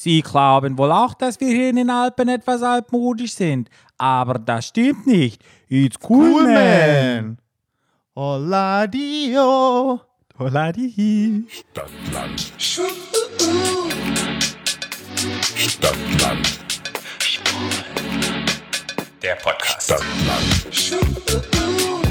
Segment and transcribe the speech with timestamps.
[0.00, 3.68] Sie glauben wohl auch, dass wir hier in den Alpen etwas altmodisch sind.
[3.96, 5.42] Aber das stimmt nicht.
[5.66, 7.38] It's cool, man.
[8.14, 10.00] Hola Dio.
[10.38, 11.48] Hola die.
[11.48, 12.52] Stadtland.
[15.66, 16.60] Stadtland.
[19.20, 19.82] Der Podcast.
[19.82, 22.07] Stadtland.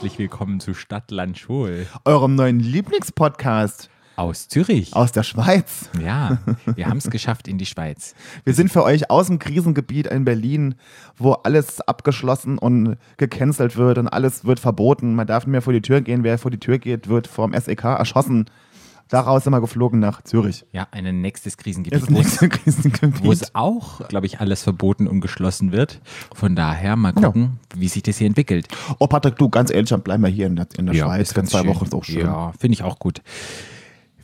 [0.00, 4.96] Herzlich willkommen zu Stadtland Schwul Eurem neuen Lieblingspodcast aus Zürich.
[4.96, 5.90] aus der Schweiz.
[6.02, 6.38] Ja,
[6.74, 8.14] wir haben es geschafft in die Schweiz.
[8.44, 10.74] Wir sind für euch aus dem Krisengebiet in Berlin,
[11.18, 15.14] wo alles abgeschlossen und gecancelt wird und alles wird verboten.
[15.14, 16.24] Man darf nicht mehr vor die Tür gehen.
[16.24, 18.46] Wer vor die Tür geht, wird vom SEK erschossen.
[19.10, 20.64] Daraus sind wir geflogen nach Zürich.
[20.72, 22.00] Ja, ein nächstes Krisengebiet.
[22.00, 23.24] Das nächste Krisengebiet.
[23.24, 26.00] wo es auch, glaube ich, alles verboten und geschlossen wird.
[26.34, 28.68] Von daher mal gucken, wie sich das hier entwickelt.
[28.98, 31.28] Oh, Patrick, du, ganz ehrlich, bleiben wir hier in der, in der Schweiz.
[31.28, 31.68] ist Für zwei schön.
[31.68, 32.20] Wochen ist auch schön.
[32.20, 33.20] Ja, finde ich auch gut.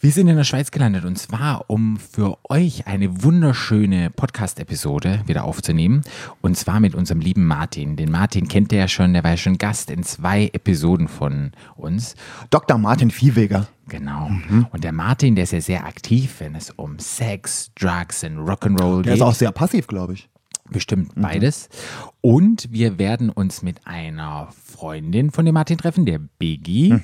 [0.00, 5.44] Wir sind in der Schweiz gelandet und zwar, um für euch eine wunderschöne Podcast-Episode wieder
[5.44, 6.02] aufzunehmen.
[6.42, 7.96] Und zwar mit unserem lieben Martin.
[7.96, 11.52] Den Martin kennt ihr ja schon, der war ja schon Gast in zwei Episoden von
[11.76, 12.14] uns.
[12.50, 12.76] Dr.
[12.78, 13.68] Martin Viehweger.
[13.88, 14.28] Genau.
[14.28, 14.66] Mhm.
[14.70, 19.02] Und der Martin, der ist ja sehr aktiv, wenn es um Sex, Drugs und Rock'n'Roll
[19.02, 19.14] Der geht.
[19.14, 20.28] ist auch sehr passiv, glaube ich.
[20.70, 21.68] Bestimmt beides.
[22.20, 26.96] Und wir werden uns mit einer Freundin von dem Martin treffen, der Biggie,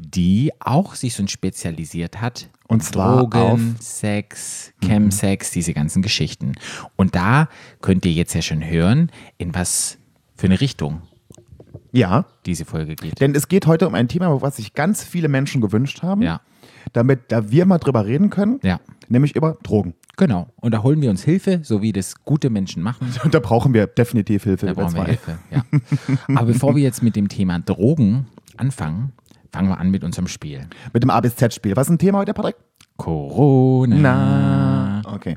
[0.00, 2.48] die auch sich so spezialisiert hat.
[2.68, 3.38] Und zwar Drogen,
[3.76, 6.52] auf- Sex, Chemsex, diese ganzen Geschichten.
[6.96, 7.48] Und da
[7.82, 9.98] könnt ihr jetzt ja schon hören, in was
[10.34, 11.02] für eine Richtung
[11.92, 13.20] Ja, diese Folge geht.
[13.20, 16.40] denn es geht heute um ein Thema, was sich ganz viele Menschen gewünscht haben, Ja,
[16.94, 19.92] damit da wir mal drüber reden können, ja, nämlich über Drogen.
[20.16, 20.48] Genau.
[20.56, 23.12] Und da holen wir uns Hilfe, so wie das gute Menschen machen.
[23.24, 24.66] Und da brauchen wir definitiv Hilfe.
[24.66, 25.04] Da brauchen wir.
[25.04, 25.38] Hilfe.
[25.50, 25.64] Ja.
[26.28, 29.12] Aber bevor wir jetzt mit dem Thema Drogen anfangen,
[29.52, 30.66] fangen wir an mit unserem Spiel.
[30.92, 31.76] Mit dem A bis Z-Spiel.
[31.76, 32.56] Was ist ein Thema heute, Patrick?
[32.96, 35.02] Corona.
[35.06, 35.36] Okay.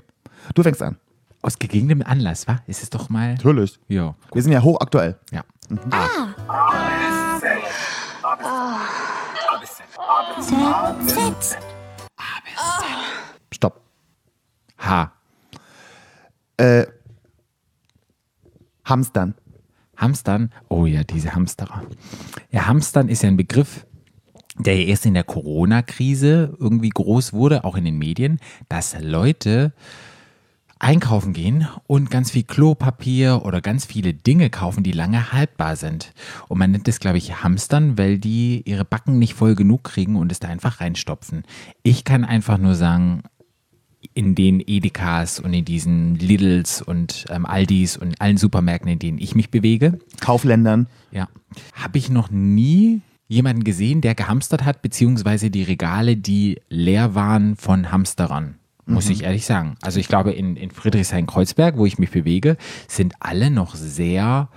[0.54, 0.98] Du fängst an.
[1.42, 2.60] Aus gegebenem Anlass, wa?
[2.66, 3.34] Ist es doch mal.
[3.34, 3.80] Natürlich.
[3.88, 4.16] Ja.
[4.34, 5.18] Wir sind ja hochaktuell.
[5.32, 5.44] ja.
[13.52, 13.82] Stopp.
[14.86, 15.12] H.
[16.58, 16.86] Äh,
[18.84, 19.36] Hamstern.
[19.98, 20.52] Hamstern.
[20.70, 21.84] Oh ja, diese Hamsterer.
[22.52, 23.86] Ja, Hamstern ist ja ein Begriff,
[24.58, 29.74] der ja erst in der Corona-Krise irgendwie groß wurde, auch in den Medien, dass Leute
[30.78, 36.14] einkaufen gehen und ganz viel Klopapier oder ganz viele Dinge kaufen, die lange haltbar sind.
[36.48, 40.16] Und man nennt das, glaube ich, Hamstern, weil die ihre Backen nicht voll genug kriegen
[40.16, 41.44] und es da einfach reinstopfen.
[41.82, 43.24] Ich kann einfach nur sagen,
[44.14, 49.18] in den Edekas und in diesen Lidls und ähm, Aldis und allen Supermärkten, in denen
[49.18, 50.88] ich mich bewege, Kaufländern.
[51.12, 51.28] ja,
[51.74, 57.56] habe ich noch nie jemanden gesehen, der gehamstert hat, beziehungsweise die Regale, die leer waren
[57.56, 58.56] von Hamsterern.
[58.88, 59.78] Muss ich ehrlich sagen.
[59.82, 62.56] Also ich glaube, in, in Friedrichshain-Kreuzberg, wo ich mich bewege,
[62.88, 64.48] sind alle noch sehr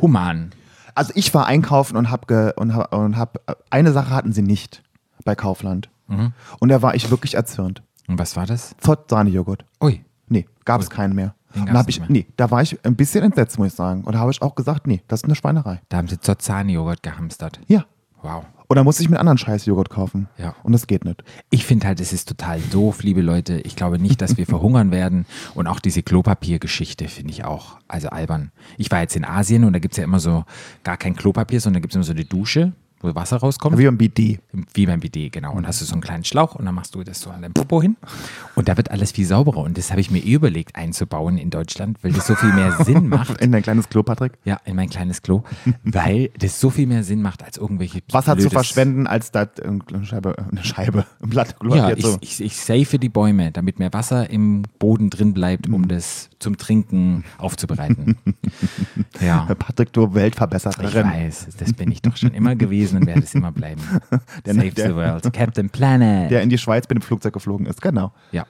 [0.00, 0.50] human.
[0.96, 4.42] Also ich war einkaufen und hab, ge, und hab, und hab eine Sache hatten sie
[4.42, 4.82] nicht
[5.24, 5.90] bei Kaufland.
[6.08, 6.32] Mhm.
[6.58, 7.82] Und da war ich wirklich erzürnt.
[8.08, 8.74] Und was war das?
[8.80, 9.64] Zott-Sahne-Joghurt.
[9.82, 11.34] Ui, Nee, gab es keinen mehr.
[11.54, 12.10] Den Und gab's hab nicht ich, mehr.
[12.10, 14.02] nee, da war ich ein bisschen entsetzt, muss ich sagen.
[14.04, 15.80] Und da habe ich auch gesagt, nee, das ist eine Schweinerei.
[15.90, 17.60] da haben sie Zotzani-Joghurt gehamstert.
[17.66, 17.84] Ja.
[18.22, 18.44] Wow.
[18.68, 20.28] Und da musste ich mir einen anderen scheiß Joghurt kaufen.
[20.38, 20.54] Ja.
[20.62, 21.22] Und das geht nicht.
[21.50, 23.60] Ich finde halt, es ist total doof, liebe Leute.
[23.60, 25.26] Ich glaube nicht, dass wir verhungern werden.
[25.54, 28.50] Und auch diese Klopapiergeschichte finde ich auch, also albern.
[28.78, 30.44] Ich war jetzt in Asien und da gibt es ja immer so
[30.84, 33.78] gar kein Klopapier, sondern da gibt es immer so eine Dusche, wo Wasser rauskommt.
[33.78, 34.38] Wie beim BD.
[34.74, 35.52] Wie beim BD, genau.
[35.54, 37.52] Und hast du so einen kleinen Schlauch und dann machst du das so an deinem
[37.52, 37.96] Popo hin.
[38.54, 39.58] Und da wird alles viel sauberer.
[39.58, 42.72] Und das habe ich mir eh überlegt einzubauen in Deutschland, weil das so viel mehr
[42.84, 43.40] Sinn macht.
[43.40, 44.32] In dein kleines Klo, Patrick.
[44.44, 45.42] Ja, in mein kleines Klo.
[45.84, 48.00] Weil das so viel mehr Sinn macht als irgendwelche.
[48.10, 51.56] Wasser zu verschwenden, als da eine Scheibe, eine Scheibe, ein Blatt.
[51.72, 52.18] Ja, jetzt so.
[52.20, 55.74] ich, ich, ich safe die Bäume, damit mehr Wasser im Boden drin bleibt, Mhm.
[55.74, 58.16] um das zum Trinken aufzubereiten.
[59.20, 61.06] ja, Patrick, du ich Weltverbessererin.
[61.06, 63.80] weiß, das bin ich doch schon immer gewesen und werde es immer bleiben.
[64.46, 66.30] Der- Save der- the world, Captain Planet.
[66.30, 68.12] Der in die Schweiz mit dem Flugzeug geflogen ist, genau.
[68.32, 68.46] ja,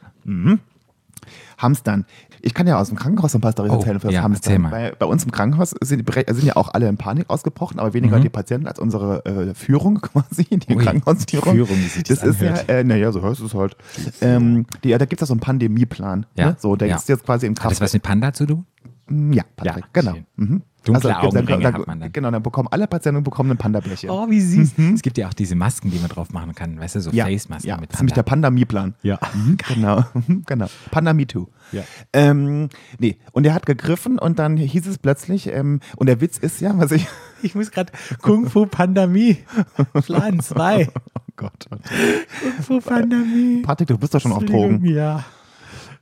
[1.58, 2.04] Hamstern.
[2.40, 4.62] Ich kann ja aus dem Krankenhaus ein paar Storys Oh, erzählen für das ja, Hamstern.
[4.68, 8.18] Bei, bei uns im Krankenhaus sind, sind ja auch alle in Panik ausgebrochen, aber weniger
[8.18, 8.22] Mhm.
[8.22, 11.52] die Patienten als unsere äh, Führung quasi, die Ui, Krankenhausführung.
[11.52, 12.68] die Führung, wie sich das das ist ja, anhört.
[12.68, 13.76] äh, naja, so du es halt.
[14.20, 16.26] Ähm, die, ja, da gibt es ja so einen Pandemieplan.
[16.36, 16.56] Ja, Ne?
[16.58, 16.96] So, der ja.
[16.96, 17.70] ist jetzt quasi hat Kraft.
[17.72, 18.66] das was mit Panda zu tun?
[19.32, 20.16] ja, Patrick, Ja, genau.
[20.36, 20.62] Mhm.
[20.84, 22.12] Dunkle dann- Augenringe dann, hat man dann.
[22.12, 24.10] Genau, dann bekommen alle Patienten bekommen ein Panda-Bärchen.
[24.10, 24.72] Oh, wie süß.
[24.94, 27.16] Es gibt ja auch diese Masken, die man drauf machen kann, weißt du, so Mhm.
[27.16, 28.48] ja, Face-Masken ja, mit das ist nämlich der Panda.
[28.48, 28.94] Pandemie-Plan.
[29.02, 29.18] Ja.
[29.68, 30.04] Genau,
[30.46, 30.66] genau.
[30.90, 31.46] Panda Me Too.
[31.72, 31.82] Ja.
[32.12, 32.68] Ähm,
[32.98, 36.60] nee, und er hat gegriffen und dann hieß es plötzlich, ähm, und der Witz ist
[36.60, 37.06] ja, was ich,
[37.42, 39.38] Ich muss gerade Kung Fu Pandemie.
[40.04, 40.88] Plan 2.
[40.94, 41.66] Oh Gott.
[41.70, 43.62] Kung Fu Pandemie.
[43.62, 44.84] Patrick, du bist doch schon auf Drogen.
[44.84, 45.24] Ja.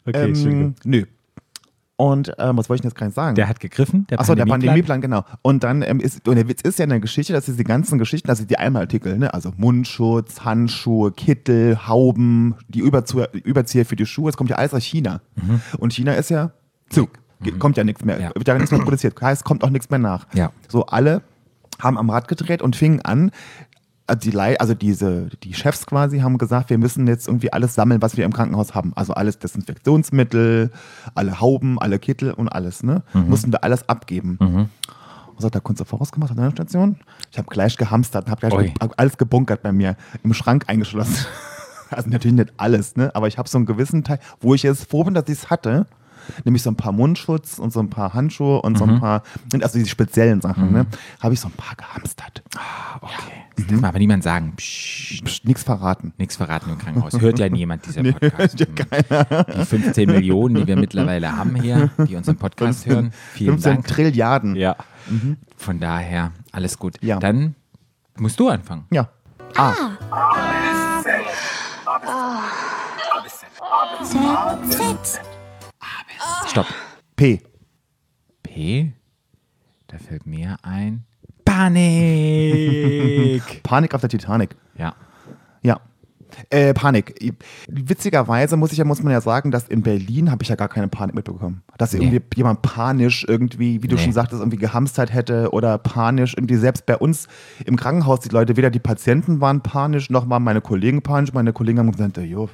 [0.06, 0.32] Okay.
[0.32, 1.04] Ähm, nö.
[2.00, 3.34] Und ähm, was wollte ich denn jetzt gar nicht sagen?
[3.34, 5.02] Der hat gegriffen, der Achso, der Pandemieplan.
[5.02, 5.22] Genau.
[5.42, 7.98] Und dann ähm, ist, und der Witz ist ja in der Geschichte, dass diese ganzen
[7.98, 14.06] Geschichten, also die Einmalartikel, ne, also Mundschutz, Handschuhe, Kittel, Hauben, die Überzieher, Überzieher für die
[14.06, 15.20] Schuhe, es kommt ja alles aus China.
[15.78, 16.52] Und China ist ja
[16.88, 17.08] zu.
[17.42, 18.30] Ge- Kommt ja nichts mehr, Ja.
[18.34, 19.20] wird ja nichts mehr produziert.
[19.20, 20.26] Heißt, kommt auch nichts mehr nach.
[20.34, 20.52] Ja.
[20.68, 21.20] So, alle
[21.80, 23.30] haben am Rad gedreht und fingen an,
[24.10, 27.74] also die, Lei- also diese, die Chefs quasi haben gesagt, wir müssen jetzt irgendwie alles
[27.74, 28.92] sammeln, was wir im Krankenhaus haben.
[28.96, 30.70] Also alles Desinfektionsmittel,
[31.14, 33.02] alle Hauben, alle Kittel und alles, ne?
[33.14, 34.36] Mussten wir alles abgeben.
[34.38, 36.96] Und so hat der Kunst vorausgemacht an der Station.
[37.30, 41.16] Ich habe gleich gehamstert und habe gleich hab alles gebunkert bei mir, im Schrank eingeschlossen.
[41.92, 43.10] Also natürlich nicht alles, ne?
[43.16, 45.50] Aber ich habe so einen gewissen Teil, wo ich jetzt froh bin, dass ich es
[45.50, 45.88] hatte.
[46.44, 49.24] Nämlich so ein paar Mundschutz und so ein paar Handschuhe und so ein paar,
[49.60, 50.86] also diese speziellen Sachen, ne?
[51.20, 52.44] Habe ich so ein paar gehamstert.
[53.00, 53.42] Okay.
[53.60, 54.54] Das darf man aber niemand sagen.
[54.56, 55.24] Psst.
[55.24, 56.12] Psst, Nichts verraten.
[56.18, 57.20] Nichts verraten im Krankenhaus.
[57.20, 58.60] Hört ja niemand dieser Podcast.
[58.60, 63.12] Die 15 Millionen, die wir mittlerweile haben hier, die unseren Podcast hören.
[63.34, 63.86] Vielen 15 Dank.
[63.86, 64.56] Trilliarden.
[64.56, 64.76] Ja.
[65.56, 66.96] Von daher, alles gut.
[67.02, 67.18] Ja.
[67.18, 67.54] Dann
[68.18, 68.84] musst du anfangen.
[68.90, 69.08] Ja.
[69.56, 69.72] A.
[76.46, 76.66] Stopp.
[77.16, 77.40] P.
[78.42, 78.92] P.
[79.86, 81.04] Da fällt mir ein.
[81.60, 83.60] Panik.
[83.62, 84.56] Panik auf der Titanic.
[84.76, 84.94] ja.
[85.62, 85.78] Ja.
[86.48, 87.12] Äh, Panik.
[87.68, 90.68] Witzigerweise muss ich ja, muss man ja sagen, dass in Berlin habe ich ja gar
[90.68, 91.62] keine Panik mitbekommen.
[91.76, 92.04] Dass Nee.
[92.04, 94.02] irgendwie jemand panisch irgendwie, wie du Nee.
[94.02, 97.26] schon sagtest, irgendwie gehamstert hätte oder panisch irgendwie selbst bei uns
[97.66, 101.32] im Krankenhaus die Leute, weder die Patienten waren panisch, noch waren meine Kollegen panisch.
[101.34, 102.48] Meine Kollegen haben gesagt, jo,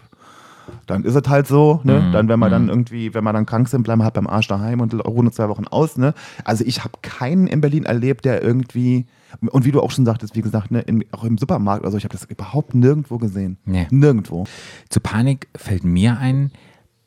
[0.87, 2.01] dann ist es halt so, ne?
[2.01, 2.13] Mhm.
[2.13, 4.49] Dann, wenn wir dann irgendwie, wenn wir dann krank sind, bleiben wir halt beim Arsch
[4.49, 6.15] daheim und ruhen zwei Wochen aus, ne?
[6.45, 9.07] Also ich habe keinen in Berlin erlebt, der irgendwie,
[9.41, 12.05] und wie du auch schon sagtest, wie gesagt, ne, in, auch im Supermarkt, also ich
[12.05, 13.59] habe das überhaupt nirgendwo gesehen.
[13.65, 13.87] Nee.
[13.91, 14.45] Nirgendwo.
[14.89, 16.53] Zu Panik fällt mir ein,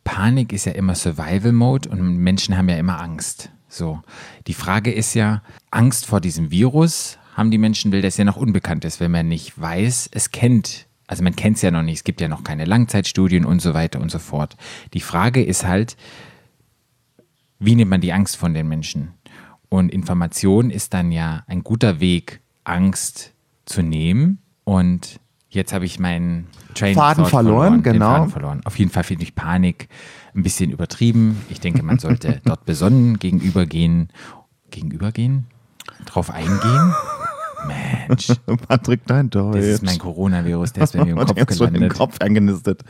[0.04, 3.52] Panik ist ja immer Survival Mode und Menschen haben ja immer Angst.
[3.68, 4.02] So.
[4.48, 8.36] Die Frage ist ja, Angst vor diesem Virus haben die Menschen, weil das ja noch
[8.36, 10.88] unbekannt ist, wenn man nicht weiß, es kennt.
[11.10, 13.74] Also man kennt es ja noch nicht, es gibt ja noch keine Langzeitstudien und so
[13.74, 14.56] weiter und so fort.
[14.94, 15.98] Die Frage ist halt,
[17.58, 19.16] wie nimmt man die Angst von den Menschen?
[19.70, 23.34] Und Information ist dann ja ein guter Weg, Angst
[23.66, 24.38] zu nehmen.
[24.66, 25.20] Und
[25.50, 26.46] jetzt habe ich meinen
[26.76, 28.12] Train Faden verloren, den genau.
[28.12, 28.62] Faden verloren.
[28.66, 29.90] Auf jeden Fall finde ich Panik
[30.36, 31.42] ein bisschen übertrieben.
[31.50, 34.10] Ich denke, man sollte dort besonnen gegenübergehen.
[34.70, 35.48] Gegenübergehen?
[36.06, 36.94] Drauf eingehen?
[37.68, 38.28] Mensch,
[38.68, 39.58] Patrick, dein Deutsch.
[39.58, 41.98] das ist mein Coronavirus, der ist bei mir im Kopf jetzt schon im gelandet.
[41.98, 42.84] Kopf eingenistet.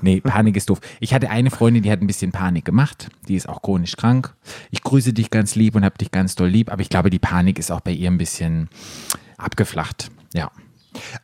[0.00, 0.80] Nee, Panik ist doof.
[1.00, 3.08] Ich hatte eine Freundin, die hat ein bisschen Panik gemacht.
[3.28, 4.34] Die ist auch chronisch krank.
[4.70, 7.18] Ich grüße dich ganz lieb und hab dich ganz doll lieb, aber ich glaube, die
[7.18, 8.68] Panik ist auch bei ihr ein bisschen
[9.38, 10.10] abgeflacht.
[10.34, 10.50] Ja.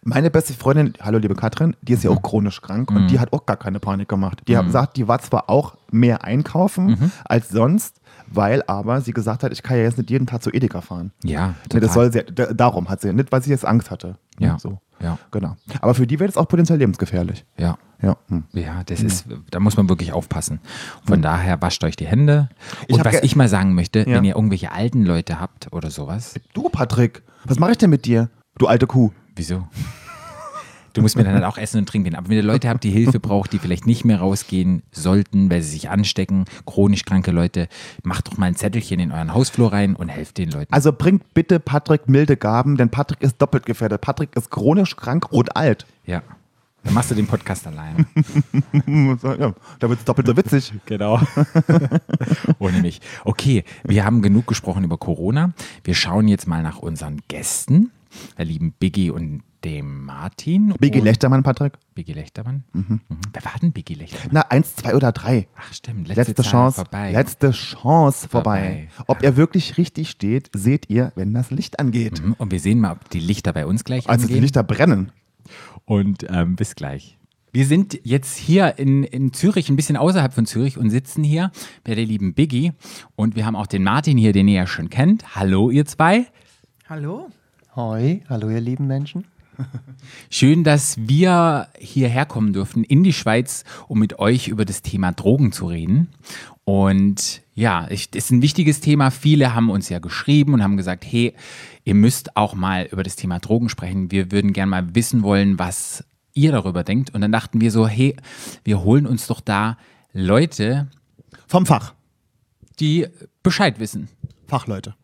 [0.02, 2.96] Meine beste Freundin, hallo liebe Katrin, die ist ja auch chronisch krank Mhm.
[2.96, 4.43] und die hat auch gar keine Panik gemacht.
[4.49, 7.11] Die hat gesagt, die war zwar auch mehr einkaufen Mhm.
[7.25, 10.50] als sonst, weil aber sie gesagt hat, ich kann ja jetzt nicht jeden Tag zu
[10.50, 11.12] Edeka fahren.
[11.25, 11.81] Ja, Nee, total.
[11.81, 14.17] das soll sie, da- darum hat sie, nicht weil sie jetzt Angst hatte.
[14.38, 14.58] Ja.
[14.58, 14.81] So.
[15.02, 15.19] Ja.
[15.31, 15.56] Genau.
[15.81, 17.44] Aber für die wäre das auch potenziell lebensgefährlich.
[17.56, 17.76] ja.
[18.02, 18.17] Ja.
[18.28, 18.44] Hm.
[18.52, 20.61] Ja, das ist, da muss man wirklich aufpassen.
[21.06, 22.49] Von daher wascht euch die Hände.
[22.87, 24.17] Ich Und was ich mal sagen möchte, Ja.
[24.17, 28.06] wenn ihr irgendwelche alten Leute habt oder sowas, Du, Patrick, was mache ich denn mit
[28.06, 28.31] dir?
[28.56, 29.11] Du alte Kuh.
[29.41, 29.67] Wieso?
[30.93, 32.15] Du musst mir dann halt auch essen und trinken.
[32.15, 35.63] Aber wenn ihr Leute habt, die Hilfe braucht, die vielleicht nicht mehr rausgehen sollten, weil
[35.63, 37.69] sie sich anstecken, chronisch kranke Leute,
[38.03, 40.73] macht doch mal ein Zettelchen in euren Hausflur rein und helft den Leuten.
[40.73, 44.01] Also bringt bitte Patrick milde Gaben, denn Patrick ist doppelt gefährdet.
[44.03, 45.87] Patrick ist chronisch krank und alt.
[46.05, 46.23] Ja.
[46.82, 48.06] Dann machst du den Podcast alleine.
[49.23, 50.73] Ja, da wird es doppelt so witzig.
[50.87, 51.20] Genau.
[52.59, 53.01] Ohne mich.
[53.25, 55.53] Okay, wir haben genug gesprochen über Corona.
[55.85, 57.91] Wir schauen jetzt mal nach unseren Gästen,
[58.38, 60.72] lieben Biggie und dem Martin.
[60.81, 61.74] Biggie Lechtermann, Patrick.
[61.94, 62.64] Biggie Lechtermann.
[62.72, 63.00] Mhm.
[63.32, 64.29] Wer war denn Biggie Lechtermann?
[64.32, 65.48] Na, eins, zwei oder drei.
[65.56, 66.76] Ach stimmt, letzte, Letzte Chance.
[66.76, 67.12] vorbei.
[67.12, 68.88] Letzte Chance vorbei.
[68.90, 69.05] Vorbei.
[69.10, 72.22] Ob er wirklich richtig steht, seht ihr, wenn das Licht angeht.
[72.24, 74.43] Mhm, Und wir sehen mal, ob die Lichter bei uns gleich Also die angehen.
[74.44, 75.12] Lichter brennen.
[75.84, 77.19] Und ähm, bis gleich.
[77.52, 81.50] Wir sind jetzt hier in, in Zürich, ein bisschen außerhalb von Zürich und sitzen hier
[81.84, 82.72] bei der lieben Biggie.
[83.17, 85.34] Und wir haben auch den Martin hier, den ihr ja schon kennt.
[85.34, 86.26] Hallo, ihr zwei.
[86.88, 87.29] Hallo?
[87.77, 89.27] Hoi, hallo ihr lieben Menschen.
[90.31, 95.12] Schön, dass wir hierher kommen durften in die Schweiz, um mit euch über das Thema
[95.12, 96.08] Drogen zu reden.
[96.65, 99.12] Und ja, ich, das ist ein wichtiges Thema.
[99.12, 101.34] Viele haben uns ja geschrieben und haben gesagt, hey,
[101.84, 104.10] ihr müsst auch mal über das Thema Drogen sprechen.
[104.10, 107.15] Wir würden gerne mal wissen wollen, was ihr darüber denkt.
[107.15, 108.17] Und dann dachten wir so, hey,
[108.65, 109.77] wir holen uns doch da
[110.12, 110.89] Leute,
[111.46, 111.94] Vom Fach.
[112.81, 113.06] die
[113.44, 114.08] Bescheid wissen.
[114.48, 114.96] Fachleute.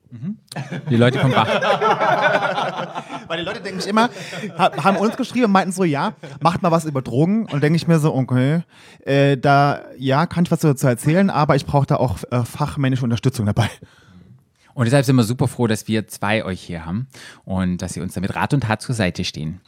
[0.91, 1.49] Die Leute vom Bach.
[3.29, 4.09] Weil die Leute denken sich immer,
[4.59, 7.47] ha- haben uns geschrieben und meinten so, ja, macht mal was über Drogen.
[7.47, 8.63] Und denke ich mir so, okay,
[9.05, 13.05] äh, da, ja, kann ich was dazu erzählen, aber ich brauche da auch äh, fachmännische
[13.05, 13.69] Unterstützung dabei.
[14.75, 17.07] Und deshalb sind wir super froh, dass wir zwei euch hier haben
[17.47, 19.61] und dass sie uns damit Rat und Tat zur Seite stehen.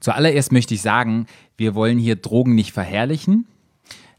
[0.00, 3.46] Zuallererst möchte ich sagen, wir wollen hier Drogen nicht verherrlichen.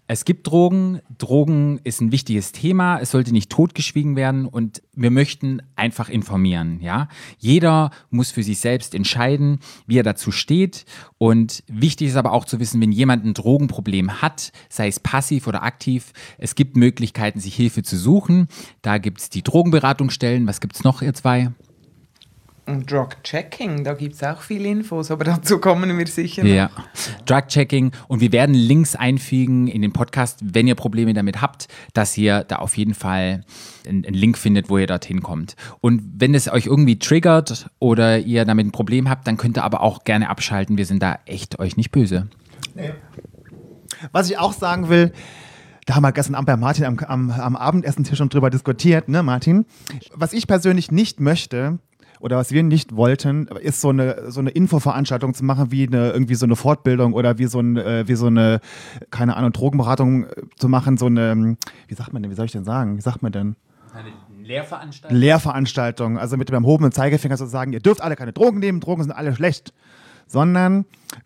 [0.09, 5.11] Es gibt Drogen, Drogen ist ein wichtiges Thema, es sollte nicht totgeschwiegen werden und wir
[5.11, 7.09] möchten einfach informieren, ja?
[7.39, 10.85] Jeder muss für sich selbst entscheiden, wie er dazu steht
[11.17, 15.45] und wichtig ist aber auch zu wissen, wenn jemand ein Drogenproblem hat, sei es passiv
[15.45, 18.47] oder aktiv, es gibt Möglichkeiten, sich Hilfe zu suchen.
[18.81, 21.51] Da gibt es die Drogenberatungsstellen, was gibt es noch, ihr zwei?
[22.67, 26.49] Und Drug Checking, da gibt es auch viele Infos, aber dazu kommen wir sicher noch.
[26.49, 26.69] Ja.
[27.25, 27.93] Drug-Checking.
[28.09, 32.43] Und wir werden Links einfügen in den Podcast, wenn ihr Probleme damit habt, dass ihr
[32.43, 33.45] da auf jeden Fall
[33.87, 35.55] einen einen Link findet, wo ihr dorthin kommt.
[35.79, 39.63] Und wenn es euch irgendwie triggert oder ihr damit ein Problem habt, dann könnt ihr
[39.63, 40.77] aber auch gerne abschalten.
[40.77, 42.27] Wir sind da echt euch nicht böse.
[44.11, 45.13] Was ich auch sagen will,
[45.85, 49.23] da haben wir gestern Abend bei Martin am, am, am Abendessentisch schon drüber diskutiert, ne,
[49.23, 49.65] Martin?
[50.13, 51.79] Was ich persönlich nicht möchte
[52.19, 56.11] oder was wir nicht wollten, ist so eine, so eine Infoveranstaltung zu machen, wie eine,
[56.11, 58.59] irgendwie so eine Fortbildung oder wie so, ein, äh, wie so eine,
[59.11, 61.57] keine Ahnung, Drogenberatung äh, zu machen, so eine, ähm,
[61.87, 63.55] wie sagt man denn, wie soll ich denn sagen, wie sagt man denn?
[63.93, 64.09] Eine
[64.43, 65.17] Lehrveranstaltung.
[65.17, 69.03] Lehrveranstaltung, also mit dem erhobenen Zeigefinger zu sagen, ihr dürft alle keine Drogen nehmen, Drogen
[69.03, 69.73] sind alle schlecht,
[70.27, 70.85] sondern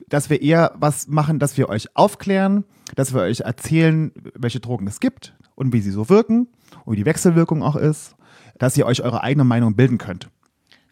[0.10, 2.64] dass wir eher was machen, dass wir euch aufklären,
[2.96, 6.48] dass wir euch erzählen, welche Drogen es gibt und wie sie so wirken
[6.86, 8.16] und wie die Wechselwirkung auch ist,
[8.58, 10.30] dass ihr euch eure eigene Meinung bilden könnt.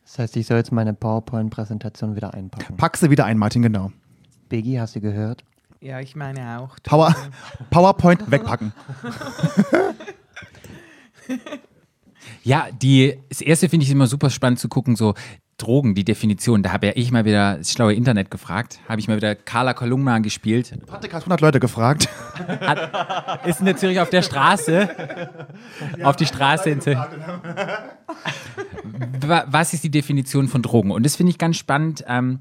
[0.10, 2.78] Das heißt, ich soll jetzt meine PowerPoint-Präsentation wieder einpacken.
[2.78, 3.92] Pack sie wieder ein, Martin, genau.
[4.50, 5.44] Biggie, hast du gehört?
[5.82, 6.78] Ja, ich meine auch.
[6.82, 7.16] Power,
[7.70, 8.74] PowerPoint wegpacken.
[12.42, 15.14] Ja, die, das erste finde ich immer super spannend zu gucken, so
[15.60, 16.64] Drogen, die Definition.
[16.64, 19.74] Da habe ja ich mal wieder das schlaue Internet gefragt, habe ich mal wieder Carla
[19.74, 20.74] Kolumna gespielt.
[20.88, 22.10] Patrick hat 100 Leute gefragt.
[23.46, 24.90] Ist in der Zürich auf der Straße.
[26.04, 27.00] auf die Straße in Zürich.
[29.22, 30.92] Wa- Was ist die Definition von Drogen?
[30.92, 32.04] Und das finde ich ganz spannend.
[32.08, 32.40] Ähm,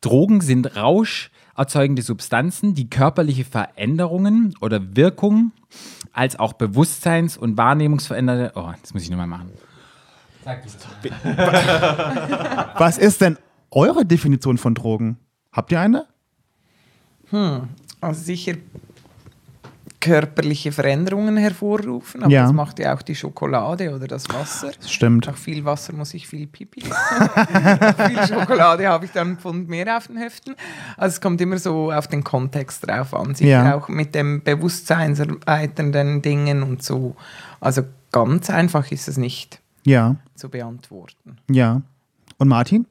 [0.00, 5.52] Drogen sind rauscherzeugende Substanzen, die körperliche Veränderungen oder Wirkungen
[6.12, 8.52] als auch Bewusstseins- und Wahrnehmungsverändernde.
[8.54, 9.50] Oh, das muss ich nochmal machen.
[10.44, 10.62] Sag.
[12.78, 13.36] Was ist denn
[13.70, 15.18] eure Definition von Drogen?
[15.52, 16.06] Habt ihr eine?
[18.00, 18.54] Also sicher
[20.00, 22.44] körperliche Veränderungen hervorrufen, aber Ja.
[22.44, 24.70] das macht ja auch die Schokolade oder das Wasser.
[24.80, 25.26] Das stimmt.
[25.26, 26.82] Nach viel Wasser muss ich viel Pipi.
[26.88, 30.54] Nach viel Schokolade habe ich dann einen Pfund mehr auf den Heften.
[30.96, 33.34] Also es kommt immer so auf den Kontext drauf an.
[33.34, 33.74] Sicher Ja.
[33.76, 37.16] auch mit dem bewusstseinserweiternden Dingen und so.
[37.60, 41.36] Also ganz einfach ist es nicht Ja, zu beantworten.
[41.50, 41.82] ja.
[42.38, 42.86] Und Martin?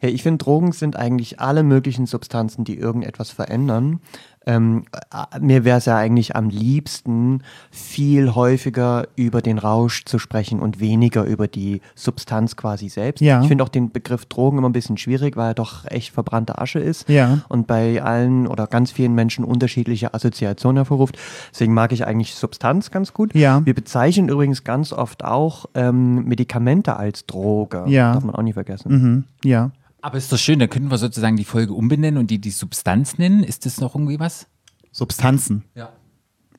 [0.00, 4.00] Ja, ich finde, Drogen sind eigentlich alle möglichen Substanzen, die irgendetwas verändern.
[4.48, 10.18] Ähm, äh, mir wäre es ja eigentlich am liebsten, viel häufiger über den Rausch zu
[10.18, 13.20] sprechen und weniger über die Substanz quasi selbst.
[13.20, 13.42] Ja.
[13.42, 16.58] Ich finde auch den Begriff Drogen immer ein bisschen schwierig, weil er doch echt verbrannte
[16.58, 17.40] Asche ist Ja.
[17.48, 21.18] und bei allen oder ganz vielen Menschen unterschiedliche Assoziationen hervorruft.
[21.52, 23.34] Deswegen mag ich eigentlich Substanz ganz gut.
[23.34, 23.64] Ja.
[23.66, 27.84] Wir bezeichnen übrigens ganz oft auch ähm, Medikamente als Droge.
[27.86, 28.14] Ja.
[28.14, 28.92] Darf man auch nie vergessen.
[28.92, 29.24] Mhm.
[29.44, 29.70] Ja.
[30.00, 33.18] Aber ist doch schön, dann könnten wir sozusagen die Folge umbenennen und die die Substanz
[33.18, 33.42] nennen.
[33.42, 34.46] Ist das noch irgendwie was?
[34.92, 35.64] Substanzen.
[35.74, 35.90] Ja.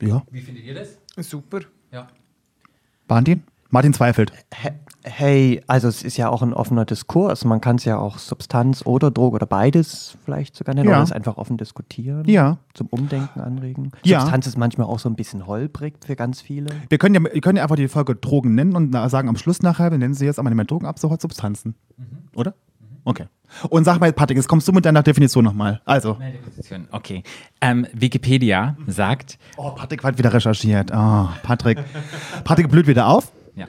[0.00, 0.22] Ja.
[0.30, 0.98] Wie findet ihr das?
[1.28, 1.60] Super.
[1.92, 2.06] Ja.
[3.08, 3.42] Martin?
[3.70, 4.32] Martin zweifelt.
[4.54, 4.70] He-
[5.02, 7.46] Hey, also es ist ja auch ein offener Diskurs.
[7.46, 10.96] Man kann es ja auch Substanz oder Droge oder beides vielleicht sogar nennen Ja.
[10.96, 12.28] oder es einfach offen diskutieren.
[12.28, 12.58] Ja.
[12.74, 13.92] Zum Umdenken anregen.
[14.04, 14.20] Ja.
[14.20, 16.66] Substanz ist manchmal auch so ein bisschen holprig für ganz viele.
[16.90, 19.62] Wir können ja, wir können ja einfach die Folge Drogen nennen und sagen am Schluss
[19.62, 21.74] nachher, wir nennen sie jetzt aber nicht mehr Drogen ab, sofort Substanzen.
[22.36, 22.52] Oder?
[23.10, 23.26] Okay.
[23.68, 25.80] Und sag mal, Patrick, jetzt kommst du mit deiner Definition nochmal.
[25.84, 26.16] Also.
[26.92, 27.24] Okay.
[27.60, 30.92] Ähm, Wikipedia sagt, Oh, Patrick hat wieder recherchiert.
[30.94, 31.78] Oh, Patrick.
[32.44, 33.32] Patrick blüht wieder auf.
[33.56, 33.66] ja,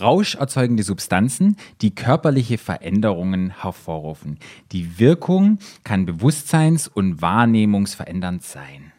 [0.00, 4.38] rauscherzeugende Substanzen, die körperliche Veränderungen hervorrufen.
[4.70, 8.92] Die Wirkung kann bewusstseins- und wahrnehmungsverändernd sein.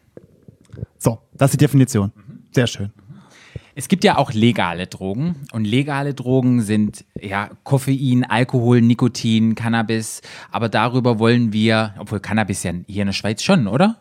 [0.98, 2.12] So, das ist die Definition.
[2.52, 2.92] Sehr schön.
[3.78, 10.22] Es gibt ja auch legale Drogen und legale Drogen sind ja Koffein, Alkohol, Nikotin, Cannabis,
[10.50, 13.98] aber darüber wollen wir, obwohl Cannabis ja hier in der Schweiz schon, oder?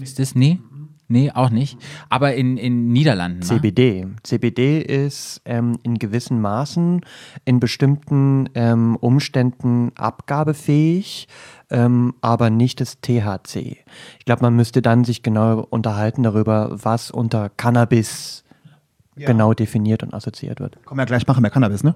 [0.00, 0.34] Ist das?
[0.34, 0.60] Nee?
[1.08, 1.78] Nee, auch nicht.
[2.08, 3.40] Aber in, in Niederlanden.
[3.40, 3.44] ne?
[3.44, 4.06] CBD.
[4.22, 7.02] CBD ist ähm, in gewissen Maßen,
[7.44, 11.28] in bestimmten ähm, Umständen abgabefähig,
[11.70, 13.76] ähm, aber nicht das THC.
[14.18, 18.44] Ich glaube, man müsste dann sich genau unterhalten darüber, was unter Cannabis
[19.26, 20.78] genau definiert und assoziiert wird.
[20.84, 21.94] Komm ja gleich machen wir Cannabis, ne?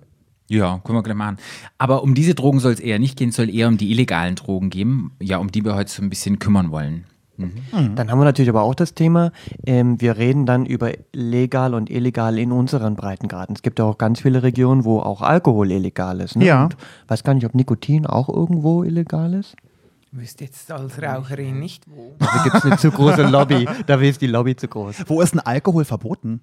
[0.48, 1.38] Ja, können wir gleich machen.
[1.78, 4.34] Aber um diese Drogen soll es eher nicht gehen, es soll eher um die illegalen
[4.34, 7.04] Drogen gehen, ja, um die wir heute so ein bisschen kümmern wollen.
[7.38, 9.32] Dann haben wir natürlich aber auch das Thema,
[9.66, 13.56] ähm, wir reden dann über legal und illegal in unseren Breitengraden.
[13.56, 16.36] Es gibt ja auch ganz viele Regionen, wo auch Alkohol illegal ist.
[16.36, 16.44] Ne?
[16.44, 16.64] Ja.
[16.64, 16.76] Und
[17.08, 19.56] weiß gar nicht, ob Nikotin auch irgendwo illegal ist.
[20.02, 22.14] Ich wüsste jetzt als Raucherin nicht wo.
[22.18, 23.66] Da gibt es eine zu große Lobby.
[23.86, 25.04] Da ist die Lobby zu groß.
[25.06, 26.42] Wo ist ein Alkohol verboten?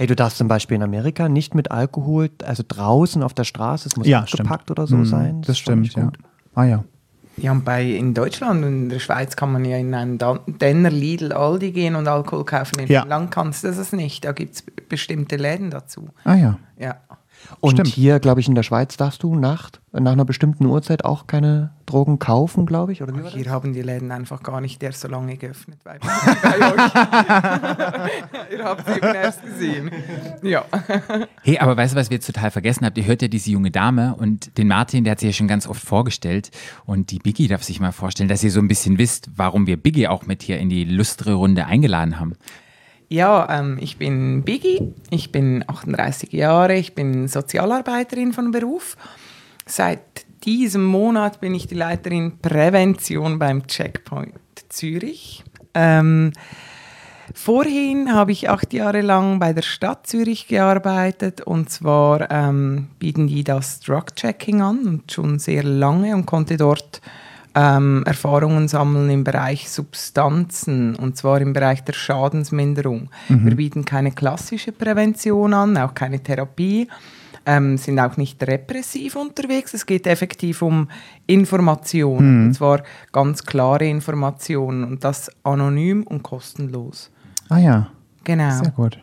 [0.00, 3.86] Hey, du darfst zum Beispiel in Amerika nicht mit Alkohol, also draußen auf der Straße,
[3.86, 4.70] es muss Ja, abgepackt stimmt.
[4.70, 5.42] oder so Mhm, sein.
[5.42, 6.04] Das ich stimmt, ja.
[6.04, 6.16] gut.
[6.54, 6.84] Ah ja.
[7.36, 10.16] Ja, und bei, in Deutschland und in der Schweiz kann man ja in einen
[10.46, 12.78] Denner, Lidl, Aldi gehen und Alkohol kaufen.
[12.78, 13.04] In Ja.
[13.04, 14.24] Land kannst du das nicht.
[14.24, 16.08] Da gibt es bestimmte Läden dazu.
[16.24, 16.58] Ah ja.
[16.78, 16.96] Ja.
[17.60, 17.88] Und Stimmt.
[17.88, 21.72] hier, glaube ich, in der Schweiz darfst du nach, nach einer bestimmten Uhrzeit auch keine
[21.84, 23.02] Drogen kaufen, glaube ich.
[23.02, 23.28] Oder wie?
[23.28, 26.00] Hier haben die Läden einfach gar nicht erst so lange geöffnet bei, euch.
[28.52, 29.90] Ihr habt es eben erst gesehen.
[30.42, 30.64] Ja.
[31.42, 32.96] Hey, aber weißt du, was wir jetzt total vergessen habt?
[32.96, 35.66] Ihr hört ja diese junge Dame und den Martin, der hat sich ja schon ganz
[35.66, 36.50] oft vorgestellt.
[36.86, 39.76] Und die Biggie darf sich mal vorstellen, dass ihr so ein bisschen wisst, warum wir
[39.76, 42.36] Biggie auch mit hier in die lustre Runde eingeladen haben.
[43.12, 48.96] Ja, ähm, ich bin Biggie, ich bin 38 Jahre, ich bin Sozialarbeiterin von Beruf.
[49.66, 50.00] Seit
[50.44, 54.38] diesem Monat bin ich die Leiterin Prävention beim Checkpoint
[54.68, 55.42] Zürich.
[55.74, 56.32] Ähm,
[57.34, 63.26] vorhin habe ich acht Jahre lang bei der Stadt Zürich gearbeitet und zwar ähm, bieten
[63.26, 67.00] die das Drug-Checking an und schon sehr lange und konnte dort
[67.54, 73.10] ähm, Erfahrungen sammeln im Bereich Substanzen und zwar im Bereich der Schadensminderung.
[73.28, 76.88] Wir bieten keine klassische Prävention an, auch keine Therapie,
[77.46, 79.74] ähm, sind auch nicht repressiv unterwegs.
[79.74, 80.88] Es geht effektiv um
[81.26, 87.10] Informationen und zwar ganz klare Informationen und das anonym und kostenlos.
[87.48, 87.86] Ah ja.
[88.24, 88.62] Genau.
[88.62, 88.98] Sehr gut.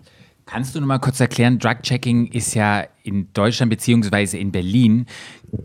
[0.47, 5.05] Kannst du noch mal kurz erklären, Drug-Checking ist ja in Deutschland beziehungsweise in Berlin,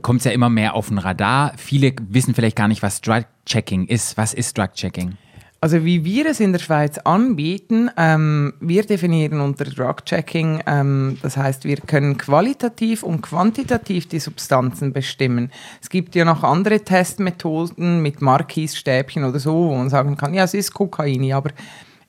[0.03, 1.53] kommt es ja immer mehr auf den Radar.
[1.57, 4.17] Viele wissen vielleicht gar nicht, was Drug-Checking ist.
[4.17, 5.17] Was ist Drug-Checking?
[5.61, 11.37] Also wie wir es in der Schweiz anbieten, ähm, wir definieren unter Drug-Checking, ähm, das
[11.37, 15.53] heißt, wir können qualitativ und quantitativ die Substanzen bestimmen.
[15.81, 20.43] Es gibt ja noch andere Testmethoden mit Marquis-Stäbchen oder so, wo man sagen kann, ja,
[20.43, 21.51] es ist Kokain, aber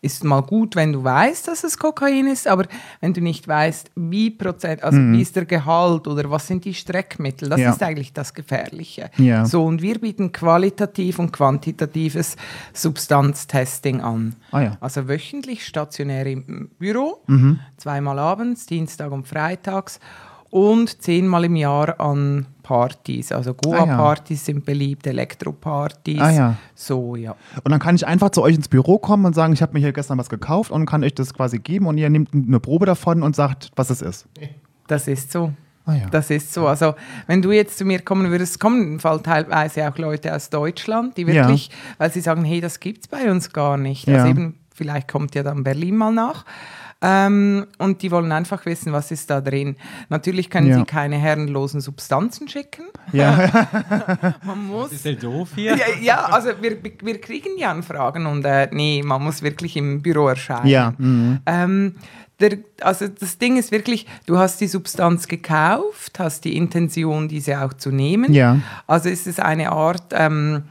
[0.04, 2.66] ist mal gut, wenn du weißt, dass es Kokain ist, aber
[3.02, 6.74] wenn du nicht weißt, wie Prozent, also wie ist der Gehalt oder was sind die
[6.74, 7.72] Streckmittel, das Ja.
[7.72, 9.10] ist eigentlich das Gefährliche.
[9.18, 9.46] Ja.
[9.46, 12.36] So, und wir bieten qualitativ und quantitatives
[12.74, 14.36] Substanztesting an.
[14.52, 14.78] Ah ja.
[14.80, 17.60] Also wöchentlich stationär im Büro, Mhm.
[17.78, 20.00] zweimal abends, Dienstag und Freitags
[20.54, 23.32] und zehnmal im Jahr an Partys.
[23.32, 26.22] Also Goa-Partys sind beliebt, Elektropartys.
[26.22, 26.56] Ah ja.
[26.76, 27.36] So, ja.
[27.64, 29.80] Und dann kann ich einfach zu euch ins Büro kommen und sagen, ich habe mir
[29.80, 32.86] hier gestern was gekauft und kann euch das quasi geben und ihr nehmt eine Probe
[32.86, 34.28] davon und sagt, was es ist.
[34.86, 35.54] Das ist so.
[35.88, 36.06] Ah ja.
[36.12, 36.68] Das ist so.
[36.68, 36.94] Also,
[37.26, 41.18] wenn du jetzt zu mir kommen würdest, kommen im Fall teilweise auch Leute aus Deutschland,
[41.18, 41.34] die Ja.
[41.34, 44.08] wirklich, weil sie sagen, hey, das gibt es bei uns gar nicht.
[44.08, 44.18] Ja.
[44.18, 46.46] Also eben, vielleicht kommt ja dann Berlin mal nach.
[47.06, 49.76] Ähm, und die wollen einfach wissen, was ist da drin.
[50.08, 50.78] Natürlich können Ja.
[50.78, 52.86] sie keine herrenlosen Substanzen schicken.
[53.12, 54.34] Ja.
[54.46, 55.04] Man muss.
[55.04, 55.76] ja doof hier.
[55.76, 60.02] Ja, ja, also wir, wir kriegen ja Anfragen und äh, nee, man muss wirklich im
[60.02, 60.68] Büro erscheinen.
[60.68, 60.94] ja.
[60.98, 61.40] Mhm.
[61.46, 61.96] Ähm,
[62.40, 67.62] der, also das Ding ist wirklich, du hast die Substanz gekauft, hast die Intention, diese
[67.62, 68.34] auch zu nehmen.
[68.34, 68.60] Ja.
[68.88, 70.64] Also ist es eine Art ähm,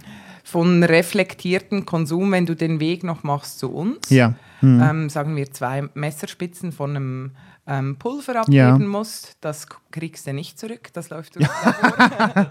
[0.52, 4.10] von reflektierten Konsum, wenn du den Weg noch machst zu uns.
[4.10, 4.34] Ja.
[4.62, 7.30] Ähm, sagen wir zwei Messerspitzen von einem
[7.66, 8.78] ähm, Pulver abgeben Ja.
[8.78, 12.50] musst, das kriegst du nicht zurück, das läuft durch Labor.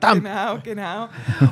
[0.14, 1.08] Genau, genau.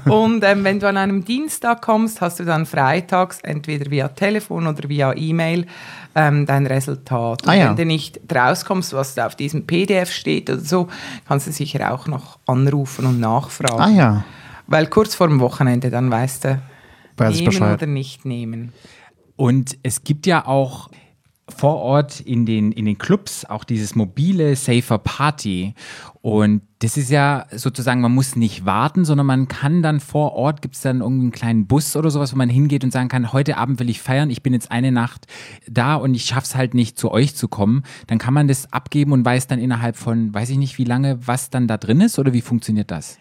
[0.07, 4.67] Und ähm, wenn du an einem Dienstag kommst, hast du dann freitags entweder via Telefon
[4.67, 5.67] oder via E-Mail
[6.15, 7.43] ähm, dein Resultat.
[7.47, 7.69] Ah ja.
[7.69, 10.89] wenn du nicht rauskommst, was da auf diesem PDF steht oder so,
[11.29, 13.81] kannst du sicher auch noch anrufen und nachfragen.
[13.81, 14.25] Ah ja.
[14.71, 16.63] Weil kurz vor dem Wochenende dann weißt du,
[17.17, 17.75] Weiß ich nehmen Bescheid.
[17.75, 18.73] oder nicht nehmen.
[19.35, 20.89] Und es gibt ja auch
[21.49, 25.75] vor Ort in den, in den Clubs auch dieses mobile Safer Party.
[26.23, 30.63] Und das ist ja sozusagen, man muss nicht warten, sondern man kann dann vor Ort,
[30.63, 33.57] gibt es dann irgendeinen kleinen Bus oder sowas, wo man hingeht und sagen kann, heute
[33.57, 35.27] Abend will ich feiern, ich bin jetzt eine Nacht
[35.69, 37.83] da und ich schaff's halt nicht, zu euch zu kommen.
[38.07, 41.27] Dann kann man das abgeben und weiß dann innerhalb von, weiß ich nicht wie lange,
[41.27, 43.19] was dann da drin ist oder wie funktioniert das?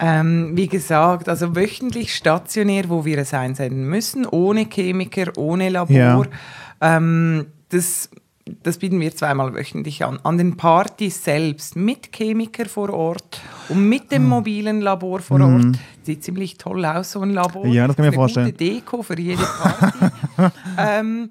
[0.00, 5.94] Ähm, wie gesagt, also wöchentlich stationär, wo wir es einsenden müssen, ohne Chemiker, ohne Labor.
[5.96, 6.22] Ja.
[6.80, 8.08] Ähm, das,
[8.62, 10.18] das bieten wir zweimal wöchentlich an.
[10.22, 15.78] An den Partys selbst mit Chemiker vor Ort und mit dem mobilen Labor vor Ort.
[16.02, 17.66] sieht ziemlich toll aus, so ein Labor.
[17.66, 18.46] Ja, das kann ich mir vorstellen.
[18.46, 20.06] Gute Deko für jede Party.
[20.78, 21.30] ähm,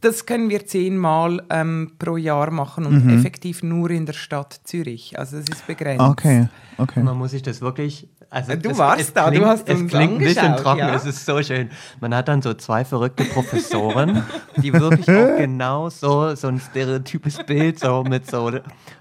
[0.00, 3.18] das können wir zehnmal ähm, pro Jahr machen und Mhm.
[3.18, 5.18] effektiv nur in der Stadt Zürich.
[5.18, 6.02] Also es ist begrenzt.
[6.02, 6.48] Okay,
[6.82, 7.02] okay.
[7.02, 8.08] Man muss sich das wirklich.
[8.30, 10.94] Also Du es- warst es da, du klingt, hast Es klingt ein bisschen trocken, ja?
[10.94, 11.68] es ist so schön.
[12.00, 14.22] Man hat dann so zwei verrückte Professoren,
[14.56, 18.50] die wirklich auch genau so, so ein stereotypes Bild, so mit so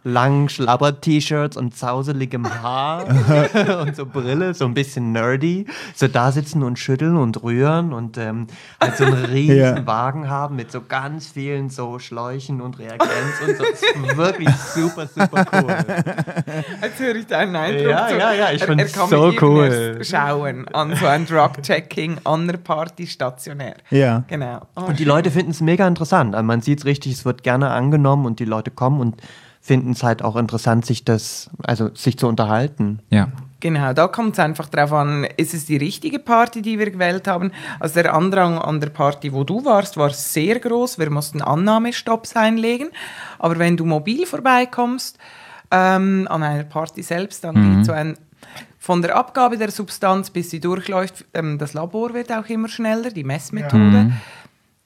[0.04, 3.06] langen Schlabber-T-Shirts und zauseligem Haar
[3.82, 5.65] und so Brille, so ein bisschen nerdy,
[5.96, 8.48] so da sitzen und schütteln und rühren und ähm,
[8.82, 9.88] halt so einen riesen Ja.
[9.88, 13.10] Wagen haben mit so ganz vielen so Schläuchen und Reagenz
[13.48, 13.63] und so.
[13.63, 15.76] Das ist wirklich super, super cool.
[16.82, 17.89] Jetzt höre ich deinen Eindruck.
[17.91, 18.15] Ja, so.
[18.15, 19.99] ja, ja, ich er kann so cool.
[20.03, 23.75] schauen an so ein Drug-Checking an der Party stationär.
[23.89, 24.23] Ja.
[24.27, 24.62] Genau.
[24.75, 26.36] Oh, Und die Leute finden es mega interessant.
[26.36, 29.21] Also man sieht es richtig, es wird gerne angenommen und die Leute kommen und
[29.62, 32.99] finden es halt auch interessant, sich das, also sich zu unterhalten.
[33.10, 33.27] Ja.
[33.62, 37.27] Genau, da kommt es einfach darauf an, ist es die richtige Party, die wir gewählt
[37.27, 37.51] haben.
[37.79, 40.97] Also der Andrang an der Party, wo du warst, war sehr groß.
[40.97, 42.89] Wir mussten Annahmestopps einlegen.
[43.38, 45.19] Aber wenn du mobil vorbeikommst
[45.71, 48.17] ähm, an einer Party selbst, dann geht so ein
[48.79, 53.12] von der Abgabe der Substanz, bis sie durchläuft, ähm, das Labor wird auch immer schneller,
[53.12, 54.12] die Messmethode.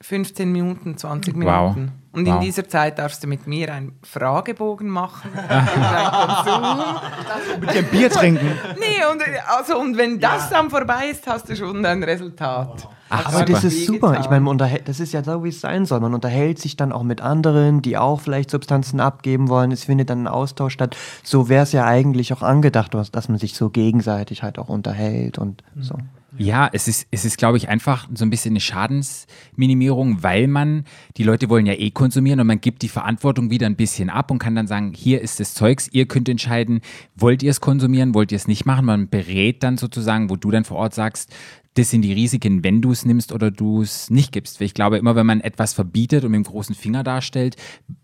[0.02, 1.76] 15 Minuten, 20 Wow.
[1.76, 1.92] Minuten.
[2.12, 2.36] Und Wow.
[2.36, 5.32] in dieser Zeit darfst du mit mir einen Fragebogen machen.
[7.60, 8.52] Mit dem Bier trinken.
[8.80, 12.88] Nee, und, äh, also, und wenn das dann vorbei ist, hast du schon ein Resultat.
[13.10, 14.20] Ach, Aber das ist super.
[14.20, 16.00] Ich meine, man unterhält, das ist ja so, wie es sein soll.
[16.00, 19.72] Man unterhält sich dann auch mit anderen, die auch vielleicht Substanzen abgeben wollen.
[19.72, 20.98] Es findet dann ein Austausch statt.
[21.24, 24.70] So wäre es ja eigentlich auch angedacht, dass dass man sich so gegenseitig halt auch
[24.70, 25.96] unterhält und so.
[26.38, 30.84] Ja, es ist, es ist, glaube ich, einfach so ein bisschen eine Schadensminimierung, weil man,
[31.16, 34.32] die Leute wollen ja eh konsumieren und man gibt die Verantwortung wieder ein bisschen ab
[34.32, 36.82] und kann dann sagen, hier ist das Zeugs, ihr könnt entscheiden,
[37.16, 38.86] wollt ihr es konsumieren, wollt ihr es nicht machen.
[38.86, 41.34] Man berät dann sozusagen, wo du dann vor Ort sagst,
[41.76, 44.60] das sind die Risiken, wenn du es nimmst oder du es nicht gibst.
[44.60, 47.56] Weil ich glaube, immer wenn man etwas verbietet und mit dem großen Finger darstellt,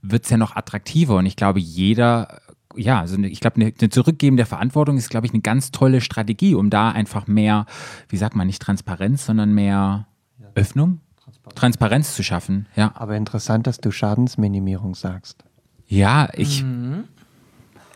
[0.01, 1.15] wird es ja noch attraktiver.
[1.17, 2.39] Und ich glaube, jeder
[2.77, 5.71] ja, also eine- ich glaube, eine, eine Zurückgeben der Verantwortung ist, glaube ich, eine ganz
[5.71, 7.65] tolle Strategie, um da einfach mehr,
[8.07, 10.07] wie sagt man, nicht Transparenz, sondern mehr
[10.55, 11.01] Öffnung,
[11.53, 12.15] Transparenz.
[12.15, 12.67] zu schaffen.
[12.77, 15.43] Ja, Aber interessant, dass du Schadensminimierung sagst.
[15.87, 16.63] ja ich,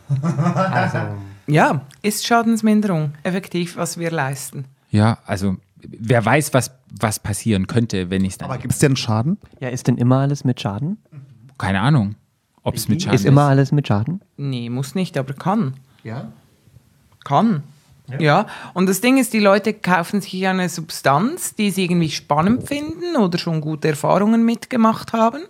[1.47, 4.65] Ja, ist Schadensminderung effektiv, was wir leisten.
[4.89, 8.49] ja, also wer weiß, was, was passieren könnte, wenn ich es dann.
[8.49, 9.37] Aber gibt es denn Schaden?
[9.59, 10.97] Ja, ist denn immer alles mit Schaden?
[11.57, 12.15] keine Ahnung,
[12.63, 14.21] ob es mit Schaden ist immer alles mit Schaden?
[14.37, 15.75] Nee, muss nicht, aber kann.
[16.03, 16.31] Ja.
[17.23, 17.63] Kann.
[18.19, 18.45] Ja.
[18.75, 23.15] und das Ding ist, die Leute kaufen sich eine Substanz, die sie irgendwie spannend finden
[23.15, 25.41] oder schon gute Erfahrungen mitgemacht haben.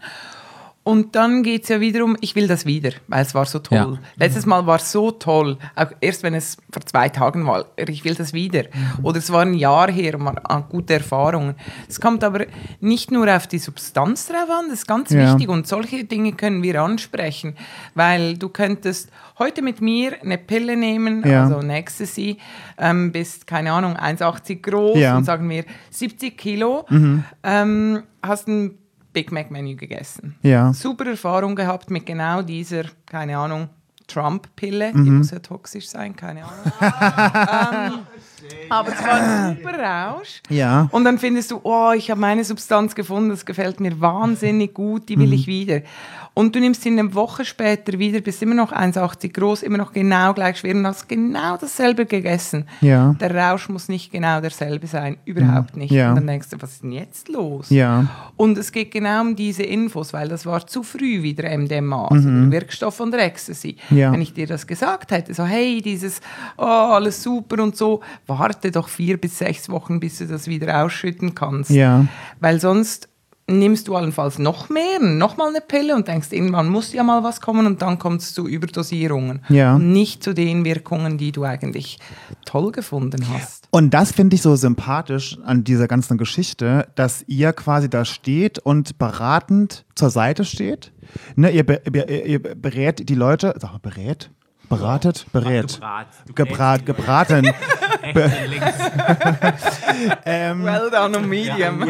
[0.88, 3.78] Und dann geht es ja wiederum, ich will das wieder, weil es war so toll.
[3.78, 3.98] Ja.
[4.18, 8.06] Letztes Mal war es so toll, auch erst wenn es vor zwei Tagen war, ich
[8.06, 8.66] will das wieder.
[9.02, 11.56] Oder es war ein Jahr her und man hat gute Erfahrungen.
[11.90, 12.46] Es kommt aber
[12.82, 15.28] nicht nur auf die Substanz drauf an, das ist ganz Ja.
[15.28, 17.56] wichtig und solche Dinge können wir ansprechen,
[17.96, 21.46] weil du könntest heute mit mir eine Pille nehmen, Ja.
[21.46, 22.38] also ein Ecstasy,
[22.78, 26.86] ähm, bist, keine Ahnung, 1,80 groß und sagen wir 70 Kilo,
[27.44, 28.78] ähm, hast ein
[29.16, 30.36] Big Mac Menü gegessen.
[30.44, 30.74] Ja.
[30.74, 33.70] Super Erfahrung gehabt mit genau dieser, keine Ahnung,
[34.08, 34.92] Trump-Pille.
[34.92, 35.18] Die Mhm.
[35.20, 37.94] muss ja toxisch sein, keine Ahnung.
[37.96, 38.00] ähm,
[38.70, 40.42] aber es war ein super Rausch.
[40.50, 40.88] Ja.
[40.92, 45.10] Und dann findest du, oh, ich habe meine Substanz gefunden, das gefällt mir wahnsinnig gut,
[45.10, 45.34] die will Mhm.
[45.34, 45.82] ich wieder.
[46.38, 49.94] Und du nimmst sie eine Woche später wieder, bist immer noch 1,80 groß, immer noch
[49.94, 52.66] genau gleich schwer und hast genau dasselbe gegessen.
[52.82, 53.16] Ja.
[53.22, 55.92] Der Rausch muss nicht genau derselbe sein, überhaupt nicht.
[55.92, 56.10] Ja.
[56.10, 57.70] Und dann denkst du, was ist denn jetzt los?
[57.70, 58.08] Ja.
[58.36, 62.28] Und es geht genau um diese Infos, weil das war zu früh wieder MDMA, also
[62.30, 63.78] der Wirkstoff von der Ecstasy.
[63.90, 63.98] Mhm.
[63.98, 64.12] Ja.
[64.12, 66.20] Wenn ich dir das gesagt hätte, so hey, dieses,
[66.58, 68.02] oh, alles super und so,
[68.40, 71.72] warte doch vier bis sechs Wochen, bis du das wieder ausschütten kannst.
[71.72, 72.06] Ja.
[72.40, 73.10] Weil sonst
[73.48, 77.24] nimmst du allenfalls noch mehr, noch mal eine Pille und denkst, irgendwann muss ja mal
[77.24, 79.42] was kommen und dann kommt es zu Überdosierungen.
[79.50, 79.76] Ja.
[79.76, 82.00] Und nicht zu den Wirkungen, die du eigentlich
[82.46, 83.68] toll gefunden hast.
[83.72, 88.60] Und das finde ich so sympathisch an dieser ganzen Geschichte, dass ihr quasi da steht
[88.60, 90.92] und beratend zur Seite steht.
[91.36, 94.32] Ne, ihr, be, be, ihr berät die Leute, sag mal, berät?
[94.70, 95.26] Beratet?
[95.32, 95.80] Berät.
[96.34, 97.50] Gebrat, gebraten.
[98.14, 98.32] Be
[100.26, 101.84] ähm, Well done on medium.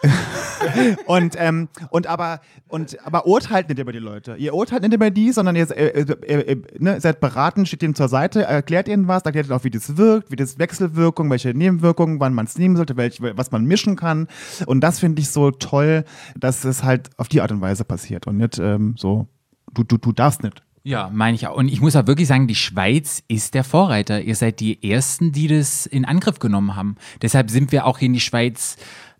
[1.06, 4.36] und, ähm, und aber und aber urteilt nicht über die Leute.
[4.36, 7.94] Ihr urteilt nicht über die, sondern ihr, äh, äh, äh, ne, seid beraten, steht ihnen
[7.94, 11.52] zur Seite, erklärt ihnen was, erklärt ihnen auch, wie das wirkt, wie das Wechselwirkung, welche
[11.54, 14.28] Nebenwirkungen, wann man es nehmen sollte, welche, was man mischen kann.
[14.66, 16.04] Und das finde ich so toll,
[16.38, 19.28] dass es halt auf die Art und Weise passiert und nicht ähm, so,
[19.72, 20.62] du, du, du darfst nicht.
[20.82, 21.56] Ja, meine ich auch.
[21.56, 24.22] Und ich muss auch wirklich sagen, die Schweiz ist der Vorreiter.
[24.22, 26.96] Ihr seid die Ersten, die das in Angriff genommen haben.
[27.20, 28.76] Deshalb sind wir auch in die Schweiz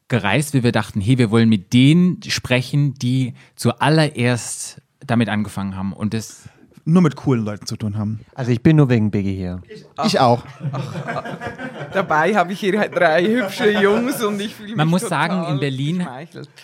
[0.08, 5.92] gereist, weil wir dachten, hey, wir wollen mit denen sprechen, die zuallererst damit angefangen haben.
[5.92, 6.48] Und das
[6.90, 8.18] Nur mit coolen Leuten zu tun haben.
[8.34, 9.62] Also ich bin nur wegen Biggie hier.
[10.04, 10.42] Ich auch.
[11.92, 15.52] Dabei habe ich hier drei hübsche Jungs und ich fühle mich Man muss total sagen,
[15.52, 16.04] in Berlin-.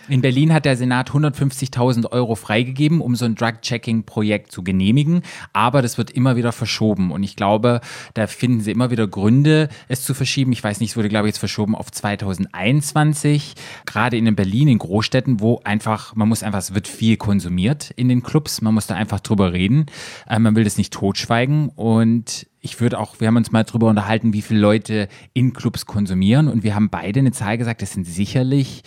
[0.09, 5.23] In Berlin hat der Senat 150.000 Euro freigegeben, um so ein Drug-Checking-Projekt zu genehmigen.
[5.53, 7.13] Aber das wird immer wieder verschoben.
[7.13, 7.81] Und ich glaube,
[8.15, 10.51] da finden sie immer wieder Gründe, es zu verschieben.
[10.51, 13.55] Ich weiß nicht, es wurde, glaube ich, jetzt verschoben auf 2021.
[13.85, 18.09] Gerade in Berlin, in Großstädten, wo einfach, man muss einfach, es wird viel konsumiert in
[18.09, 18.61] den Clubs.
[18.61, 19.87] Man muss da einfach drüber reden.
[20.29, 21.69] Äh, man will das nicht totschweigen.
[21.69, 25.87] Und ich würde auch, wir haben uns mal drüber unterhalten, wie viele Leute in Clubs
[25.87, 28.83] konsumieren und wir haben beide eine Zahl gesagt, das sind sicherlich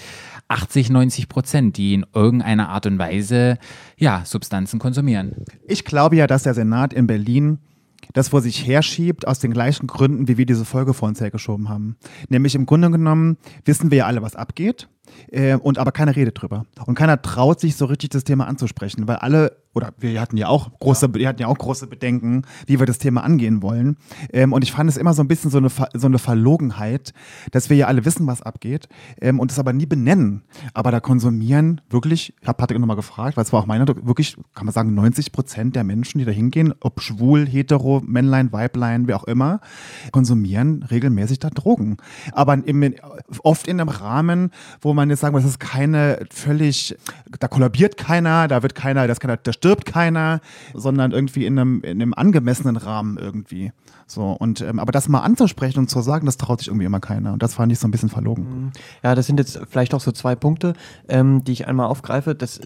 [0.50, 3.58] 80, 90 Prozent, die in irgendeiner Art und Weise
[3.98, 5.46] ja, Substanzen konsumieren.
[5.68, 7.60] Ich glaube ja, dass der Senat in Berlin
[8.14, 11.70] das vor sich herschiebt, aus den gleichen Gründen, wie wir diese Folge vor uns hergeschoben
[11.70, 11.96] haben.
[12.28, 14.90] Nämlich im Grunde genommen wissen wir ja alle, was abgeht,
[15.32, 16.66] äh, und aber keiner redet drüber.
[16.86, 20.48] Und keiner traut sich so richtig das Thema anzusprechen, weil alle, oder wir hatten ja
[20.48, 23.98] auch große, wir hatten ja auch große Bedenken, wie wir das Thema angehen wollen.
[24.34, 27.14] Ähm, und ich fand es immer so ein bisschen so eine, so eine Verlogenheit,
[27.52, 28.90] dass wir ja alle wissen, was abgeht,
[29.22, 30.44] ähm, und es aber nie benennen.
[30.74, 34.36] Aber da konsumieren wirklich, ich habe Patrick nochmal gefragt, weil es war auch meine, wirklich,
[34.54, 39.08] kann man sagen, 90 Prozent der Menschen, die da hingehen, ob schwul, hetero, Männlein, Weiblein,
[39.08, 39.62] wer auch immer,
[40.12, 41.98] konsumieren regelmäßig da Drogen.
[42.34, 42.96] Aber im,
[43.44, 46.98] oft in einem Rahmen, wo man jetzt sagen das ist keine völlig,
[47.40, 50.42] da kollabiert keiner, da wird keiner, das keiner, da stirbt keiner,
[50.74, 53.72] sondern irgendwie in einem, in einem angemessenen Rahmen irgendwie.
[54.10, 57.00] So, und ähm, aber das mal anzusprechen und zu sagen, das traut sich irgendwie immer
[57.00, 57.32] keiner.
[57.32, 58.72] Und das fand ich so ein bisschen verlogen.
[59.04, 60.74] Ja, das sind jetzt vielleicht auch so zwei Punkte,
[61.08, 62.34] ähm, die ich einmal aufgreife.
[62.34, 62.60] Das,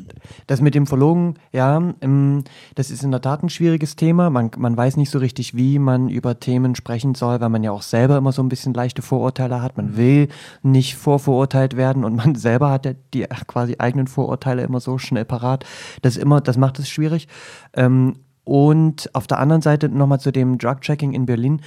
[0.47, 4.29] das mit dem Verlogen, ja, ähm, das ist in der Tat ein schwieriges Thema.
[4.29, 7.71] Man, man weiß nicht so richtig, wie man über Themen sprechen soll, weil man ja
[7.71, 9.75] auch selber immer so ein bisschen leichte Vorurteile hat.
[9.75, 10.29] Man will
[10.61, 15.25] nicht vorverurteilt werden und man selber hat ja die quasi eigenen Vorurteile immer so schnell
[15.25, 15.65] parat.
[16.01, 17.27] Das immer, das macht es schwierig.
[17.73, 21.61] Ähm, und auf der anderen Seite nochmal zu dem Drug-Checking in Berlin.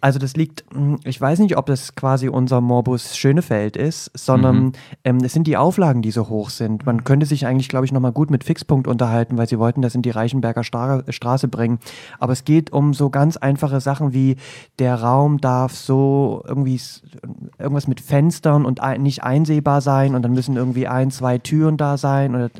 [0.00, 4.72] Also das liegt, hm, ich weiß nicht, ob das quasi unser Morbus Schönefeld ist, sondern
[5.04, 6.86] ähm, es sind die Auflagen, die so hoch sind.
[6.86, 9.94] Man könnte sich eigentlich, glaube ich, nochmal gut mit Fixpunkt unterhalten, weil sie wollten das
[9.94, 11.78] in die Reichenberger Stra Straße bringen.
[12.18, 14.36] Aber es geht um so ganz einfache Sachen wie,
[14.78, 16.80] der Raum darf so irgendwie
[17.58, 21.76] irgendwas mit Fenstern und ein, nicht einsehbar sein und dann müssen irgendwie ein, zwei Türen
[21.76, 22.50] da sein oder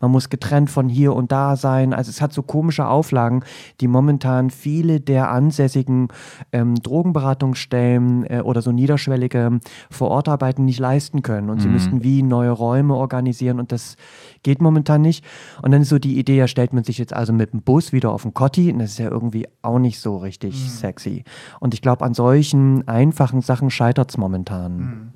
[0.00, 1.94] man muss getrennt von hier und da sein.
[1.94, 3.42] Also es hat so komische Auflagen,
[3.80, 6.08] die momentan viele der ansässigen
[6.52, 11.48] ähm, Drogenberatungsstellen äh, oder so niederschwellige Vorortarbeiten nicht leisten können.
[11.50, 13.96] Und sie müssten wie neue Räume organisieren und das
[14.42, 15.24] geht momentan nicht.
[15.62, 17.92] Und dann ist so die Idee, ja, stellt man sich jetzt also mit dem Bus
[17.92, 21.24] wieder auf den Kotti und das ist ja irgendwie auch nicht so richtig sexy.
[21.60, 25.12] Und ich glaube, an solchen einfachen Sachen scheitert es momentan.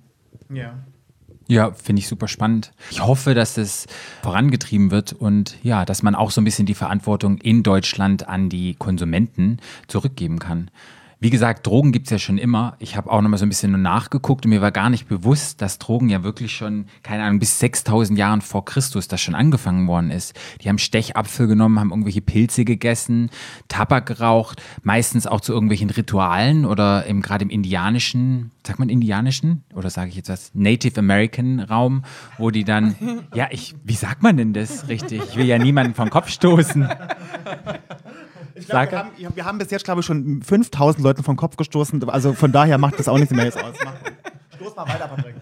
[0.53, 0.75] Ja.
[1.47, 2.73] Ja, finde ich super spannend.
[2.91, 3.87] Ich hoffe, dass es
[4.23, 8.49] vorangetrieben wird und ja, dass man auch so ein bisschen die Verantwortung in Deutschland an
[8.49, 10.71] die Konsumenten zurückgeben kann.
[11.25, 12.77] Wie gesagt, Drogen gibt es ja schon immer.
[12.81, 15.63] Ich habe auch noch mal so ein bisschen nachgeguckt und mir war gar nicht bewusst,
[15.63, 19.89] dass Drogen ja wirklich schon, keine Ahnung, bis 6000 Jahren vor Christus das schon angefangen
[19.89, 20.39] worden ist.
[20.61, 23.31] Die haben Stechapfel genommen, haben irgendwelche Pilze gegessen,
[23.69, 29.65] Tabak geraucht, meistens auch zu irgendwelchen Ritualen oder im, gerade im indianischen, sagt man indianischen
[29.73, 32.03] oder sage ich jetzt was, Native American Raum,
[32.37, 32.97] wo die dann,
[33.35, 35.23] ja, ich, wie sagt man denn das richtig?
[35.31, 36.87] Ich will ja niemanden vom Kopf stoßen.
[38.55, 41.57] Ich glaub, wir, haben, wir haben bis jetzt, glaube ich, schon 5000 Leuten vom Kopf
[41.57, 42.09] gestoßen.
[42.09, 43.75] Also von daher macht das auch nichts mehr jetzt aus.
[44.57, 45.35] Stoß mal weiter, Patrick.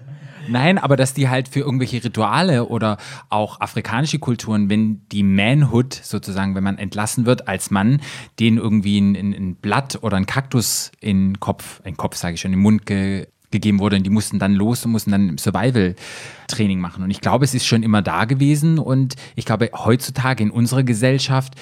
[0.48, 2.96] Nein, aber dass die halt für irgendwelche Rituale oder
[3.29, 8.01] auch afrikanische Kulturen, wenn die Manhood sozusagen, wenn man entlassen wird als Mann,
[8.40, 12.16] denen irgendwie ein, ein, ein Blatt oder ein Kaktus in den Kopf, in den Kopf
[12.16, 14.92] sage ich schon, in den Mund ge gegeben wurde und die mussten dann los und
[14.92, 17.05] mussten dann Survival-Training machen.
[17.05, 20.85] Und ich glaube, es ist schon immer da gewesen und ich glaube, heutzutage in unserer
[20.85, 21.53] Gesellschaft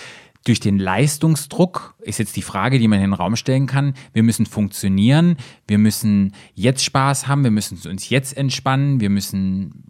[0.45, 3.95] durch den Leistungsdruck ist jetzt die Frage, die man in den Raum stellen kann.
[4.13, 9.85] Wir müssen funktionieren, wir müssen jetzt Spaß haben, wir müssen uns jetzt entspannen, wir müssen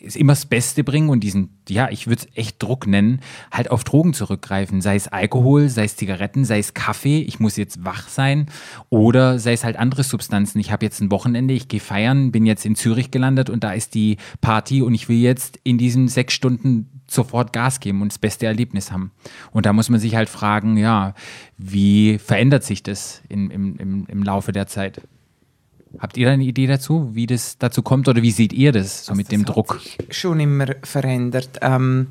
[0.00, 3.70] ist immer das Beste bringen und diesen, ja, ich würde es echt Druck nennen, halt
[3.70, 4.80] auf Drogen zurückgreifen.
[4.80, 8.46] Sei es Alkohol, sei es Zigaretten, sei es Kaffee, ich muss jetzt wach sein.
[8.90, 10.60] Oder sei es halt andere Substanzen.
[10.60, 13.72] Ich habe jetzt ein Wochenende, ich gehe feiern, bin jetzt in Zürich gelandet und da
[13.72, 18.12] ist die Party und ich will jetzt in diesen sechs Stunden sofort Gas geben und
[18.12, 19.12] das beste Erlebnis haben.
[19.50, 21.14] Und da muss man sich halt fragen, ja,
[21.56, 25.00] wie verändert sich das in, im, im, im Laufe der Zeit?
[25.98, 29.06] Habt ihr da eine Idee dazu, wie das dazu kommt oder wie seht ihr das
[29.06, 29.80] so mit dem Druck?
[30.10, 31.58] Schon immer verändert.
[31.62, 32.08] Ähm,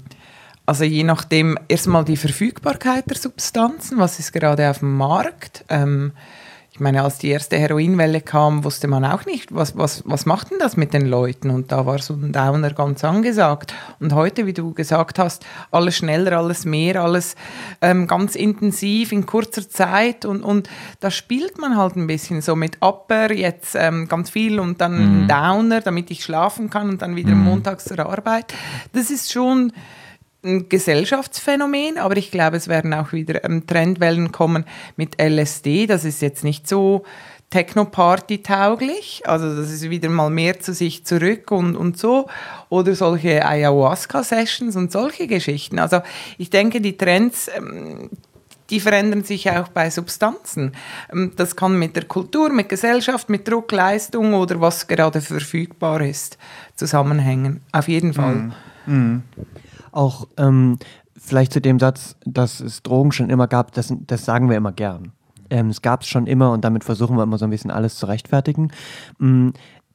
[0.65, 5.63] Also je nachdem erstmal die Verfügbarkeit der Substanzen, was ist gerade auf dem Markt.
[5.69, 6.11] Ähm,
[6.77, 10.51] ich meine, als die erste Heroinwelle kam, wusste man auch nicht, was, was, was macht
[10.51, 11.49] denn das mit den Leuten?
[11.49, 13.73] Und da war so ein Downer ganz angesagt.
[13.99, 17.33] Und heute, wie du gesagt hast, alles schneller, alles mehr, alles
[17.81, 20.23] ähm, ganz intensiv in kurzer Zeit.
[20.23, 24.59] Und, und da spielt man halt ein bisschen so mit Upper, jetzt ähm, ganz viel
[24.59, 25.23] und dann Mhm.
[25.23, 28.53] ein Downer, damit ich schlafen kann und dann wieder montags zur Arbeit.
[28.93, 29.73] Das ist schon
[30.43, 35.87] ein Gesellschaftsphänomen, aber ich glaube, es werden auch wieder ähm, Trendwellen kommen mit LSD.
[35.87, 37.03] Das ist jetzt nicht so
[37.49, 42.27] Techno-Party tauglich, also das ist wieder mal mehr zu sich zurück und, und so.
[42.69, 45.79] Oder solche Ayahuasca-Sessions und solche Geschichten.
[45.79, 46.01] Also
[46.37, 48.09] ich denke, die Trends, ähm,
[48.69, 50.73] die verändern sich auch bei Substanzen.
[51.11, 56.01] Ähm, Das kann mit der Kultur, mit Gesellschaft, mit Druck, Leistung oder was gerade verfügbar
[56.01, 56.37] ist,
[56.75, 57.61] zusammenhängen.
[57.71, 58.51] Auf jeden Fall.
[59.91, 60.77] Auch ähm,
[61.17, 64.71] vielleicht zu dem Satz, dass es Drogen schon immer gab, das, das sagen wir immer
[64.71, 65.11] gern.
[65.49, 67.95] Ähm, es gab es schon immer und damit versuchen wir immer so ein bisschen alles
[67.95, 68.71] zu rechtfertigen.
[69.17, 69.49] Mm,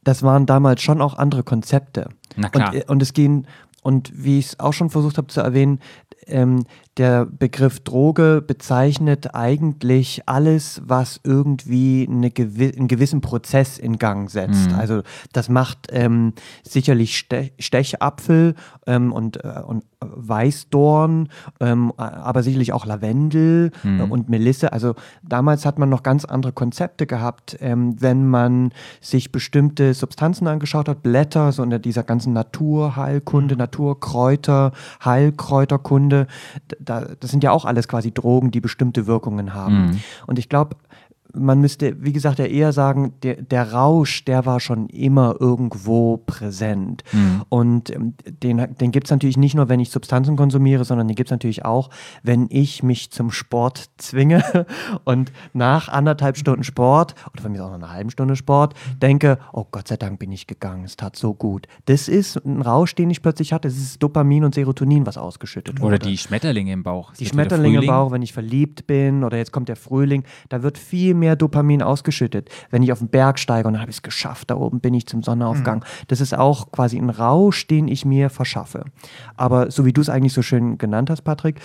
[0.04, 2.08] Das waren damals schon auch andere Konzepte.
[2.36, 2.70] Na klar.
[2.72, 3.46] Und, äh, und es ging,
[3.82, 5.78] und wie ich es auch schon versucht habe zu erwähnen,
[6.26, 6.64] ähm,
[6.98, 14.30] der Begriff Droge bezeichnet eigentlich alles, was irgendwie eine gewi einen gewissen Prozess in Gang
[14.30, 14.70] setzt.
[14.70, 14.78] Mhm.
[14.78, 15.02] Also
[15.32, 18.54] das macht ähm, sicherlich Ste Stechapfel
[18.86, 21.28] ähm, und, äh, und Weißdorn,
[21.60, 24.00] ähm, aber sicherlich auch Lavendel Mhm.
[24.00, 24.72] äh, und Melisse.
[24.72, 30.46] Also damals hat man noch ganz andere Konzepte gehabt, ähm, wenn man sich bestimmte Substanzen
[30.46, 34.72] angeschaut hat, Blätter, so unter dieser ganzen Naturheilkunde, Naturkräuter,
[35.04, 36.26] Heilkräuterkunde.
[36.84, 40.02] Da, das sind ja auch alles quasi Drogen, die bestimmte Wirkungen haben.
[40.26, 40.76] Und ich glaube,
[41.34, 46.18] man müsste, wie gesagt, ja eher sagen, der, der Rausch, der war schon immer irgendwo
[46.18, 47.04] präsent.
[47.48, 51.14] Und ähm, den, den gibt es natürlich nicht nur, wenn ich Substanzen konsumiere, sondern den
[51.14, 51.90] gibt es natürlich auch,
[52.22, 54.42] wenn ich mich zum Sport zwinge
[55.04, 59.38] und nach anderthalb Stunden Sport oder von mir auch nach einer halben Stunde Sport denke,
[59.52, 61.66] oh Gott sei Dank bin ich gegangen, es tat so gut.
[61.86, 63.68] Das ist ein Rausch, den ich plötzlich hatte.
[63.68, 65.96] Es ist Dopamin und Serotonin, was ausgeschüttet wurde.
[65.96, 67.12] Oder die Schmetterlinge im Bauch.
[67.12, 67.86] Es Die Schmetterlinge im.
[67.86, 71.82] Bauch, wenn ich verliebt bin oder jetzt kommt der Frühling, da wird viel mehr Dopamin
[71.82, 72.50] ausgeschüttet.
[72.70, 74.94] Wenn ich auf den Berg steige und dann habe ich es geschafft, da oben bin
[74.94, 75.84] ich zum Sonnenaufgang.
[76.08, 78.84] Das ist auch quasi ein Rausch, den ich mir verschaffe.
[79.36, 81.60] Aber so wie du es eigentlich so schön genannt hast, Patrick,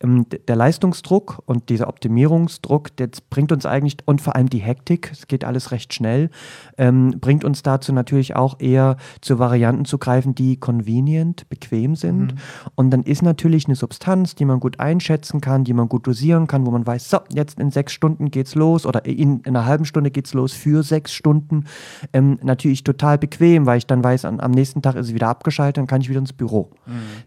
[0.00, 5.26] der Leistungsdruck und dieser Optimierungsdruck, der bringt uns eigentlich, und vor allem die Hektik, es
[5.26, 6.30] geht alles recht schnell,
[6.78, 12.34] ähm, bringt uns dazu natürlich auch eher zu Varianten zu greifen, die convenient, bequem sind.
[12.74, 16.46] Und dann ist natürlich eine Substanz, die man gut einschätzen kann, die man gut dosieren
[16.46, 19.66] kann, wo man weiß, so, jetzt in sechs Stunden geht's los oder in, in einer
[19.66, 21.64] halben Stunde geht's los für sechs Stunden.
[22.12, 25.28] Ähm, natürlich total bequem, weil ich dann weiß, an, am nächsten Tag ist es wieder
[25.28, 26.70] abgeschaltet, dann kann ich wieder ins Büro.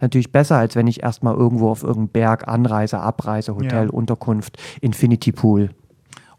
[0.02, 3.92] Natürlich besser, als wenn ich erstmal irgendwo auf irgendeinen Berg anreise, abreise, Hotel, Ja.
[3.92, 5.70] Unterkunft, Infinity Pool.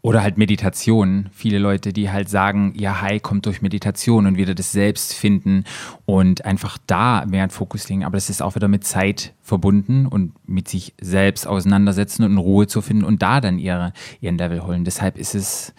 [0.01, 1.27] Oder halt Meditation.
[1.33, 5.63] Viele Leute, die halt sagen, ja, High kommt durch Meditation und wieder das Selbst finden
[6.05, 8.05] und einfach da mehr in Fokus legen.
[8.05, 12.37] Aber das ist auch wieder mit Zeit verbunden und mit sich selbst auseinandersetzen und in
[12.37, 14.85] Ruhe zu finden und da dann ihre, ihren Level holen.
[14.85, 15.73] Deshalb ist es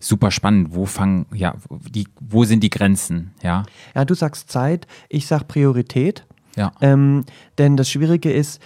[0.00, 0.68] super spannend.
[0.74, 1.54] Wo fangen, ja,
[1.90, 3.32] die, wo sind die Grenzen?
[3.42, 6.24] Ja, Ja, du sagst Zeit, ich sag Priorität.
[6.56, 6.72] ja.
[6.80, 7.24] Ähm,
[7.58, 8.62] denn das Schwierige ist,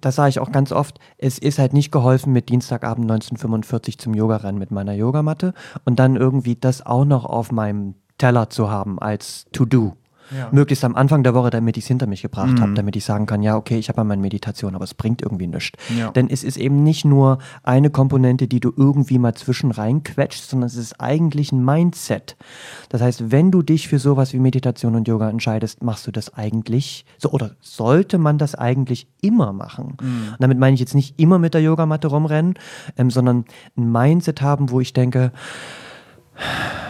[0.00, 4.14] das sage ich auch ganz oft, es ist halt nicht geholfen, mit Dienstagabend 1945 zum
[4.14, 8.98] Yoga-Rennen mit meiner Yogamatte und dann irgendwie das auch noch auf meinem Teller zu haben
[8.98, 9.96] als To-Do.
[10.36, 10.48] Ja.
[10.52, 13.26] Möglichst am Anfang der Woche, damit ich es hinter mich gebracht habe, damit ich sagen
[13.26, 15.78] kann, ja, okay, ich habe ja meine Meditation, aber es bringt irgendwie nichts.
[15.96, 16.10] Ja.
[16.10, 20.66] Denn es ist eben nicht nur eine Komponente, die du irgendwie mal zwischen reinquetschst, sondern
[20.68, 22.36] es ist eigentlich ein Mindset.
[22.88, 26.34] Das heißt, wenn du dich für sowas wie Meditation und Yoga entscheidest, machst du das
[26.34, 29.96] eigentlich so oder sollte man das eigentlich immer machen.
[30.00, 32.54] Und damit meine ich jetzt nicht immer mit der Yogamatte rumrennen,
[32.96, 33.44] ähm, sondern
[33.76, 35.32] ein Mindset haben, wo ich denke,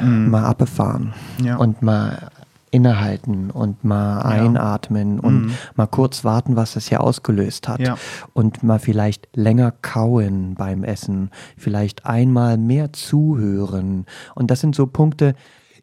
[0.00, 1.56] mal abbefahren Ja.
[1.56, 2.30] und mal
[2.72, 7.80] innehalten und mal einatmen und mal kurz warten, was das hier ausgelöst hat.
[7.80, 7.96] Ja.
[8.32, 14.06] Und mal vielleicht länger kauen beim Essen, vielleicht einmal mehr zuhören.
[14.34, 15.34] Und das sind so Punkte,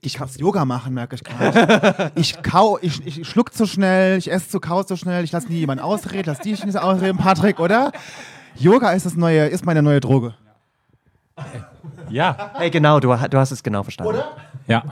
[0.01, 2.11] Ich muss Yoga machen, merke ich gerade.
[2.15, 5.47] ich kau, ich, ich schluck zu schnell, ich esse zu kau zu schnell, ich lasse
[5.47, 7.91] nie jemanden ausreden, lass dich nicht ausreden, Patrick, oder?
[8.55, 10.33] Yoga ist das neue, ist meine neue Droge.
[12.09, 12.51] Ja.
[12.55, 14.21] hey genau, du, du hast es genau verstanden.
[14.67, 14.83] Ja.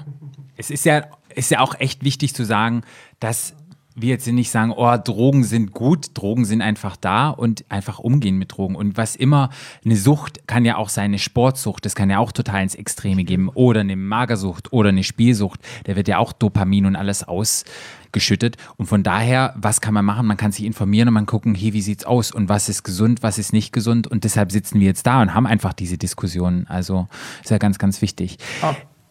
[0.56, 1.04] Es ist ja,
[1.38, 2.82] ist ja auch echt wichtig zu sagen,
[3.20, 3.54] dass
[4.00, 8.38] wir jetzt nicht sagen, oh, Drogen sind gut, Drogen sind einfach da und einfach umgehen
[8.38, 8.76] mit Drogen.
[8.76, 9.50] Und was immer,
[9.84, 13.24] eine Sucht kann ja auch sein, eine Sportsucht, das kann ja auch total ins Extreme
[13.24, 13.50] geben.
[13.50, 18.58] Oder eine Magersucht oder eine Spielsucht, da wird ja auch Dopamin und alles ausgeschüttet.
[18.78, 20.28] Und von daher, was kann man machen?
[20.28, 23.24] Man kann sich informieren und man gucken, hey, wie sieht's aus und was ist gesund,
[23.24, 24.06] was ist nicht gesund.
[24.06, 26.68] Und deshalb sitzen wir jetzt da und haben einfach diese Diskussion.
[26.70, 27.08] Also
[27.42, 28.38] ist ja ganz, ganz wichtig.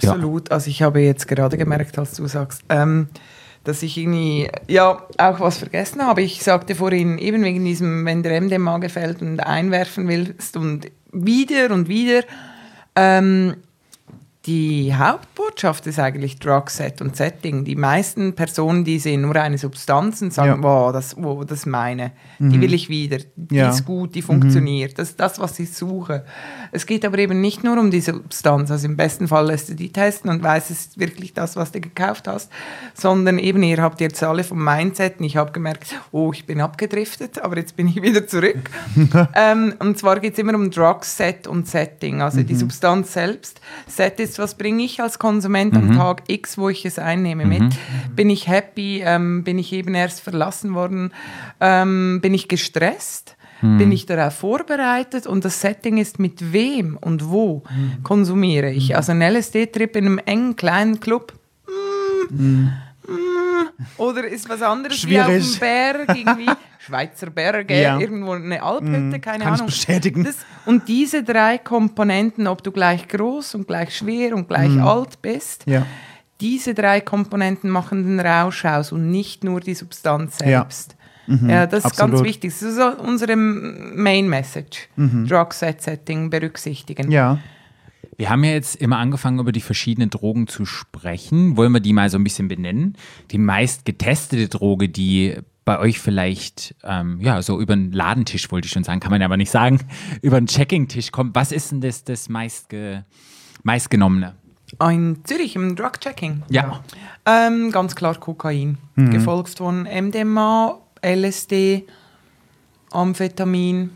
[0.03, 0.51] Absolut.
[0.51, 3.09] Also ich habe jetzt gerade gemerkt, als du sagst, ähm,
[3.65, 6.23] dass ich irgendwie ja auch was vergessen habe.
[6.23, 11.73] Ich sagte vorhin eben wegen diesem, wenn der MDMA gefällt und einwerfen willst und wieder
[11.73, 12.23] und wieder.
[12.95, 13.57] Ähm,
[14.47, 17.65] die Hauptbotschaft ist eigentlich Drug Set und Setting.
[17.65, 20.69] Die meisten Personen, die sehen nur eine Substanz und sagen, Ja.
[20.69, 22.13] wow, das, wow, das meine.
[22.39, 23.19] Die will ich wieder.
[23.35, 23.71] Die Ja.
[23.71, 24.99] ist gut, die funktioniert.
[24.99, 26.25] Das ist das, was ich suche.
[26.71, 28.71] Es geht aber eben nicht nur um die Substanz.
[28.71, 31.73] Also im besten Fall lässt du die testen und weißt, es ist wirklich das, was
[31.73, 32.51] du gekauft hast.
[32.95, 36.61] Sondern eben, ihr habt jetzt alle vom Mindset und ich habe gemerkt, oh, ich bin
[36.61, 38.71] abgedriftet, aber jetzt bin ich wieder zurück.
[39.35, 42.23] ähm, und zwar geht es immer um Drug Set und Setting.
[42.23, 43.61] Also die Substanz selbst.
[43.89, 47.75] Set ist, was bringe ich als Konsument am Tag X, wo ich es einnehme mit.
[48.15, 49.03] Bin ich happy?
[49.05, 51.13] Ähm, bin ich eben erst verlassen worden?
[51.61, 53.37] Ähm, bin ich gestresst?
[53.63, 55.27] Bin ich darauf vorbereitet?
[55.27, 57.63] Und das Setting ist mit wem und wo
[58.03, 58.95] konsumiere ich?
[58.97, 61.33] Also ein LSD-Trip in einem engen kleinen Club.
[62.31, 62.73] mm, mm,
[63.97, 65.53] Oder ist was anderes wie auf Schwierig.
[65.53, 66.47] dem Berg, irgendwie
[66.79, 67.99] Schweizer Berge, Ja.
[67.99, 69.67] irgendwo eine Alphütte, keine kann ich Ahnung.
[69.67, 70.25] bestätigen.
[70.25, 70.37] Das,
[70.67, 75.65] und diese drei Komponenten, ob du gleich groß und gleich schwer und gleich alt bist,
[75.67, 75.85] Ja.
[76.41, 80.47] diese drei Komponenten machen den Rausch aus und nicht nur die Substanz Ja.
[80.61, 80.97] selbst.
[81.29, 82.25] Ja, das ist ganz absolut.
[82.25, 82.53] wichtig.
[82.53, 84.89] Das ist unsere Main Message.
[84.97, 87.11] Drug Set Setting berücksichtigen.
[87.11, 87.39] Ja.
[88.17, 91.57] Wir haben ja jetzt immer angefangen, über die verschiedenen Drogen zu sprechen.
[91.57, 92.97] Wollen wir die mal so ein bisschen benennen?
[93.31, 95.37] Die meist getestete Droge, die
[95.67, 99.21] bei euch vielleicht, ähm, ja, so über den Ladentisch, wollte ich schon sagen, kann man
[99.21, 99.81] ja aber nicht sagen,
[100.23, 101.35] über den Checking-Tisch kommt.
[101.35, 103.05] Was ist denn das, das meistge
[103.65, 104.35] meistgenommene?
[104.81, 106.43] In Zürich im Drug Checking.
[106.49, 106.81] Ja.
[107.25, 108.79] Ähm, ganz klar Kokain.
[108.97, 111.85] Gefolgt von MDMA, LSD,
[112.91, 113.91] Amphetamin.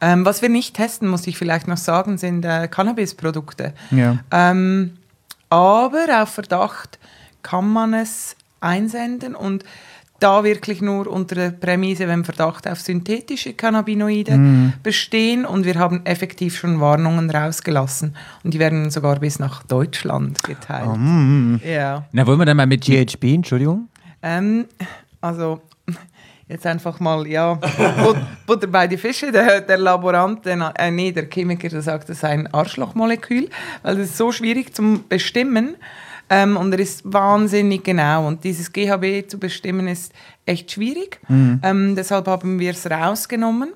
[0.00, 3.74] Ähm, was wir nicht testen, muss ich vielleicht noch sagen, sind äh, Cannabisprodukte.
[3.90, 4.18] Ja.
[4.30, 4.96] Ähm,
[5.50, 6.98] aber auf Verdacht
[7.42, 9.64] kann man es einsenden und
[10.20, 16.04] da wirklich nur unter der Prämisse, wenn Verdacht auf synthetische Cannabinoide bestehen und wir haben
[16.04, 21.00] effektiv schon Warnungen rausgelassen und die werden sogar bis nach Deutschland geteilt.
[21.64, 22.04] Ja.
[22.12, 23.88] Na, wollen wir dann mal mit GHB, Entschuldigung.
[24.22, 24.66] Ähm,
[25.22, 25.62] also
[26.50, 29.30] jetzt einfach mal, ja, But- Butter bei die Fische.
[29.32, 33.48] Der, der Laborant, der, äh, nee, der Chemiker, der sagt, das sei ein Arschlochmolekül,
[33.82, 35.76] weil das ist so schwierig zum Bestimmen.
[36.32, 38.26] Ähm, und er ist wahnsinnig genau.
[38.28, 40.12] Und dieses GHB zu bestimmen ist
[40.46, 41.20] echt schwierig.
[41.28, 43.72] Ähm, deshalb haben wir es rausgenommen.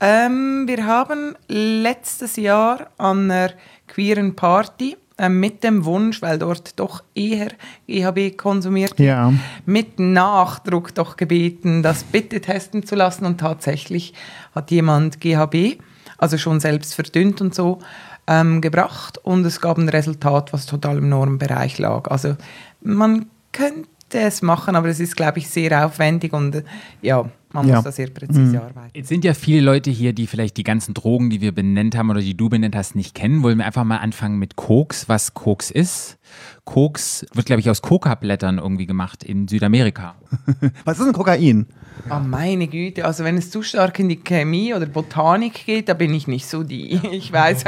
[0.00, 3.52] Ähm, wir haben letztes Jahr an einer
[3.88, 4.96] queeren Party
[5.28, 7.48] mit dem Wunsch, weil dort doch eher
[7.86, 9.32] GHB konsumiert wird, Ja.
[9.64, 13.24] mit Nachdruck doch gebeten, das bitte testen zu lassen.
[13.24, 14.12] Und tatsächlich
[14.54, 15.78] hat jemand GHB,
[16.18, 17.78] also schon selbst verdünnt und so,
[18.26, 19.18] ähm, gebracht.
[19.22, 22.10] Und es gab ein Resultat, was total im Normbereich lag.
[22.10, 22.36] Also
[22.82, 26.62] man könnte es machen, aber es ist, glaube ich, sehr aufwendig und äh,
[27.02, 27.24] ja,
[27.62, 27.74] man Ja.
[27.76, 28.90] muss da sehr präzise arbeiten.
[28.94, 32.10] Jetzt sind ja viele Leute hier, die vielleicht die ganzen Drogen, die wir benannt haben
[32.10, 33.42] oder die du benannt hast, nicht kennen.
[33.42, 36.18] Wollen wir einfach mal anfangen mit Koks, was Koks ist?
[36.64, 40.16] Koks wird, glaube ich, aus Coca-Blättern irgendwie gemacht in Südamerika.
[40.84, 41.66] Was ist denn Kokain?
[42.08, 45.94] Ah, meine Güte, also wenn es zu stark in die Chemie oder Botanik geht, da
[45.94, 47.00] bin ich nicht so die.
[47.12, 47.64] Ich weiß,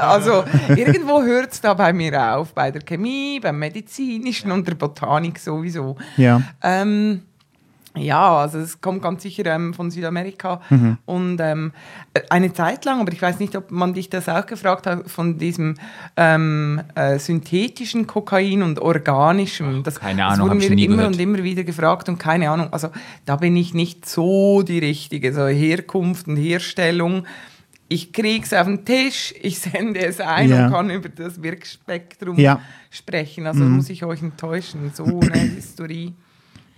[0.00, 4.74] also irgendwo hört es da bei mir auf, bei der Chemie, beim Medizinischen und der
[4.74, 5.96] Botanik sowieso.
[6.16, 6.42] Ja.
[6.62, 7.22] Ähm,
[7.96, 10.60] ja, also es kommt ganz sicher ähm, von Südamerika
[11.06, 11.72] und ähm,
[12.28, 15.38] eine Zeit lang, aber ich weiß nicht, ob man dich das auch gefragt hat, von
[15.38, 15.74] diesem
[16.16, 19.82] ähm, äh, synthetischen Kokain und organischem.
[19.82, 21.14] Das, keine das Ahnung, wurden hab ich wir immer gehört.
[21.14, 22.72] und immer wieder gefragt und keine Ahnung.
[22.72, 22.90] Also
[23.26, 27.26] da bin ich nicht so die Richtige, so Herkunft und Herstellung.
[27.88, 30.66] Ich kriege es auf den Tisch, ich sende es ein Ja.
[30.66, 32.60] und kann über das Wirkspektrum Ja.
[32.90, 33.48] sprechen.
[33.48, 34.92] Also muss ich euch enttäuschen.
[34.94, 36.12] So eine Historie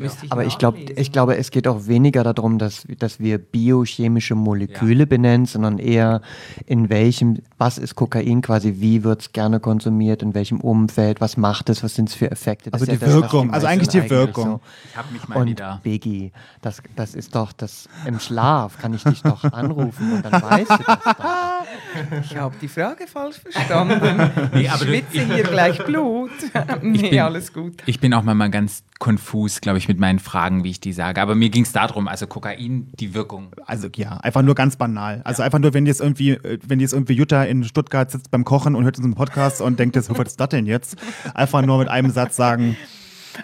[0.03, 3.39] müsste ich Aber ich, glaub, ich glaube, es geht auch weniger darum, dass, dass wir
[3.39, 6.21] biochemische Moleküle benennen, sondern eher
[6.67, 11.37] in welchem, was ist Kokain quasi, wie wird es gerne konsumiert, in welchem Umfeld, was
[11.37, 12.71] macht es, was sind es für Effekte.
[12.71, 14.61] Das Also ist die ja das, Wirkung, also meisten eigentlich die Wirkung.
[14.91, 15.81] Ich habe mich mal Und wieder.
[15.83, 20.43] Biggie, das, das ist doch das im Schlaf, kann ich dich doch anrufen und dann
[20.43, 21.17] weißt du das doch.
[22.23, 24.31] Ich habe die Frage falsch verstanden.
[24.53, 26.31] Nee, ich schwitze hier gleich Blut.
[26.83, 27.83] nee, bin- alles gut.
[27.87, 30.95] Ich bin auch mal, mal ganz konfus, glaube ich, mit meinen Fragen, wie ich die
[30.95, 31.21] sage.
[31.21, 33.49] Aber mir ging es darum, also Kokain, die Wirkung.
[33.67, 35.21] Also ja, einfach nur ganz banal.
[35.25, 38.45] Also einfach nur, wenn jetzt irgendwie, äh, wenn jetzt irgendwie Jutta in Stuttgart sitzt beim
[38.45, 40.97] Kochen und hört unseren Podcast und denkt jetzt, was ist das denn jetzt?
[41.35, 42.77] Einfach nur mit einem Satz sagen,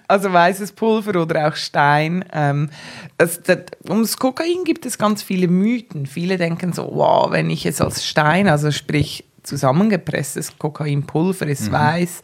[0.06, 2.24] Also weißes Pulver oder auch Stein.
[2.32, 2.70] Ähm,
[3.18, 6.06] es, das, ums Kokain gibt es ganz viele Mythen.
[6.06, 12.22] Viele denken so, wow, wenn ich es als Stein, also sprich zusammengepresstes Kokainpulver, ist weiß,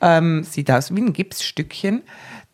[0.00, 2.02] ähm, sieht aus wie ein Gipsstückchen,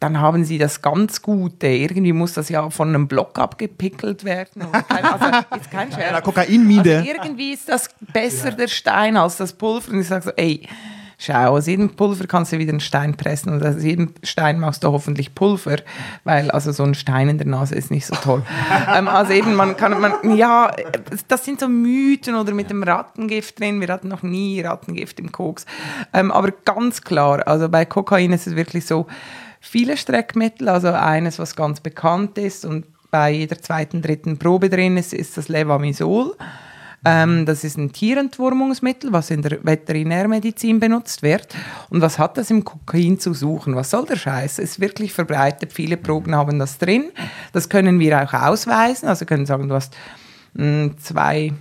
[0.05, 1.67] dann haben sie das ganz Gute.
[1.67, 4.63] Irgendwie muss das ja von einem Block abgepickelt werden.
[4.71, 6.11] also ist kein Scherz.
[6.11, 6.99] einer Kokainmine.
[6.99, 9.93] Also irgendwie ist das besser der Stein als das Pulver.
[9.93, 10.69] Und ich sage so, ey,
[11.17, 14.85] schau, aus jedem Pulver kannst du wieder einen Stein pressen und aus jedem Stein machst
[14.85, 15.77] du hoffentlich Pulver,
[16.25, 18.43] weil also so ein Stein in der Nase ist nicht so toll.
[18.95, 20.71] ähm, also eben, man kann, man, ja,
[21.29, 23.81] das sind so Mythen oder mit dem Rattengift drin.
[23.81, 25.65] Wir hatten noch nie Rattengift im Koks.
[26.13, 29.07] Ähm, aber ganz klar, also bei Kokain ist es wirklich so,
[29.65, 34.97] viele Streckmittel, also eines, was ganz bekannt ist und bei jeder zweiten, dritten Probe drin
[34.97, 36.37] ist, ist das Levamisol.
[37.07, 41.55] Ähm, das ist ein Tierentwurmungsmittel, was in der Veterinärmedizin benutzt wird.
[41.91, 43.77] Und was hat das im Kokain zu suchen?
[43.77, 44.59] Was soll der Scheiß?
[44.59, 45.73] Es ist wirklich verbreitet.
[45.73, 47.11] Viele Proben haben das drin.
[47.53, 49.09] Das können wir auch ausweisen.
[49.09, 49.95] Also können sagen, du hast
[50.55, 51.53] mh, 2%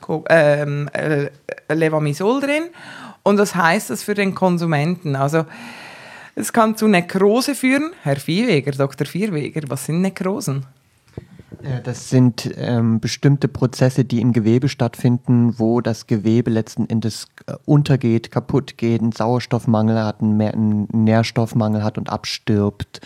[0.00, 1.28] Ko- ähm, äh,
[1.72, 2.64] Levamisol drin.
[3.22, 5.16] Und was heißt das für den Konsumenten?
[5.16, 5.46] Also
[6.36, 7.92] es kann zu Nekrose führen.
[8.02, 9.06] Herr Vierweger, Dr.
[9.06, 10.66] Vierweger, was sind Nekrosen?
[11.62, 17.26] Äh, Das sind ähm, bestimmte Prozesse, die im Gewebe stattfinden, wo das Gewebe letzten Endes
[17.46, 23.00] äh, untergeht, kaputt geht, einen Sauerstoffmangel hat, einen Nährstoffmangel hat und abstirbt.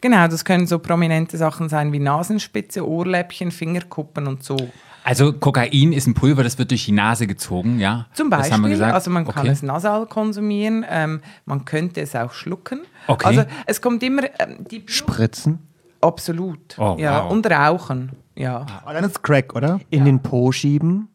[0.00, 4.56] Genau, das können so prominente Sachen sein wie Nasenspitze, Ohrläppchen, Fingerkuppen und so.
[5.04, 8.06] Also Kokain ist ein Pulver, das wird durch die Nase gezogen, ja?
[8.14, 8.94] Zum Das haben wir Beispiel, gesagt.
[8.94, 9.48] also man kann Okay.
[9.52, 12.80] es nasal konsumieren, ähm, man könnte es auch schlucken.
[13.08, 13.26] Okay.
[13.26, 15.58] Also es kommt immer ähm, die Spritzen
[16.00, 17.32] absolut, Oh, ja wow.
[17.32, 19.80] und rauchen, ja, oh, dann ist Crack, oder?
[19.90, 21.08] in den Po schieben.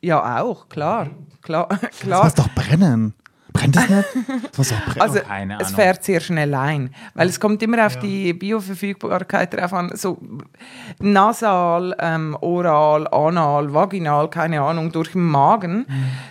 [0.00, 1.08] ja auch klar,
[1.42, 2.24] klar, Das klar.
[2.24, 3.14] muss doch brennen.
[3.52, 4.08] Brennt das nicht?
[4.56, 5.00] Das brennen.
[5.00, 9.72] Also Keine es fährt sehr schnell ein, weil es kommt immer auf die Bioverfügbarkeit drauf
[9.72, 9.90] an.
[9.94, 10.18] So
[11.00, 15.86] nasal, ähm, oral, anal, vaginal, keine Ahnung, durch den Magen,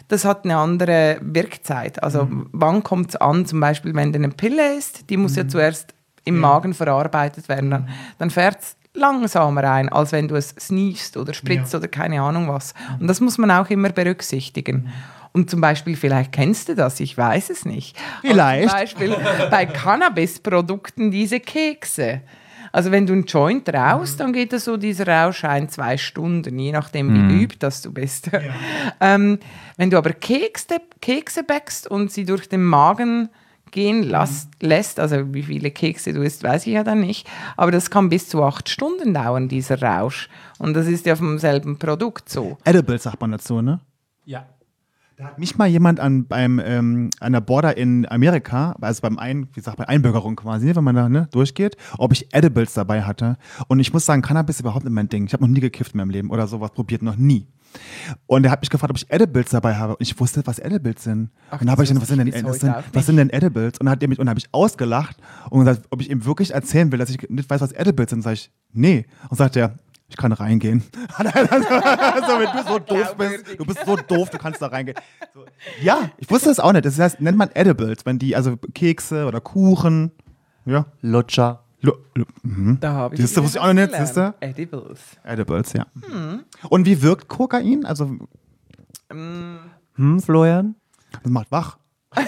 [0.08, 2.02] das hat eine andere Wirkzeit.
[2.04, 5.48] Also wann kommt es an, zum Beispiel wenn du eine Pille isst, die muss ja
[5.48, 5.94] zuerst
[6.24, 11.18] im Magen verarbeitet werden, dann, dann fährt es langsamer ein, als wenn du es sneezest
[11.18, 12.74] oder spritzt oder keine Ahnung was.
[13.00, 14.90] Und das muss man auch immer berücksichtigen.
[15.34, 17.98] Und zum Beispiel, vielleicht kennst du das, ich weiß es nicht.
[18.22, 18.70] Vielleicht.
[18.70, 19.16] Zum Beispiel
[19.50, 22.22] bei Cannabis-Produkten diese Kekse.
[22.74, 26.58] Also wenn du einen Joint rauchst, dann geht das so dieser Rausch ein, zwei Stunden,
[26.58, 28.30] je nachdem wie geübt das du bist.
[29.02, 29.40] ähm,
[29.78, 33.30] wenn du aber Kekse, Kekse backst und sie durch den Magen
[33.72, 37.28] gehen lässt, lässt, also wie viele Kekse du isst, weiß ich ja dann nicht,
[37.58, 40.30] aber das kann bis zu acht Stunden dauern, dieser Rausch.
[40.60, 42.58] Und das ist ja vom selben Produkt so.
[42.66, 43.80] Edible sagt man dazu, ne?
[44.26, 44.46] Ja.
[45.22, 49.20] Da hat mich mal jemand an, beim, ähm, an der Border in Amerika, also beim
[49.20, 53.04] Ein, wie sagt man, Einbürgerung quasi, wenn man da ne, durchgeht, ob ich Edibles dabei
[53.04, 53.38] hatte.
[53.68, 55.28] Und ich muss sagen, Cannabis ist überhaupt nicht mein Ding.
[55.28, 57.46] Ich habe noch nie gekifft in meinem Leben oder sowas probiert, noch nie.
[58.26, 59.96] Und er hat mich gefragt, ob ich Edibles dabei habe.
[59.96, 61.30] Und ich wusste, was Edibles sind.
[61.52, 63.78] Ach, und dann habe ich gesagt, was sind denn, was sind, was sind denn Edibles?
[63.78, 65.18] Und dann hat er mich, und habe ich ausgelacht
[65.52, 68.24] und gesagt, ob ich ihm wirklich erzählen will, dass ich nicht weiß, was Edibles sind.
[68.24, 69.06] Sag ich, nee.
[69.30, 69.76] Und sagt er,
[70.12, 70.82] ich kann reingehen.
[71.18, 74.98] so, wenn du so doof bist, du bist so doof, du kannst da reingehen.
[75.34, 75.46] So,
[75.82, 76.86] ja, ich wusste das auch nicht.
[76.86, 80.12] Das heißt, nennt man Edibles, wenn die, also Kekse oder Kuchen.
[80.66, 80.86] Ja.
[81.02, 81.64] Lutscher.
[81.82, 82.78] Lu, lu, mhm.
[82.80, 84.20] Da habe ich Siehst du, wusste ich auch noch nicht, was siehst du?
[84.20, 84.36] gelernt.
[84.42, 85.00] Edibles.
[85.24, 85.88] Edibles, ja.
[86.70, 87.86] Und wie wirkt Kokain?
[87.86, 88.18] Also,
[89.10, 90.76] Hm, Florian?
[91.24, 91.78] das macht wach.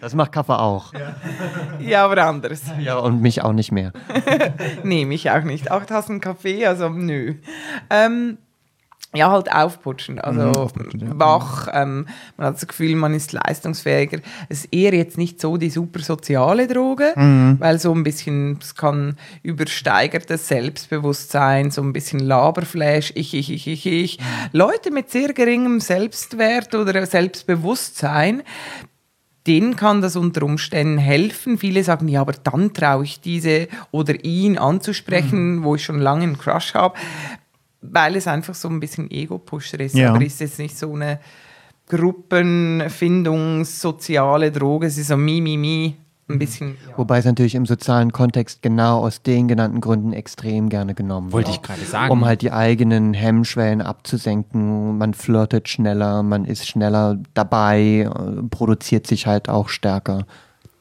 [0.00, 0.92] Das macht Kaffee auch.
[1.80, 2.62] Ja, aber anders.
[2.78, 3.92] Ja, und mich auch nicht mehr.
[4.82, 5.70] Nee, mich auch nicht.
[5.70, 7.36] Acht Tassen Kaffee, also nö.
[7.88, 8.36] Ähm,
[9.14, 11.12] ja, halt aufputschen, also Mhm, aufputschen, ja.
[11.18, 11.68] wach.
[11.72, 12.06] Ähm,
[12.36, 14.18] man hat das Gefühl, man ist leistungsfähiger.
[14.48, 17.56] Es ist eher jetzt nicht so die super soziale Droge, Mhm.
[17.60, 23.66] weil so ein bisschen, es kann übersteigertes Selbstbewusstsein, so ein bisschen Laberflash, ich, ich, ich,
[23.66, 24.18] ich, ich.
[24.18, 24.24] Mhm.
[24.52, 28.42] Leute mit sehr geringem Selbstwert oder Selbstbewusstsein,
[29.46, 31.58] denen kann das unter Umständen helfen.
[31.58, 36.22] Viele sagen, ja, aber dann traue ich diese oder ihn anzusprechen, wo ich schon lange
[36.22, 36.94] einen Crush habe,
[37.90, 39.94] weil es einfach so ein bisschen Ego-Pusher ist.
[39.94, 40.14] Ja.
[40.14, 41.20] Aber ist jetzt nicht so eine
[41.88, 45.96] Gruppenfindungs-, soziale Droge, es ist so mi, mi, mi,
[46.28, 46.76] ein bisschen.
[46.88, 46.96] Ja.
[46.96, 51.48] Wobei es natürlich im sozialen Kontext genau aus den genannten Gründen extrem gerne genommen Wollte
[51.48, 51.58] wird.
[51.58, 52.10] ich gerade sagen.
[52.10, 54.96] Um halt die eigenen Hemmschwellen abzusenken.
[54.96, 58.08] Man flirtet schneller, man ist schneller dabei,
[58.50, 60.26] produziert sich halt auch stärker.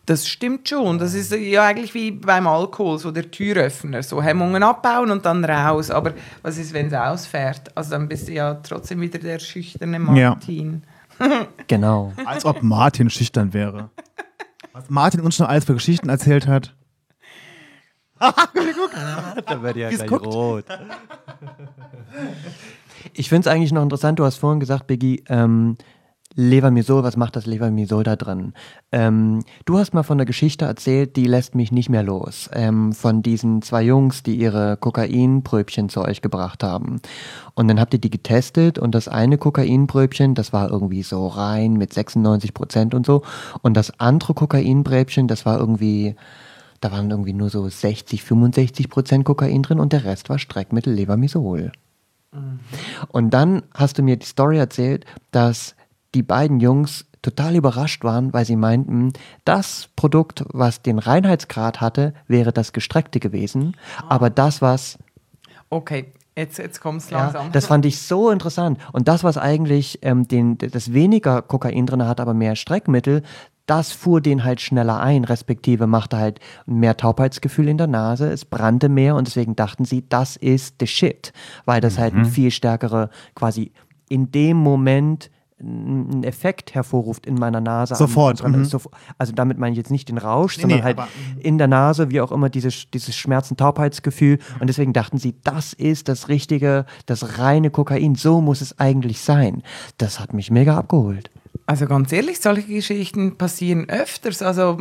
[0.05, 0.97] Das stimmt schon.
[0.99, 4.03] Das ist ja eigentlich wie beim Alkohol, so der Türöffner.
[4.03, 5.89] So Hemmungen abbauen und dann raus.
[5.89, 7.75] Aber was ist, wenn es ausfährt?
[7.77, 10.31] Also dann bist du ja trotzdem wieder der schüchterne Ja.
[10.31, 10.83] Martin.
[11.67, 12.11] Genau.
[12.25, 13.91] Als ob Martin schüchtern wäre.
[14.73, 16.75] Was Martin uns schon alles für Geschichten erzählt hat.
[18.19, 20.25] da wird ja Wie's gleich guckt.
[20.25, 20.65] rot.
[23.13, 25.77] Ich finde es eigentlich noch interessant, du hast vorhin gesagt, Biggie, ähm,
[26.35, 28.53] Levermisol, was macht das Levermisol da drin?
[28.91, 32.49] Ähm, du hast mal von einer Geschichte erzählt, die lässt mich nicht mehr los.
[32.53, 37.01] Ähm, von diesen zwei Jungs, die ihre Kokainpröbchen zu euch gebracht haben.
[37.53, 41.73] Und dann habt ihr die getestet und das eine Kokainpröbchen, das war irgendwie so rein
[41.73, 43.21] mit 96 Prozent und so.
[43.61, 46.15] Und das andere Kokainpröbchen, das war irgendwie,
[46.81, 50.93] da waren irgendwie nur so 60, 65 Prozent Kokain drin und der Rest war Streckmittel
[50.93, 51.71] Levermisol.
[53.09, 55.75] Und dann hast du mir die Story erzählt, dass
[56.13, 59.13] die beiden Jungs total überrascht waren, weil sie meinten,
[59.45, 63.77] das Produkt, was den Reinheitsgrad hatte, wäre das gestreckte gewesen,
[64.09, 64.99] aber das, was
[65.73, 67.51] Okay, jetzt, jetzt kommt es ja, langsam.
[67.51, 68.77] das fand ich so interessant.
[68.91, 73.23] Und das, was eigentlich ähm, den, das weniger Kokain drin hat, aber mehr Streckmittel,
[73.65, 78.45] das fuhr den halt schneller ein, respektive machte halt mehr Taubheitsgefühl in der Nase, es
[78.45, 81.33] brannte mehr und deswegen dachten sie, das ist the shit,
[81.65, 83.71] weil das halt ein viel stärkere, quasi
[84.09, 87.95] in dem Moment einen Effekt hervorruft in meiner Nase.
[87.95, 88.69] Sofort, am- mhm.
[89.17, 91.07] Also damit meine ich jetzt nicht den Rausch, sondern nee, halt aber-
[91.39, 94.39] in der Nase, wie auch immer, dieses, dieses Schmerzen-Taubheitsgefühl.
[94.59, 98.15] Und deswegen dachten sie, das ist das richtige, das reine Kokain.
[98.15, 99.63] So muss es eigentlich sein.
[99.97, 101.29] Das hat mich mega abgeholt.
[101.65, 104.41] Also ganz ehrlich, solche Geschichten passieren öfters.
[104.41, 104.77] Also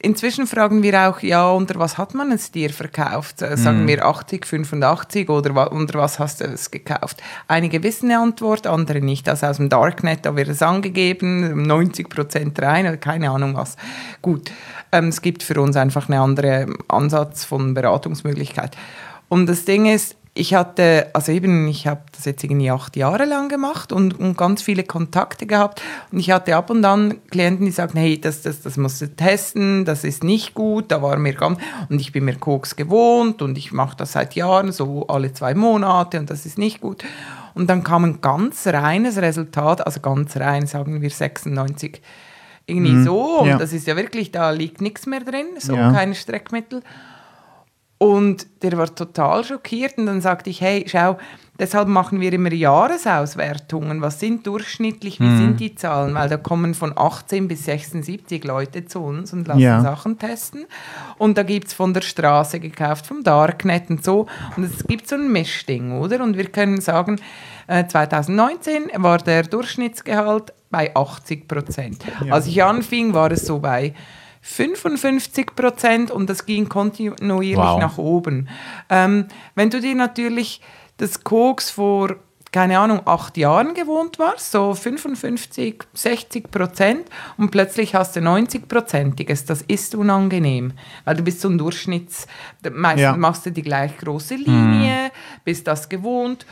[0.00, 3.42] inzwischen fragen wir auch, ja, unter was hat man es dir verkauft?
[3.42, 7.22] Äh, Sagen wir 80, 85 oder wa- unter was hast du es gekauft?
[7.48, 9.28] Einige wissen eine Antwort, andere nicht.
[9.28, 13.76] Also aus dem Darknet, da wird es angegeben, 90 Prozent rein oder keine Ahnung was.
[14.20, 14.50] Gut,
[14.92, 18.76] ähm, es gibt für uns einfach einen anderen Ansatz von Beratungsmöglichkeit.
[19.32, 23.24] Und das Ding ist, ich hatte, also eben, ich habe das jetzt irgendwie acht Jahre
[23.24, 25.80] lang gemacht und, und ganz viele Kontakte gehabt.
[26.10, 29.08] Und ich hatte ab und an Klienten, die sagten, hey, das, das, das musst du
[29.08, 31.58] testen, das ist nicht gut, da war mir ganz,
[31.88, 35.54] und ich bin mir Koks gewohnt und ich mache das seit Jahren, so alle zwei
[35.54, 37.02] Monate und das ist nicht gut.
[37.54, 42.02] Und dann kam ein ganz reines Resultat, also ganz rein, sagen wir 96,
[42.66, 43.40] irgendwie so.
[43.40, 43.56] Und ja.
[43.56, 45.90] das ist ja wirklich, da liegt nichts mehr drin, so Ja.
[45.90, 46.82] keine Streckmittel.
[48.02, 51.18] Und der war total schockiert und dann sagte ich, hey, schau,
[51.60, 54.02] deshalb machen wir immer Jahresauswertungen.
[54.02, 56.12] Was sind durchschnittlich, wie sind die Zahlen?
[56.16, 59.80] Weil da kommen von 18 bis 76 Leute zu uns und lassen Ja.
[59.82, 60.64] Sachen testen.
[61.16, 64.26] Und da gibt es von der Straße gekauft, vom Darknet und so.
[64.56, 66.24] Und es gibt so ein Mischding, oder?
[66.24, 67.20] Und wir können sagen,
[67.68, 72.04] äh, 2019 war der Durchschnittsgehalt bei 80 Prozent.
[72.30, 73.94] Als ich anfing, war es so bei
[74.42, 77.80] 55 Prozent und das ging kontinuierlich Wow.
[77.80, 78.48] nach oben.
[78.90, 80.60] Ähm, wenn du dir natürlich
[80.98, 82.16] das Koks vor,
[82.50, 89.46] keine Ahnung, acht Jahren gewohnt warst, so 55, 60 Prozent und plötzlich hast du 90-prozentiges,
[89.46, 90.72] das ist unangenehm,
[91.04, 92.26] weil du bist so ein Durchschnitts,
[92.72, 93.16] meistens Ja.
[93.16, 95.10] machst du die gleich große Linie,
[95.44, 96.44] bist das gewohnt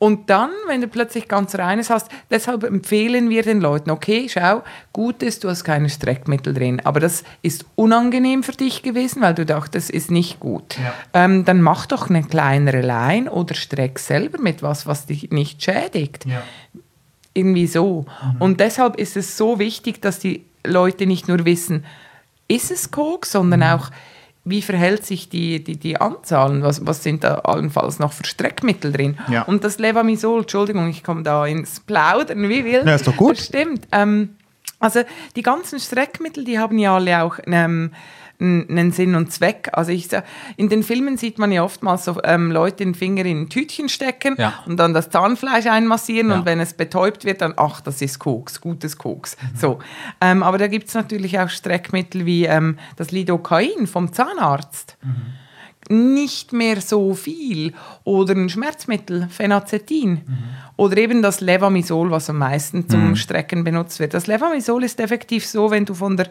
[0.00, 4.62] und dann, wenn du plötzlich ganz reines hast, deshalb empfehlen wir den Leuten, okay, schau,
[4.94, 9.34] gut ist, du hast keine Streckmittel drin, aber das ist unangenehm für dich gewesen, weil
[9.34, 10.78] du dachtest, es ist nicht gut.
[11.12, 15.62] Ähm, dann mach doch eine kleinere Line oder streck selber mit was, was dich nicht
[15.62, 16.24] schädigt.
[17.34, 18.06] Irgendwie so.
[18.38, 21.84] Und deshalb ist es so wichtig, dass die Leute nicht nur wissen,
[22.48, 23.90] ist es Koks, sondern auch,
[24.50, 28.92] wie verhält sich die, die, die Anzahlen, was, was sind da allenfalls noch für Streckmittel
[28.92, 29.18] drin.
[29.28, 29.42] Ja.
[29.42, 32.82] Und das Levamisol, Entschuldigung, ich komme da ins Plaudern, wie will.
[32.84, 33.38] Ja, ist doch gut.
[33.38, 33.86] Das stimmt.
[33.92, 34.30] Ähm,
[34.78, 35.00] also
[35.36, 37.92] die ganzen Streckmittel, die haben ja alle auch ähm,
[38.40, 39.68] einen Sinn und Zweck.
[39.72, 40.08] Also ich
[40.56, 43.88] in den Filmen sieht man ja oftmals so ähm, Leute den Finger in ein Tütchen
[43.88, 44.54] stecken Ja.
[44.66, 46.36] und dann das Zahnfleisch einmassieren Ja.
[46.38, 49.36] und wenn es betäubt wird, dann ach, das ist Koks, gutes Koks.
[49.40, 49.56] Mhm.
[49.58, 49.78] So,
[50.20, 54.96] ähm, aber da gibt es natürlich auch Streckmittel wie ähm, das Lidocain vom Zahnarzt.
[55.88, 57.72] Nicht mehr so viel.
[58.04, 60.20] Oder ein Schmerzmittel, Phenacetin.
[60.76, 64.14] Oder eben das Levamisol, was am meisten zum Strecken benutzt wird.
[64.14, 66.28] Das Levamisol ist effektiv so, wenn du von der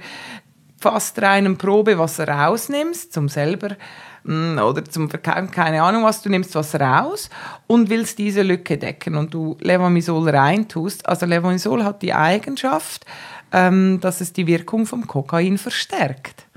[0.80, 3.76] fast reinen Probe was rausnimmst, zum selber
[4.24, 7.30] mm, oder zum Verkauf, keine Ahnung was, du nimmst was raus
[7.68, 11.08] und willst diese Lücke decken und du Levamisol reintust.
[11.08, 13.06] Also Levamisol hat die Eigenschaft,
[13.52, 16.49] ähm, dass es die Wirkung vom Kokain verstärkt.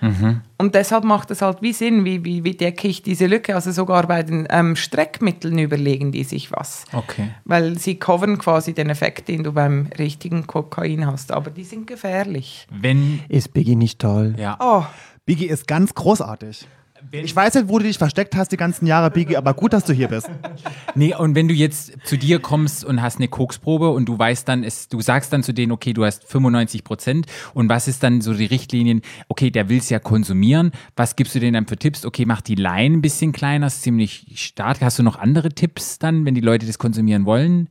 [0.00, 3.54] Und deshalb macht es halt wie Sinn, wie, wie, wie decke ich diese Lücke.
[3.54, 6.84] Also sogar bei den ähm, Streckmitteln überlegen die sich was.
[6.92, 7.30] Okay.
[7.44, 11.32] Weil sie covern quasi den Effekt, den du beim richtigen Kokain hast.
[11.32, 12.66] Aber die sind gefährlich.
[12.70, 14.34] Wenn, Ist Biggie nicht toll?
[14.38, 14.56] ja.
[14.60, 14.84] Oh,
[15.26, 16.66] Biggie ist ganz großartig.
[17.10, 19.84] Ich weiß nicht, wo du dich versteckt hast die ganzen Jahre, Biggie, aber gut, dass
[19.84, 20.28] du hier bist.
[20.94, 24.48] Nee, und wenn du jetzt zu dir kommst und hast eine Koksprobe und du weißt
[24.48, 28.02] dann, es, du sagst dann zu denen, okay, du hast 95 Prozent und was ist
[28.02, 29.02] dann so die Richtlinien?
[29.28, 30.72] Okay, der will es ja konsumieren.
[30.96, 32.04] Was gibst du denen dann für Tipps?
[32.04, 34.80] Okay, mach die Line ein bisschen kleiner, ist ziemlich stark.
[34.80, 37.68] Hast du noch andere Tipps dann, wenn die Leute das konsumieren wollen?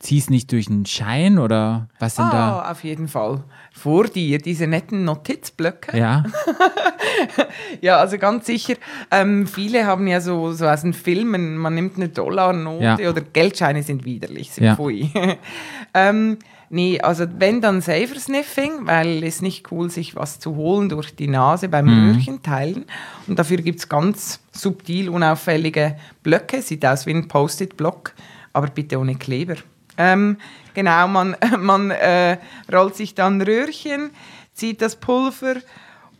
[0.00, 2.62] Zieh's nicht durch einen Schein oder was sind da?
[2.62, 3.44] ah, auf jeden Fall.
[3.70, 5.96] Vor dir, diese netten Notizblöcke.
[5.96, 6.24] Ja,
[7.80, 8.74] Ja, also ganz sicher.
[9.10, 13.10] Ähm, viele haben ja so, so aus den Filmen, man nimmt eine Dollarnote Ja.
[13.10, 14.74] oder Geldscheine sind widerlich, sind Ja.
[14.76, 15.10] pfui.
[15.94, 16.38] ähm,
[16.70, 21.14] nee, also wenn dann Safer Sniffing, weil es nicht cool, sich was zu holen durch
[21.14, 22.10] die Nase beim Mhm.
[22.12, 22.86] Röhrchen teilen.
[23.26, 28.14] Und dafür gibt es ganz subtil unauffällige Blöcke, sieht aus wie ein Post-it-Block,
[28.52, 29.56] aber bitte ohne Kleber.
[30.00, 30.38] Ähm,
[30.74, 32.38] genau, man, man äh,
[32.72, 34.10] rollt sich dann Röhrchen,
[34.54, 35.56] zieht das Pulver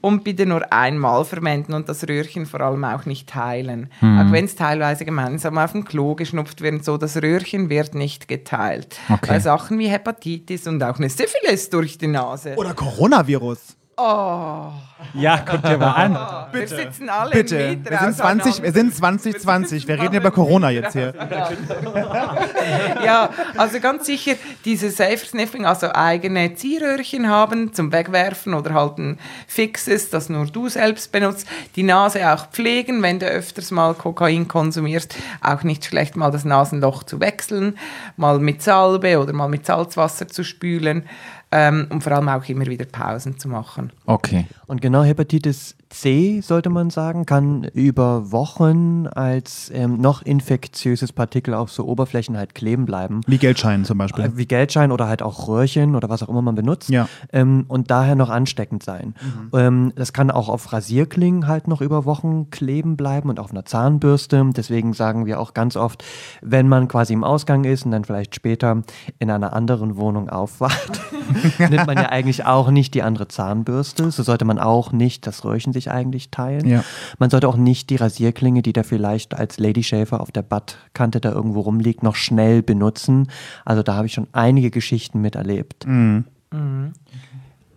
[0.03, 3.91] und bitte nur einmal verwenden und das Röhrchen vor allem auch nicht teilen.
[4.01, 8.27] Auch wenn es teilweise gemeinsam auf dem Klo geschnupft wird, so das Röhrchen wird nicht
[8.27, 8.99] geteilt.
[9.11, 9.27] Okay.
[9.29, 12.55] Bei Sachen wie Hepatitis und auch eine Syphilis durch die Nase.
[12.57, 13.77] Oder Coronavirus.
[15.15, 16.19] Ja guck dir mal an.
[16.53, 17.79] Wir sitzen alle Bitte.
[17.83, 19.89] Wir sind, 20, wir sind 2020.
[19.89, 21.15] Wir reden über Corona jetzt hier.
[23.05, 24.35] Ja, also ganz sicher
[24.65, 30.47] diese Safer Sniffing, also eigene Zierröhrchen haben zum Wegwerfen oder halt ein fixes, das nur
[30.47, 31.47] du selbst benutzt.
[31.77, 35.17] Die Nase auch pflegen, wenn du öfters mal Kokain konsumierst.
[35.41, 37.79] Auch nicht schlecht, mal das Nasenloch zu wechseln,
[38.17, 41.09] mal mit Salbe oder mal mit Salzwasser zu spülen
[41.53, 43.93] ähm, und vor allem auch immer wieder Pausen zu machen.
[44.07, 44.47] Okay.
[44.67, 51.53] Und genau Hepatitis C, sollte man sagen, kann über Wochen als ähm, noch infektiöses Partikel
[51.53, 53.23] auf so Oberflächen halt kleben bleiben.
[53.27, 54.25] Wie Geldscheinen zum Beispiel.
[54.25, 56.91] Äh, Wie Geldschein oder halt auch Röhrchen oder was auch immer man benutzt.
[56.91, 57.09] Ja.
[57.33, 59.15] Ähm, und daher noch ansteckend sein.
[59.53, 63.65] Ähm, das kann auch auf Rasierklingen halt noch über Wochen kleben bleiben und auf einer
[63.65, 64.49] Zahnbürste.
[64.57, 66.05] Deswegen sagen wir auch ganz oft,
[66.41, 68.83] wenn man quasi im Ausgang ist und dann vielleicht später
[69.19, 71.01] in einer anderen Wohnung aufwacht,
[71.59, 74.11] nimmt man ja eigentlich auch nicht die andere Zahnbürste.
[74.13, 76.69] So sollte man auch nicht das Röhrchen sich eigentlich teilen.
[76.69, 76.85] Ja.
[77.19, 81.21] Man sollte auch nicht die Rasierklinge, die da vielleicht als Lady Shaver auf der Badkante
[81.21, 83.31] da irgendwo rumliegt, noch schnell benutzen.
[83.65, 85.87] Also da habe ich schon einige Geschichten miterlebt.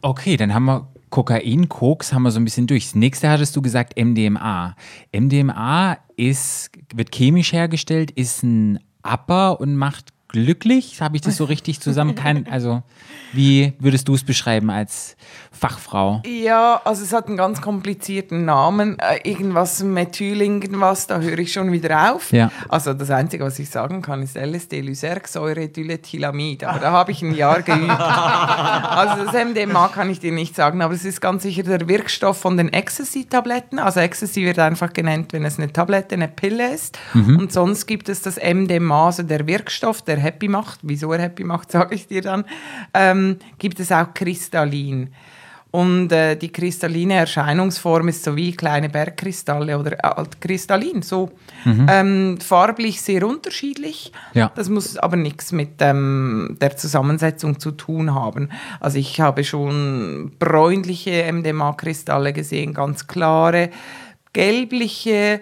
[0.02, 2.86] Okay, dann haben wir Kokain, Koks haben wir so ein bisschen durch.
[2.86, 4.76] Das nächste hattest du gesagt MDMA.
[5.16, 11.02] MDMA ist, wird chemisch hergestellt, ist ein Upper und macht glücklich.
[11.02, 12.16] Habe ich das so richtig zusammen?
[12.16, 12.84] Kein, also,
[13.32, 15.16] wie würdest du es beschreiben als
[15.52, 16.22] Fachfrau?
[16.26, 19.00] Ja, also es hat einen ganz komplizierten Namen.
[19.00, 22.32] Äh, irgendwas Methyl, irgendwas, da höre ich schon wieder auf.
[22.34, 22.52] Ja.
[22.68, 26.66] Also das Einzige, was ich sagen kann, ist LSD, Lysergsäure-Diethylamid.
[26.66, 27.90] Aber da habe ich ein Jahr geübt.
[27.90, 32.38] also das MDMA kann ich dir nicht sagen, aber es ist ganz sicher der Wirkstoff
[32.38, 33.80] von den Ecstasy-Tabletten.
[33.80, 36.98] Also Ecstasy wird einfach genannt, wenn es eine Tablette, eine Pille ist.
[37.14, 40.80] Und sonst gibt es das MDMA, also der Wirkstoff, der happy macht.
[40.82, 42.46] Wieso er happy macht, sage ich dir dann.
[42.94, 45.10] Ähm, gibt es auch Kristallin.
[45.74, 51.32] Und äh, die kristalline Erscheinungsform ist so wie kleine Bergkristalle oder äh, halt kristallin, so
[51.66, 54.12] ähm, farblich sehr unterschiedlich.
[54.36, 54.52] Ja.
[54.54, 58.50] Das muss aber nichts mit ähm, der Zusammensetzung zu tun haben.
[58.82, 63.72] Also ich habe schon bräunliche MDMA-Kristalle gesehen, ganz klare,
[64.32, 65.42] gelbliche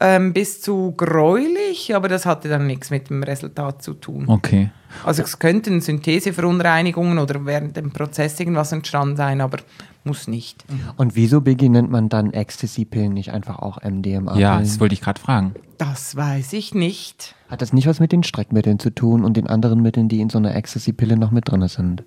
[0.00, 4.24] ähm, bis zu gräulich, aber das hatte dann nichts mit dem Resultat zu tun.
[4.28, 4.70] Okay.
[5.04, 9.58] Also es könnten Syntheseverunreinigungen oder während dem Prozess irgendwas entstanden sein, aber
[10.02, 10.64] muss nicht.
[10.96, 14.38] Und wieso, Biggie, nennt man dann Ecstasy-Pillen nicht einfach auch MDMA?
[14.38, 15.54] Ja, das wollte ich gerade fragen.
[15.76, 17.34] Das weiß ich nicht.
[17.48, 20.30] Hat das nicht was mit den Streckmitteln zu tun und den anderen Mitteln, die in
[20.30, 22.04] so einer Ecstasy-Pille noch mit drin sind?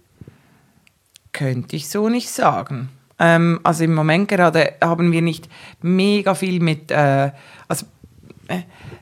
[1.32, 2.90] Könnte ich so nicht sagen.
[3.20, 5.50] Ähm, also im Moment gerade haben wir nicht
[5.82, 7.32] mega viel mit, äh,
[7.68, 7.86] also
[8.48, 8.62] äh,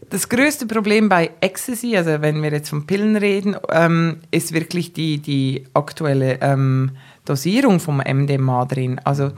[0.10, 4.92] das größte Problem bei Ecstasy, also wenn wir jetzt von Pillen reden, ähm, ist wirklich
[4.92, 6.92] die, die aktuelle ähm,
[7.26, 9.00] Dosierung vom MDMA drin.
[9.04, 9.32] Also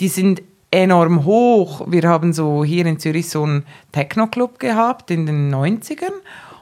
[0.00, 1.82] die sind enorm hoch.
[1.86, 6.12] Wir haben so hier in Zürich so einen Techno-Club gehabt in den 90ern.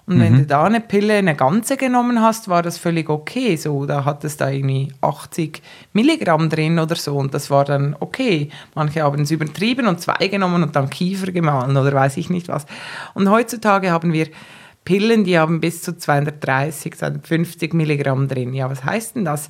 [0.08, 3.56] Und wenn du da eine Pille, eine ganze genommen hast, war das völlig okay.
[3.56, 5.60] So, da hat es da irgendwie 80
[5.94, 8.50] Milligramm drin oder so und das war dann okay.
[8.76, 12.46] Manche haben es übertrieben und zwei genommen und dann Kiefer gemahlen oder weiß ich nicht
[12.46, 12.66] was.
[13.14, 14.28] Und heutzutage haben wir
[14.84, 18.54] Pillen, die haben bis zu 230, 250 Milligramm drin.
[18.54, 19.48] Ja, was heißt denn das?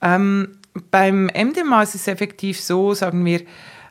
[0.00, 0.58] Ähm,
[0.90, 3.42] beim MDMA ist es effektiv so, sagen wir,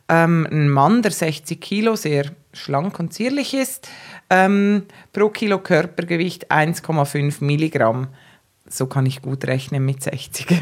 [0.09, 3.89] ähm, ein Mann, der 60 Kilo, sehr schlank und zierlich ist,
[4.29, 4.83] ähm,
[5.13, 8.07] pro Kilo Körpergewicht 1,5 Milligramm.
[8.73, 10.47] So kann ich gut rechnen mit 60.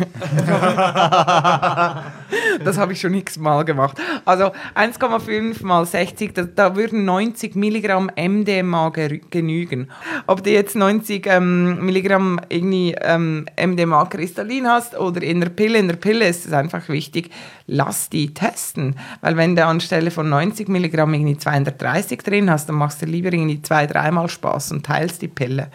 [2.65, 4.01] das habe ich schon x-mal gemacht.
[4.25, 9.89] Also 1,5 mal 60, da, da, würden 90 Milligramm MDMA genügen.
[10.25, 15.77] Ob du jetzt 90 ähm, Milligramm irgendwie ähm, MDMA kristallin hast oder in der Pille,
[15.77, 17.29] in der Pille ist es einfach wichtig,
[17.67, 18.95] lass die testen.
[19.21, 23.31] Weil wenn du anstelle von 90 Milligramm irgendwie 230 drin hast, dann machst du lieber
[23.31, 25.69] irgendwie zwei, dreimal Spaß und teilst die Pille.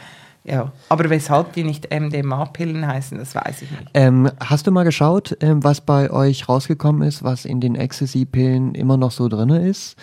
[0.47, 3.85] Ja, aber weshalb die nicht MDMA-Pillen heißen, das weiß ich nicht.
[3.95, 8.75] Ähm, hast du mal geschaut, ähm, was bei euch rausgekommen ist, was in den Ecstasy-Pillen
[8.75, 9.97] immer noch so drin ist?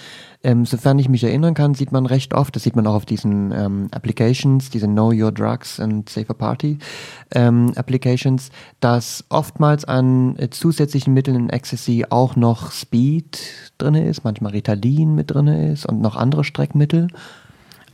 [0.44, 3.06] Ähm, sofern ich mich erinnern kann, sieht man recht oft, das sieht man auch auf
[3.06, 6.80] diesen ähm, Applications, diese Know Your Drugs and Safer Party
[7.36, 13.40] ähm, Applications, dass oftmals an äh, zusätzlichen Mitteln in Ecstasy auch noch Speed
[13.78, 17.10] drin ist, manchmal Ritalin mit drin ist und noch andere Streckmittel.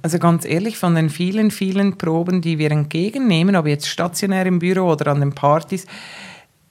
[0.08, 4.60] Also ganz ehrlich, von den vielen, vielen Proben, die wir entgegennehmen, ob jetzt stationär im
[4.60, 5.86] Büro oder an den Partys,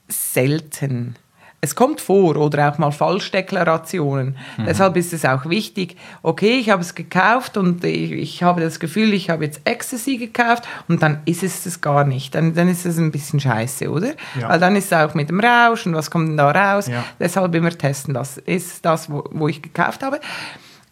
[0.07, 1.15] selten.
[1.61, 4.37] Es kommt vor oder auch mal Falschdeklarationen.
[4.57, 4.65] Mhm.
[4.65, 8.79] Deshalb ist es auch wichtig, okay, ich habe es gekauft und ich, ich, habe das
[8.79, 12.33] Gefühl, ich habe jetzt Ecstasy gekauft und dann ist es das gar nicht.
[12.33, 14.15] Dann, dann ist es ein bisschen scheiße, oder?
[14.41, 14.49] Ja.
[14.49, 16.87] Weil dann ist es auch mit dem Rausch und was kommt denn da raus?
[16.87, 17.03] Ja.
[17.19, 20.19] Deshalb immer testen, das ist das, wo, wo ich gekauft habe.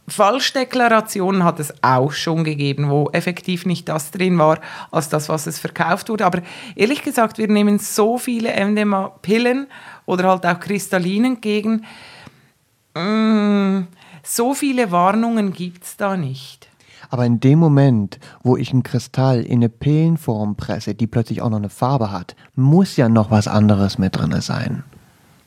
[0.08, 4.60] Falschdeklarationen hat es auch schon gegeben, wo effektiv nicht das drin war,
[4.91, 6.26] als das, was es verkauft wurde.
[6.26, 6.41] Aber
[6.76, 9.68] ehrlich gesagt, wir nehmen so viele MDMA-Pillen
[10.06, 11.86] oder halt auch Kristallinen entgegen.
[12.93, 13.88] Mm,
[14.24, 16.70] so viele Warnungen gibt es da nicht.
[17.10, 21.49] Aber in dem Moment, wo ich ein Kristall in eine Pillenform presse, die plötzlich auch
[21.49, 24.84] noch eine Farbe hat, muss ja noch was anderes mit drin sein.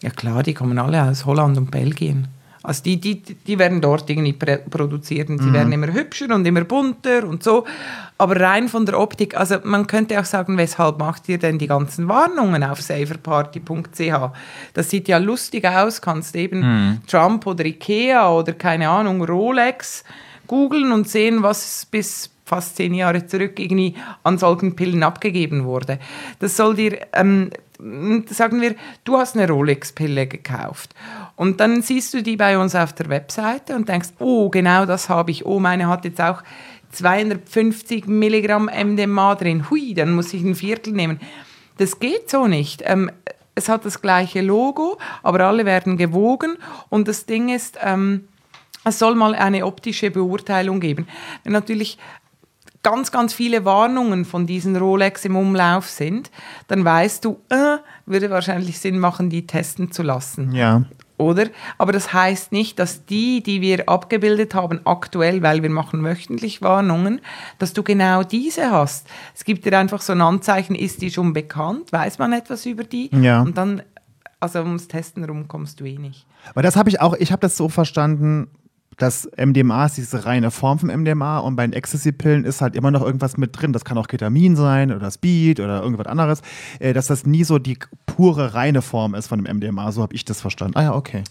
[0.03, 2.29] Ja klar, die kommen alle aus Holland und Belgien.
[2.63, 5.53] Also die, die, die werden dort irgendwie produziert und sie mhm.
[5.53, 7.65] werden immer hübscher und immer bunter und so.
[8.19, 11.69] Aber rein von der Optik, also man könnte auch sagen, weshalb macht ihr denn die
[11.69, 14.33] ganzen Warnungen auf saferparty.ch?
[14.75, 17.01] Das sieht ja lustig aus, kannst eben mhm.
[17.07, 20.05] Trump oder Ikea oder keine Ahnung, Rolex
[20.49, 23.95] googeln und sehen, was bis fast zehn Jahre zurück irgendwie
[24.25, 25.99] an solchen Pillen abgegeben wurde.
[26.41, 27.51] Das soll dir, ähm,
[28.31, 30.95] sagen wir, du hast eine Rolex-Pille gekauft
[31.39, 35.09] und dann siehst du die bei uns auf der Webseite und denkst, oh, genau das
[35.09, 36.43] habe ich, oh, meine hat jetzt auch
[36.91, 41.21] 250 Milligramm MDMA drin, hui, dann muss ich ein Viertel nehmen.
[41.77, 42.83] Das geht so nicht.
[42.85, 43.13] Ähm,
[43.55, 46.57] es hat das gleiche Logo, aber alle werden gewogen
[46.89, 48.27] und das Ding ist, ähm,
[48.83, 51.07] es soll mal eine optische Beurteilung geben.
[51.45, 51.99] Wenn natürlich
[52.83, 56.33] ganz, ganz viele Warnungen von diesen Rolex im Umlauf sind,
[56.67, 57.77] dann weißt du, äh,
[58.07, 60.51] würde wahrscheinlich Sinn machen, die testen zu lassen.
[60.51, 60.83] Ja.
[61.19, 61.49] Oder?
[61.77, 66.63] Aber das heißt nicht, dass die, die wir abgebildet haben, aktuell, weil wir machen wöchentlich
[66.63, 67.21] Warnungen,
[67.59, 69.09] dass du genau diese hast.
[69.35, 72.85] Es gibt dir einfach so ein Anzeichen, ist die schon bekannt, weiß man etwas über
[72.85, 73.11] die?
[73.15, 73.43] Ja.
[73.43, 73.83] Und dann,
[74.39, 76.25] also ums Testen rum kommst du eh nicht.
[76.53, 78.49] Aber das habe ich auch, ich habe das so verstanden,
[78.99, 82.91] das MDMA ist diese reine Form vom MDMA und bei den Ecstasy-Pillen ist halt immer
[82.91, 83.73] noch irgendwas mit drin.
[83.73, 86.43] Das kann auch Ketamin sein oder Speed oder irgendwas anderes.
[86.81, 89.93] Äh, dass das nie so die pure, reine Form ist von dem MDMA.
[89.93, 90.77] So habe ich das verstanden.
[90.77, 91.23] Ah ja, okay.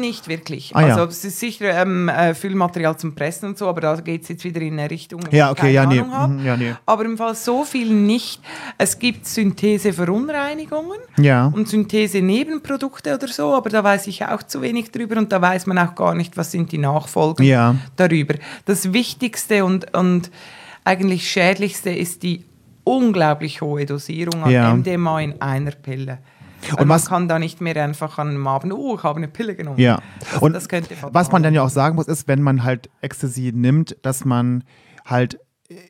[0.00, 0.74] Nicht wirklich.
[0.74, 1.04] Ah, also ja.
[1.06, 4.44] es ist sicher ähm, äh, Füllmaterial zum Pressen und so, aber da geht es jetzt
[4.44, 6.00] wieder in eine Richtung, ja, okay, ja, keine nee.
[6.00, 6.74] Ahnung Mhm, ja, nee.
[6.86, 8.40] Aber im Fall so viel nicht.
[8.78, 11.46] Es gibt Syntheseverunreinigungen Ja.
[11.54, 15.66] und Synthese-Nebenprodukte oder so, aber da weiß ich auch zu wenig drüber und da weiß
[15.66, 16.78] man auch gar nicht, was sind die
[17.12, 17.76] Nachfolgen Ja.
[17.96, 18.34] darüber.
[18.64, 20.30] Das Wichtigste und, und
[20.84, 22.44] eigentlich Schädlichste ist die
[22.84, 24.74] unglaublich hohe Dosierung an Ja.
[24.74, 26.18] MDMA in einer Pille.
[26.72, 29.28] Und man was- kann da nicht mehr einfach an einem Abend, oh, ich habe eine
[29.28, 29.78] Pille genommen.
[29.80, 30.00] Ja.
[30.32, 32.88] Also Und das könnte was man dann ja auch sagen muss, ist, wenn man halt
[33.00, 34.62] Ecstasy nimmt, dass man
[35.04, 35.38] halt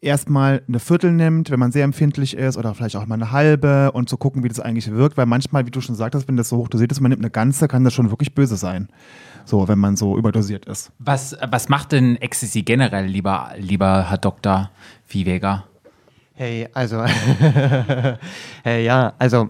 [0.00, 3.90] erstmal eine Viertel nimmt, wenn man sehr empfindlich ist oder vielleicht auch mal eine halbe
[3.92, 6.48] und zu gucken, wie das eigentlich wirkt, weil manchmal, wie du schon sagtest, wenn das
[6.48, 8.88] so hoch dosiert ist, man nimmt eine ganze, kann das schon wirklich böse sein.
[9.44, 10.92] So, wenn man so überdosiert ist.
[10.98, 14.70] Was, was macht denn Ecstasy generell, lieber, lieber Herr Dr.
[15.04, 15.64] Viehweger?
[16.34, 17.04] Hey, also,
[18.64, 19.48] hey, ja, also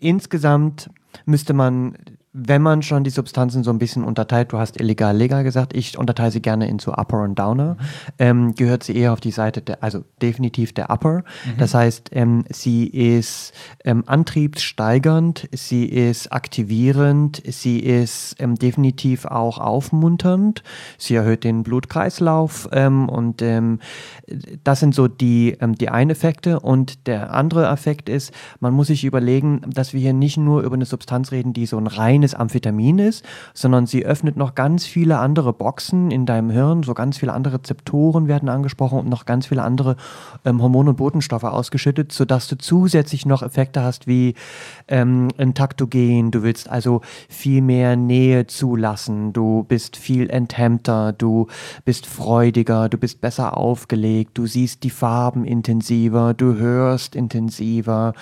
[0.00, 0.90] insgesamt
[1.24, 1.96] müsste man,
[2.36, 5.96] wenn man schon die Substanzen so ein bisschen unterteilt, du hast illegal, legal gesagt, ich
[5.96, 7.76] unterteile sie gerne in so Upper und Downer,
[8.18, 11.22] ähm, gehört sie eher auf die Seite der, also definitiv der Upper.
[11.58, 13.52] Das heißt, ähm, sie ist
[13.84, 20.64] ähm, antriebssteigernd, sie ist aktivierend, sie ist ähm, definitiv auch aufmunternd,
[20.98, 23.78] sie erhöht den Blutkreislauf ähm, und ähm,
[24.64, 26.58] das sind so die, die einen Effekte.
[26.58, 30.74] Und der andere Effekt ist, man muss sich überlegen, dass wir hier nicht nur über
[30.74, 34.86] eine Substanz reden, die so ein reines reines Amphetamin ist, sondern sie öffnet noch ganz
[34.86, 39.26] viele andere Boxen in deinem Hirn, so ganz viele andere Rezeptoren werden angesprochen und noch
[39.26, 39.96] ganz viele andere
[40.44, 44.34] ähm, Hormone und Botenstoffe ausgeschüttet, sodass du zusätzlich noch Effekte hast wie
[44.88, 51.48] ähm, ein Taktogen, du willst also viel mehr Nähe zulassen, du bist viel enthemmter, du
[51.84, 58.14] bist freudiger, du bist besser aufgelegt, du siehst die Farben intensiver, du hörst intensiver,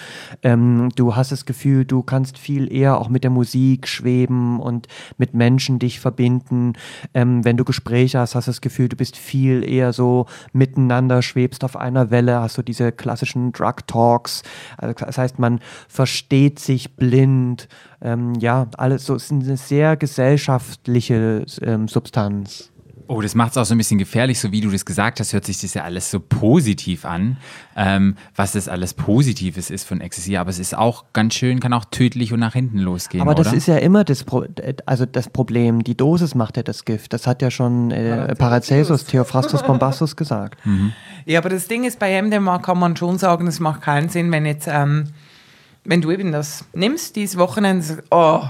[0.42, 4.88] ähm, du hast das Gefühl, du kannst viel eher auch mit der Musik schweben und
[5.18, 6.72] mit Menschen dich verbinden.
[7.14, 11.22] Ähm, wenn du Gespräche hast, hast du das Gefühl, du bist viel eher so miteinander,
[11.22, 14.42] schwebst auf einer Welle, hast du diese klassischen Drug Talks.
[14.76, 17.68] Also, das heißt, man versteht sich blind.
[18.00, 22.71] Ähm, ja, alles so, es ist eine sehr gesellschaftliche ähm, Substanz.
[23.06, 25.32] Oh, das macht es auch so ein bisschen gefährlich, so wie du das gesagt hast,
[25.32, 27.36] hört sich das ja alles so positiv an,
[27.76, 31.72] ähm, was das alles Positives ist von Ecstasy, aber es ist auch ganz schön, kann
[31.72, 33.56] auch tödlich und nach hinten losgehen, Aber das oder?
[33.56, 34.44] ist ja immer das, Pro
[34.86, 35.84] also das Problem.
[35.84, 37.12] Die Dosis macht ja das Gift.
[37.12, 40.60] Das hat ja schon äh, Paracelsus, Theophrastus Bombastus gesagt.
[41.24, 44.32] Ja, aber das Ding ist, bei MDMA kann man schon sagen, es macht keinen Sinn,
[44.32, 45.04] wenn jetzt, ähm,
[45.84, 48.42] wenn du eben das nimmst, dieses Wochenende, sagst, oh,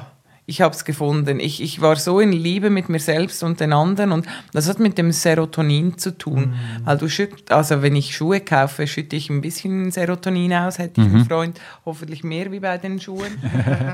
[0.52, 1.40] ich habe es gefunden.
[1.40, 4.80] Ich, ich war so in Liebe mit mir selbst und den anderen und das hat
[4.80, 6.52] mit dem Serotonin zu tun.
[6.84, 11.00] Weil du schütt, also wenn ich Schuhe kaufe, schütte ich ein bisschen Serotonin aus, hätte
[11.00, 13.32] ich einen Freund, hoffentlich mehr wie bei den Schuhen.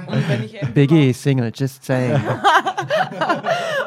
[0.09, 2.15] und wenn ich Biggie, Single, just saying.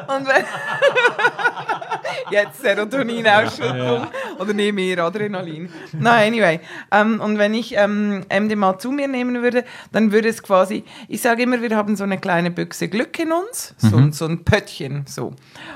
[0.08, 0.44] Und wenn
[2.30, 4.06] Jetzt Serotoninausschüttung
[4.38, 5.68] oder nehme eher Adrenalin.
[5.92, 6.60] Na, anyway.
[6.90, 11.20] Ähm, und wenn ich ähm, MDMA zu mir nehmen würde, dann würde es quasi, ich
[11.20, 15.04] sage immer, wir haben so eine kleine Büchse Glück in uns, so, so ein Pöttchen,
[15.06, 15.34] so.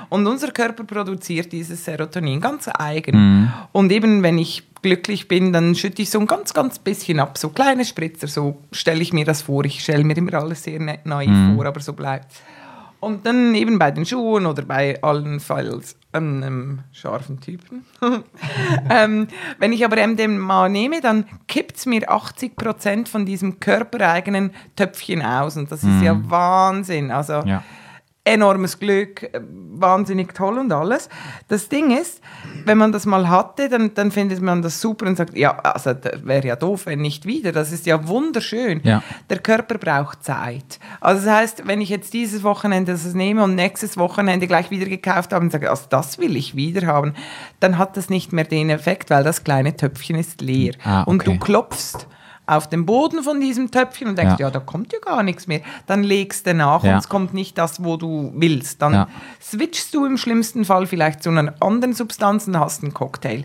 [0.09, 3.51] Und unser Körper produziert dieses Serotonin ganz eigen.
[3.71, 7.37] Und eben, wenn ich glücklich bin, dann schütte ich so ein ganz, ganz bisschen ab,
[7.37, 9.65] so kleine Spritzer, so stelle ich mir das vor.
[9.65, 12.31] Ich stelle mir immer alles sehr na- naiv vor, aber so bleibt
[12.99, 17.85] und dann eben bei den Schuhen oder bei allenfalls einem scharfen Typen.
[18.89, 19.27] ähm,
[19.59, 25.57] wenn ich aber MDMA nehme, dann kippt es mir 80% von diesem körpereigenen Töpfchen aus.
[25.57, 27.11] Und das ist ja Wahnsinn.
[27.11, 27.63] Also Ja.
[28.27, 29.39] Enormes Glück, äh,
[29.79, 31.09] wahnsinnig toll und alles.
[31.47, 32.21] Das Ding ist,
[32.65, 35.91] wenn man das mal hatte, dann, dann findet man das super und sagt, ja, also
[36.23, 37.51] wäre ja doof, wenn nicht wieder.
[37.51, 38.81] Das ist ja wunderschön.
[38.83, 39.03] Ja.
[39.29, 40.79] Der Körper braucht Zeit.
[40.99, 44.85] Also das heißt, wenn ich jetzt dieses Wochenende das nehme und nächstes Wochenende gleich wieder
[44.87, 47.13] gekauft habe und sage, also das will ich wieder haben,
[47.59, 50.73] dann hat das nicht mehr den Effekt, weil das kleine Töpfchen ist leer.
[50.83, 51.39] Ah, Und du okay.
[51.39, 52.07] klopfst
[52.47, 54.47] auf den Boden von diesem Töpfchen und denkst, Ja.
[54.47, 55.61] ja, da kommt ja gar nichts mehr.
[55.85, 56.93] Dann legst du nach Ja.
[56.93, 58.81] und es kommt nicht das, wo du willst.
[58.81, 59.07] Dann Ja.
[59.41, 63.43] switchst du im schlimmsten Fall vielleicht zu einer anderen Substanz und hast einen Cocktail.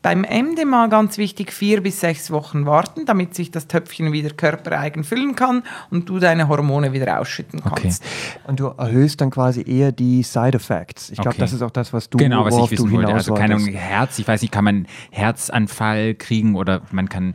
[0.00, 5.02] Beim MDMA ganz wichtig, vier bis sechs Wochen warten, damit sich das Töpfchen wieder körpereigen
[5.02, 7.80] füllen kann und du deine Hormone wieder ausschütten Okay.
[7.82, 8.04] kannst.
[8.46, 11.10] Und du erhöhst dann quasi eher die Side Effects.
[11.10, 11.40] Ich glaube, Okay.
[11.40, 13.12] das ist auch das, was du, Genau, was ich wissen wollte.
[13.12, 13.56] Also keine.
[13.58, 17.34] Herz, ich weiß nicht, kann man Herzanfall kriegen oder man kann,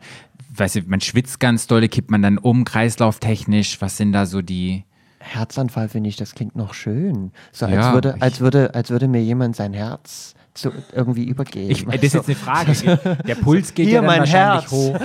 [0.55, 4.41] weiß ich, man schwitzt ganz doll, kippt man dann um, kreislauftechnisch, was sind da so
[4.41, 4.83] die...
[5.19, 7.31] Herzanfall finde ich, das klingt noch schön.
[7.53, 11.71] So als Ja, würde, als würde, als würde mir jemand sein Herz zu, irgendwie übergeben.
[11.71, 13.17] Ich, das ist jetzt eine Frage.
[13.27, 14.71] Der Puls geht Hier ja dann mein wahrscheinlich Herz.
[14.71, 14.97] hoch.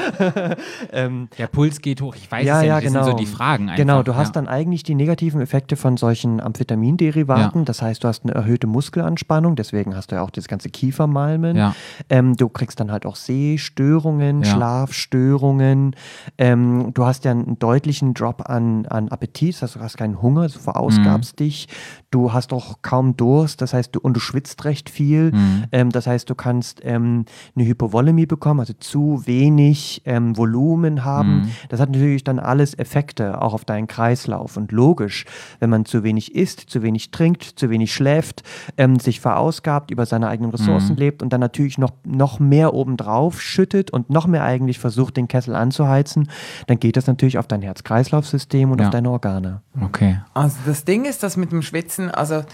[1.39, 2.15] Der Puls geht hoch.
[2.17, 3.05] Ich weiß ja, es ja ja, genau.
[3.05, 3.77] sind so die Fragen einfach.
[3.77, 4.33] Genau, du hast ja.
[4.33, 7.61] dann eigentlich die negativen Effekte von solchen Amphetamin-Derivaten.
[7.61, 7.65] Ja.
[7.65, 11.73] Das heißt, du hast eine erhöhte Muskelanspannung, deswegen hast du ja auch das ganze Kiefermalmen.
[12.11, 14.45] Ähm, du kriegst dann halt auch Sehstörungen.
[14.45, 15.95] Schlafstörungen.
[16.39, 20.21] Ähm, du hast ja einen deutlichen Drop an, an Appetit, das heißt, du hast keinen
[20.23, 21.45] Hunger, du verausgabst Mhm.
[21.45, 21.69] dich.
[22.11, 25.31] Du hast auch kaum Durst, das heißt, du, und du schwitzt recht viel.
[25.33, 25.65] Mhm.
[25.73, 31.41] Ähm, das heißt, du kannst ähm, eine Hypovolemie bekommen, also zu wenig ähm, Volumen haben.
[31.43, 31.51] Mhm.
[31.69, 34.57] Das hat natürlich dann alles Effekte auch auf deinen Kreislauf.
[34.57, 35.27] Und logisch,
[35.61, 38.43] wenn man zu wenig isst, zu wenig trinkt, zu wenig schläft,
[38.79, 40.99] ähm, sich verausgabt, über seine eigenen Ressourcen Mhm.
[40.99, 45.29] lebt und dann natürlich noch, noch mehr obendrauf schüttet und noch mehr eigentlich versucht, den
[45.29, 46.29] Kessel anzuheizen,
[46.69, 48.87] dann geht das natürlich auf dein Herz-Kreislauf-System und Ja.
[48.87, 49.61] auf deine Organe.
[49.81, 50.21] Okay.
[50.35, 52.45] Also das Ding ist, dass mit dem Schwitzen, also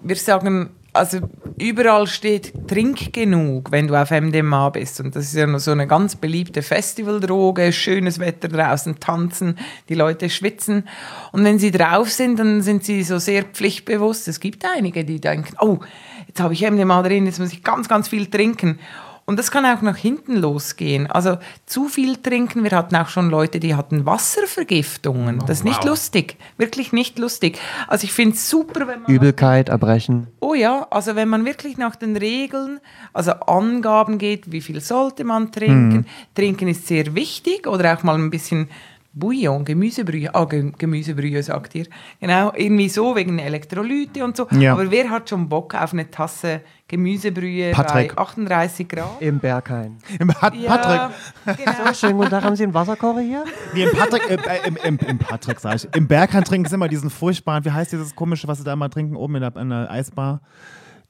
[0.00, 1.18] wir sagen, also
[1.58, 5.00] überall steht, trink genug, wenn du auf MDMA bist.
[5.00, 10.30] Und das ist ja so eine ganz beliebte Festivaldroge, schönes Wetter draußen, tanzen, die Leute
[10.30, 10.88] schwitzen.
[11.32, 14.28] Und wenn sie drauf sind, dann sind sie so sehr pflichtbewusst.
[14.28, 15.80] Es gibt einige, die denken, oh,
[16.28, 18.78] jetzt habe ich MDMA drin, jetzt muss ich ganz, ganz viel trinken.
[19.26, 21.06] Und das kann auch nach hinten losgehen.
[21.06, 22.62] Also zu viel trinken.
[22.62, 25.38] Wir hatten auch schon Leute, die hatten Wasservergiftungen.
[25.40, 26.36] Das ist nicht lustig.
[26.58, 27.58] Wirklich nicht lustig.
[27.88, 29.10] Also ich finde es super, wenn man...
[29.10, 30.26] Übelkeit, Erbrechen.
[30.40, 32.80] Oh ja, also wenn man wirklich nach den Regeln,
[33.14, 36.06] also Angaben geht, wie viel sollte man trinken.
[36.34, 38.68] Trinken ist sehr wichtig oder auch mal ein bisschen
[39.16, 41.86] Bouillon, Gemüsebrühe, ah, Ge Gemüsebrühe sagt ihr,
[42.20, 44.48] genau, irgendwie so, wegen Elektrolyte und so.
[44.50, 44.72] Ja.
[44.72, 48.16] Aber wer hat schon Bock auf eine Tasse Gemüsebrühe Patrick.
[48.16, 49.20] bei 38 Grad?
[49.20, 49.98] Im Berghain.
[50.26, 51.16] Pat Patrick.
[51.64, 51.94] genau.
[51.94, 53.44] Schönen guten Tag, haben Sie einen Wasserkocher hier?
[53.72, 55.88] Nee, im Patrick, äh, im, im, im Patrick sag ich.
[55.94, 58.90] Im Berghahn trinken sie immer diesen furchtbaren, wie heißt dieses komische, was sie da immer
[58.90, 60.40] trinken, oben in der, in der Eisbar?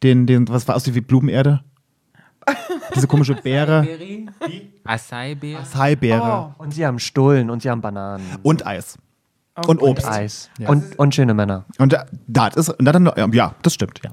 [0.02, 1.64] Den, den, was war aussieht wie Blumenerde?
[2.94, 3.86] Diese komische Beere.
[4.84, 5.60] Acai-Beere.
[5.62, 6.54] Acai-Beere.
[6.58, 8.24] Und Sie haben Stullen und Sie haben Bananen.
[8.42, 8.98] Und Eis.
[9.66, 10.06] Und Obst.
[10.06, 10.50] Eis.
[10.66, 11.64] Und, und schöne Männer.
[11.78, 14.10] Und da- das ist, und dann, ja, das stimmt, ja.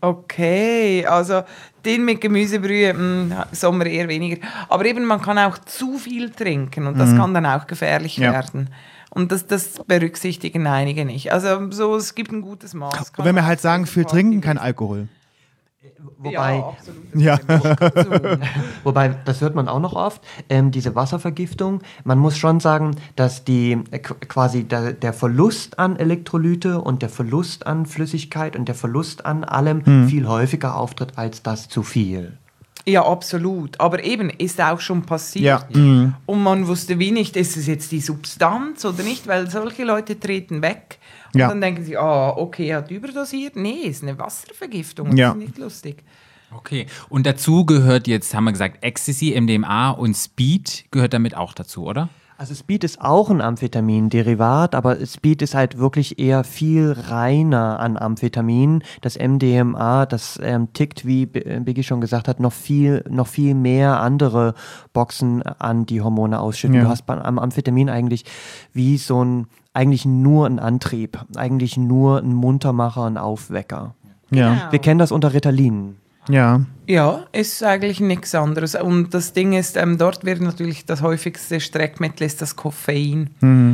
[0.00, 1.42] Okay, also
[1.84, 4.46] den mit Gemüsebrühe, mh, Sommer eher weniger.
[4.68, 8.24] Aber eben, man kann auch zu viel trinken und das kann dann auch gefährlich Mhm.
[8.24, 8.32] Ja.
[8.32, 8.70] werden.
[9.10, 11.32] Und das, das berücksichtigen einige nicht.
[11.32, 13.12] Also so, es gibt ein gutes Maß.
[13.16, 14.58] Und wenn wir man halt sagen, viel trinken, kein.
[14.58, 15.08] Alkohol.
[16.18, 17.04] Wobei, Ja, absolut.
[17.14, 17.38] Ja.
[18.84, 21.80] Wobei, das hört man auch noch oft, ähm, diese Wasservergiftung.
[22.04, 27.02] Man muss schon sagen, dass die äh, qu- quasi der, der Verlust an Elektrolyte und
[27.02, 30.08] der Verlust an Flüssigkeit und der Verlust an allem Hm.
[30.08, 32.38] viel häufiger auftritt als das zu viel.
[32.86, 33.80] Ja, absolut.
[33.80, 35.66] Aber eben, ist auch schon passiert.
[35.70, 35.78] Ja.
[35.78, 36.14] Mhm.
[36.26, 40.20] Und man wusste wie nicht, ist es jetzt die Substanz oder nicht, weil solche Leute
[40.20, 40.98] treten weg.
[41.32, 41.48] Und Ja.
[41.48, 43.56] dann denken sie, ah, okay, er hat überdosiert.
[43.56, 45.16] Nee, ist eine Wasservergiftung.
[45.16, 45.28] Ja.
[45.28, 46.04] Das ist nicht lustig.
[46.54, 46.86] Okay.
[47.08, 51.84] Und dazu gehört jetzt, haben wir gesagt, Ecstasy, MDMA und Speed gehört damit auch dazu,
[51.86, 52.08] oder?
[52.36, 57.96] Also Speed ist auch ein Amphetamin-Derivat, aber Speed ist halt wirklich eher viel reiner an
[57.96, 58.82] Amphetamin.
[59.02, 63.54] Das MDMA, das ähm, tickt, wie äh, Biggie schon gesagt hat, noch viel, noch viel
[63.54, 64.54] mehr andere
[64.92, 66.76] Boxen an, die Hormone ausschütten.
[66.76, 66.82] Ja.
[66.82, 68.24] Du hast am Amphetamin eigentlich
[68.72, 73.94] wie so ein, eigentlich nur ein Antrieb, eigentlich nur ein Muntermacher, ein Aufwecker.
[74.30, 74.68] Ja.
[74.70, 75.96] Wir kennen das unter Ritalin.
[76.28, 76.60] Ja.
[76.86, 78.74] Ja, ist eigentlich nichts anderes.
[78.74, 83.30] Und das Ding ist, ähm, dort wird natürlich das häufigste Streckmittel ist das Koffein.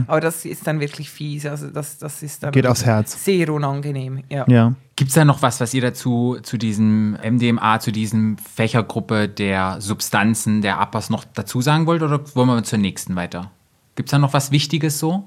[0.07, 1.44] Aber das ist dann wirklich fies.
[1.46, 2.53] Also das, das ist dann Mhm.
[2.53, 3.24] Geht aufs Herz.
[3.24, 4.22] sehr unangenehm.
[4.28, 4.44] Ja.
[4.48, 4.74] Ja.
[4.94, 9.80] Gibt es da noch was, was ihr dazu, zu diesem MDMA, zu diesem Fächergruppe der
[9.80, 13.51] Substanzen, der Uppers noch dazu sagen wollt oder wollen wir zur nächsten weiter?
[13.96, 15.24] Gibt es da noch was Wichtiges so?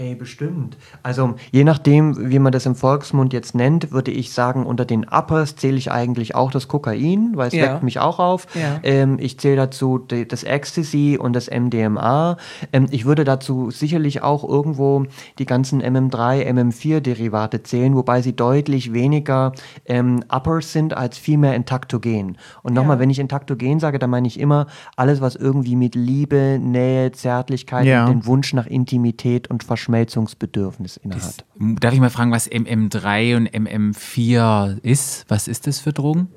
[0.00, 0.78] Hey, bestimmt.
[1.02, 5.04] Also je nachdem, wie man das im Volksmund jetzt nennt, würde ich sagen, unter den
[5.04, 7.64] Uppers zähle ich eigentlich auch das Kokain, weil es Ja.
[7.74, 8.46] weckt mich auch auf.
[8.54, 8.80] Ja.
[8.82, 12.38] Ähm, ich zähle dazu die, das Ecstasy und das MDMA.
[12.72, 15.04] Ähm, ich würde dazu sicherlich auch irgendwo
[15.38, 19.52] die ganzen MM3, MM4-Derivate zählen, wobei sie deutlich weniger
[19.84, 22.38] ähm, Uppers sind als vielmehr Intaktogen.
[22.62, 23.00] Und nochmal, Ja.
[23.00, 27.86] wenn ich Intaktogen sage, dann meine ich immer alles, was irgendwie mit Liebe, Nähe, Zärtlichkeit
[28.08, 31.44] und den Wunsch nach Intimität und Verschmelzungsbedürfnis innehat.
[31.58, 35.24] Darf ich mal fragen, was MM3 und MM4 ist?
[35.28, 36.28] Was ist das für Drogen?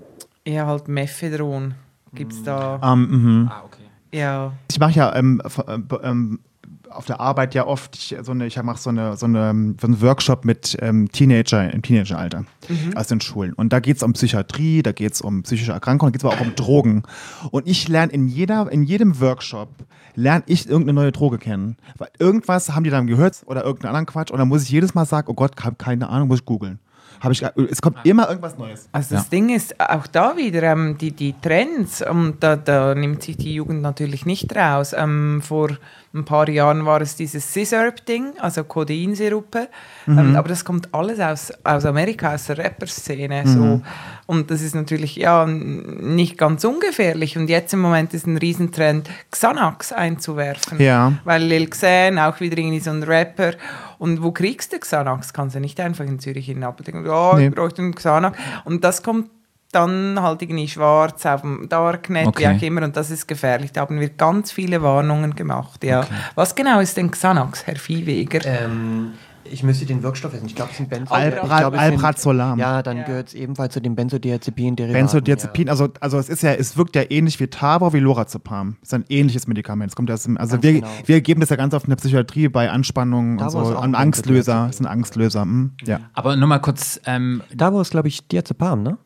[0.46, 1.76] Ja, halt Mephedron.
[2.14, 2.80] Gibt es da.
[2.84, 3.52] Ähm, mhm.
[3.52, 3.84] Ah, okay.
[4.14, 4.54] Ja.
[4.70, 6.40] Ich mache ja ähm, äh, ähm,
[6.96, 9.88] auf der Arbeit ja oft ich, so eine, ich mache so eine, so eine so
[9.88, 12.46] einen Workshop mit ähm, Teenager im Teenageralter,
[12.96, 13.54] also in Schulen.
[13.54, 16.32] Und da geht es um Psychiatrie, da geht es um psychische Erkrankungen, da geht es
[16.32, 17.04] aber auch um Drogen.
[17.52, 19.70] Und ich lerne in jeder, in jedem Workshop
[20.16, 21.78] lerne ich irgendeine neue Droge kennen.
[21.98, 24.94] Weil irgendwas haben die dann gehört oder irgendeinen anderen Quatsch und dann muss ich jedes
[24.94, 26.80] Mal sagen, oh Gott, keine Ahnung, muss ich googeln.
[27.24, 28.90] Habe ich, es kommt immer irgendwas Neues.
[28.92, 33.24] Also das Ding ist auch da wieder ähm, die, die Trends, und da, da nimmt
[33.24, 34.94] sich die Jugend natürlich nicht raus.
[34.94, 35.70] Ähm, vor
[36.14, 39.70] ein paar Jahren war es dieses Scissor-Ding, also Codeinsirupe,
[40.06, 43.44] ähm, aber das kommt alles aus, aus Amerika, aus der Rapper-Szene.
[43.48, 43.82] So.
[44.26, 47.38] Und das ist natürlich ja nicht ganz ungefährlich.
[47.38, 50.80] Und jetzt im Moment ist ein Riesentrend, Xanax einzuwerfen.
[50.80, 51.14] Ja.
[51.26, 53.52] Weil Lil Xan, auch wieder irgendwie so ein Rapper.
[54.00, 55.34] Und wo kriegst du Xanax?
[55.34, 57.48] Kannst du nicht einfach in Zürich in den Apotheken, ja, Nee.
[57.48, 58.38] ich bräuchte einen Xanax.
[58.66, 59.30] Und das kommt
[59.74, 62.56] dann halt irgendwie schwarz auf dem Darknet, wie Okay.
[62.56, 62.84] auch immer.
[62.84, 63.72] Und das ist gefährlich.
[63.72, 65.84] Da haben wir ganz viele Warnungen gemacht.
[65.84, 66.06] Ja.
[66.36, 68.40] Was genau ist denn Xanax, Herr Viehweger?
[68.46, 69.14] Ähm,
[69.46, 70.46] ich müsste den Wirkstoff wissen.
[70.46, 71.14] Ich glaube, es sind Benzo.
[71.16, 72.60] Sind- Alprazolam.
[72.60, 73.04] Ja, dann Ja.
[73.04, 74.94] gehört es ebenfalls zu den Benzodiazepin-Derivaten.
[75.02, 78.78] Benzodiazepin, also, also es ist ja, es wirkt ja ähnlich wie Tabor, wie Lorazepam.
[78.82, 79.92] Es ist ein ähnliches Medikament.
[79.92, 80.88] Es kommt ja aus also Ganz wir, genau.
[81.06, 83.78] wir geben das ja ganz oft in der Psychiatrie bei Anspannungen und Tabor ist so,
[83.78, 84.54] ein Angstlöser.
[84.54, 84.68] Benzodiazepin.
[84.68, 85.42] Das ist ein Angstlöser.
[85.42, 86.00] hm, ja.
[86.14, 88.98] Aber nur mal kurz, ähm, war es, glaube ich, Diazepam, ne?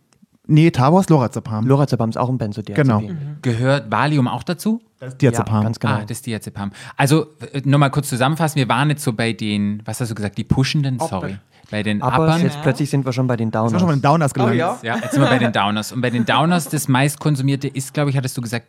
[0.48, 1.68] Nee, Tabor ist Lorazepam.
[1.68, 3.08] Lorazepam ist auch ein Benzodiazepin.
[3.08, 3.38] Genau.
[3.42, 4.82] gehört Valium auch dazu?
[5.00, 5.58] Das ist Diazepam.
[5.58, 5.94] Ja, ganz genau.
[5.94, 6.72] Ah, das Diazepam.
[6.96, 10.16] Also, äh, nur mal kurz zusammenfassen, wir waren jetzt so bei den, was hast du
[10.16, 11.38] gesagt, die Pushenden, sorry.
[11.70, 12.42] Bei den Aber Uppern.
[12.42, 13.72] jetzt plötzlich sind wir schon bei den Downers.
[13.72, 14.56] Ich war schon mal in Downers gelandet.
[14.56, 14.80] Oh ja?
[14.96, 15.92] Ja, jetzt sind wir bei den Downers.
[15.92, 18.68] Und bei den Downers, das meistkonsumierte ist, glaube ich, hattest du gesagt,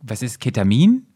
[0.00, 1.06] was ist Ketamin?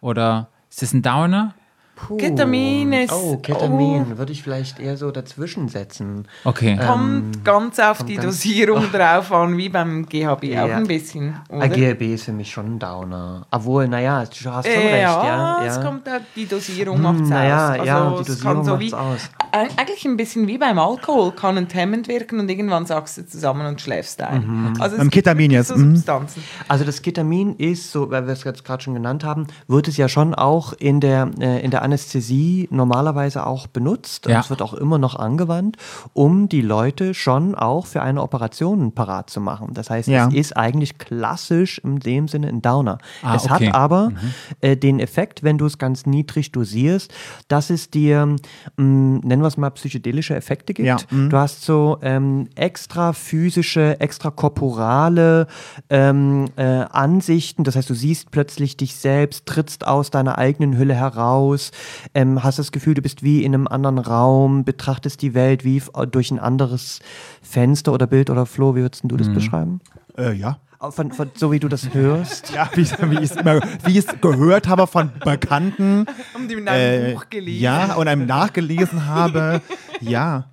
[0.00, 1.54] Oder ist das ein Downer?
[1.96, 2.18] Puh.
[2.18, 6.28] Ketamin ist- Oh, Ketamin würde ich vielleicht eher so dazwischen setzen.
[6.44, 6.76] Okay.
[6.86, 10.76] Kommt ganz auf die Ähm, ganz- Dosierung drauf an, wie beim GHB auch Ja.
[10.76, 11.36] ein bisschen.
[11.48, 11.62] Oder?
[11.64, 13.46] AGLB ist für mich schon ein Downer.
[13.50, 15.64] Obwohl, naja, du hast schon Äh, recht, ja, ja.
[15.64, 17.70] es kommt auch, die Dosierung Hm, macht's naja, aus.
[17.72, 19.30] Also ja, die Dosierung so macht's wie, aus.
[19.52, 23.66] Eig- Eigentlich ein bisschen wie beim Alkohol, kann enthemmend wirken und irgendwann sagst du zusammen
[23.66, 24.46] und schläfst ein.
[24.72, 24.80] Mhm.
[24.82, 25.96] Also Beim Ketamin jetzt, So mhm.
[25.96, 26.42] Substanzen.
[26.68, 29.96] Also das Ketamin ist, so, weil wir es jetzt gerade schon genannt haben, wird es
[29.96, 34.26] ja schon auch in der, äh, in der Anästhesie normalerweise auch benutzt.
[34.26, 34.36] Ja.
[34.36, 35.76] Und es wird auch immer noch angewandt,
[36.12, 39.70] um die Leute schon auch für eine Operation parat zu machen.
[39.72, 40.26] Das heißt, Ja.
[40.28, 42.98] es ist eigentlich klassisch in dem Sinne ein Downer.
[43.22, 43.68] Ah, es okay.
[43.68, 44.12] hat aber
[44.60, 47.12] äh, den Effekt, wenn du es ganz niedrig dosierst,
[47.48, 50.86] dass es dir, mh, nennen wir es mal, psychedelische Effekte gibt.
[50.88, 51.30] Ja, mhm.
[51.30, 55.46] Du hast so ähm, extra physische, extra korporale
[55.90, 57.64] ähm, äh, Ansichten.
[57.64, 61.70] Das heißt, du siehst plötzlich dich selbst, trittst aus deiner eigenen Hülle heraus,
[62.14, 65.82] ähm, hast das Gefühl, du bist wie in einem anderen Raum, betrachtest die Welt wie
[66.10, 67.00] durch ein anderes
[67.42, 68.74] Fenster oder Bild oder Flo.
[68.76, 69.80] Wie würdest du das beschreiben?
[70.16, 70.58] Äh, ja.
[70.90, 72.50] Von, von, so wie du das hörst.
[72.54, 76.04] Ja, wie, ich- wie ich es immer, wie gehört habe von Bekannten.
[76.34, 77.62] Und in einem Äh, Buch gelesen.
[77.62, 79.62] Ja, und einem nachgelesen habe.
[80.00, 80.44] Ja.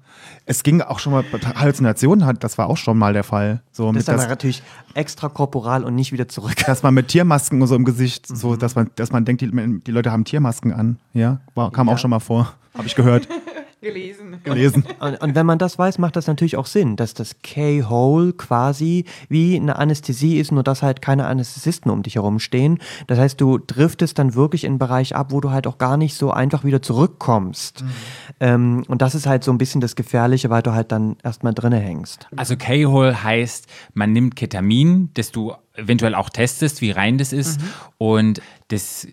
[0.46, 1.24] Es ging auch schon mal,
[1.56, 3.62] Halluzinationen hat, das war auch schon mal der Fall.
[3.72, 4.62] So Das mit ist dann das, natürlich
[4.94, 6.56] extra korporal und nicht wieder zurück.
[6.66, 9.50] dass man mit Tiermasken und so im Gesicht, so dass man, dass man denkt, die,
[9.82, 10.98] die Leute haben Tiermasken an.
[11.14, 11.94] Ja, war, kam Ja.
[11.94, 12.54] auch schon mal vor.
[12.76, 13.28] Habe ich gehört,
[13.84, 14.40] gelesen.
[14.44, 14.86] gelesen.
[15.00, 19.06] Und, und wenn man das weiß, macht das natürlich auch Sinn, dass das K-Hole quasi
[19.28, 22.80] wie eine Anästhesie ist, nur dass halt keine Anästhesisten um dich herum stehen.
[23.08, 25.98] Das heißt, du driftest dann wirklich in einen Bereich ab, wo du halt auch gar
[25.98, 27.84] nicht so einfach wieder zurückkommst.
[28.40, 31.54] Ähm, und das ist halt so ein bisschen das Gefährliche, weil du halt dann erstmal
[31.54, 32.28] drinne hängst.
[32.36, 37.60] Also K-Hole heißt, man nimmt Ketamin, das du eventuell auch testest, wie rein das ist.
[37.98, 39.08] Und das,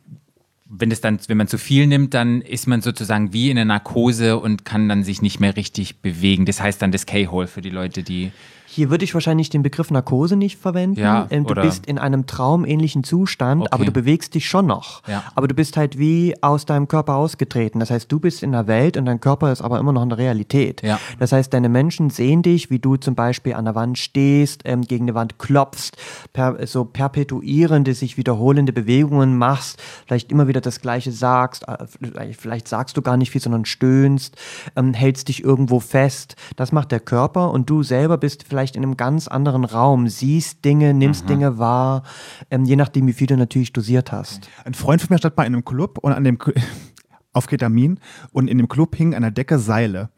[0.70, 3.64] wenn das dann, wenn man zu viel nimmt, dann ist man sozusagen wie in einer
[3.66, 6.46] Narkose und kann dann sich nicht mehr richtig bewegen.
[6.46, 8.30] Das heißt dann das K-Hole für die Leute, die.
[8.72, 11.00] Hier würde ich wahrscheinlich den Begriff Narkose nicht verwenden.
[11.00, 13.70] Ja, Ähm, du bist in einem traumähnlichen Zustand, Okay.
[13.72, 15.02] aber du bewegst dich schon noch.
[15.08, 15.24] Ja.
[15.34, 17.80] Aber du bist halt wie aus deinem Körper ausgetreten.
[17.80, 20.10] Das heißt, du bist in der Welt und dein Körper ist aber immer noch in
[20.10, 20.82] der Realität.
[20.82, 21.00] Ja.
[21.18, 24.82] Das heißt, deine Menschen sehen dich, wie du zum Beispiel an der Wand stehst, ähm,
[24.82, 25.96] gegen eine Wand klopfst,
[26.32, 32.68] per, so perpetuierende, sich wiederholende Bewegungen machst, vielleicht immer wieder das Gleiche sagst, äh, vielleicht
[32.68, 34.36] sagst du gar nicht viel, sondern stöhnst,
[34.76, 36.36] ähm, hältst dich irgendwo fest.
[36.54, 40.64] Das macht der Körper und du selber bist vielleicht in einem ganz anderen Raum, siehst
[40.64, 42.02] Dinge, nimmst Dinge wahr,
[42.50, 44.48] ähm, je nachdem, wie viel du natürlich dosiert hast.
[44.64, 46.38] Ein Freund von mir stand mal in einem Club und an dem
[47.32, 47.98] auf Ketamin
[48.32, 50.10] und in dem Club hingen an der Decke Seile.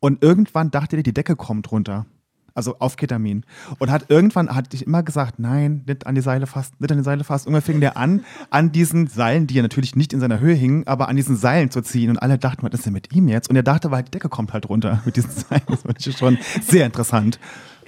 [0.00, 2.06] Und irgendwann dachte er, die Decke kommt runter.
[2.54, 3.44] Also auf Ketamin.
[3.78, 6.98] Und hat irgendwann hat ich immer gesagt, nein, nicht an die Seile fast, nicht an
[6.98, 7.46] die Seile fast.
[7.46, 10.86] Irgendwann fing der an, an diesen Seilen, die ja natürlich nicht in seiner Höhe hingen,
[10.86, 12.10] aber an diesen Seilen zu ziehen.
[12.10, 13.50] Und alle dachten, was ist denn mit ihm jetzt?
[13.50, 15.62] Und er dachte, weil die Decke kommt halt runter mit diesen Seilen.
[15.66, 17.38] Das fand ich schon sehr interessant.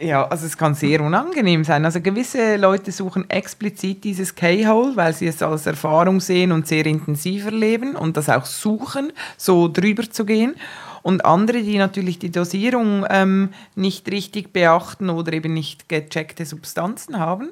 [0.03, 1.85] Ja, also es kann sehr unangenehm sein.
[1.85, 6.85] Also gewisse Leute suchen explizit dieses K-Hole, weil sie es als Erfahrung sehen und sehr
[6.87, 10.57] intensiv erleben und das auch suchen, so drüber zu gehen.
[11.03, 17.19] Und andere, die natürlich die Dosierung ähm, nicht richtig beachten oder eben nicht gecheckte Substanzen
[17.19, 17.51] haben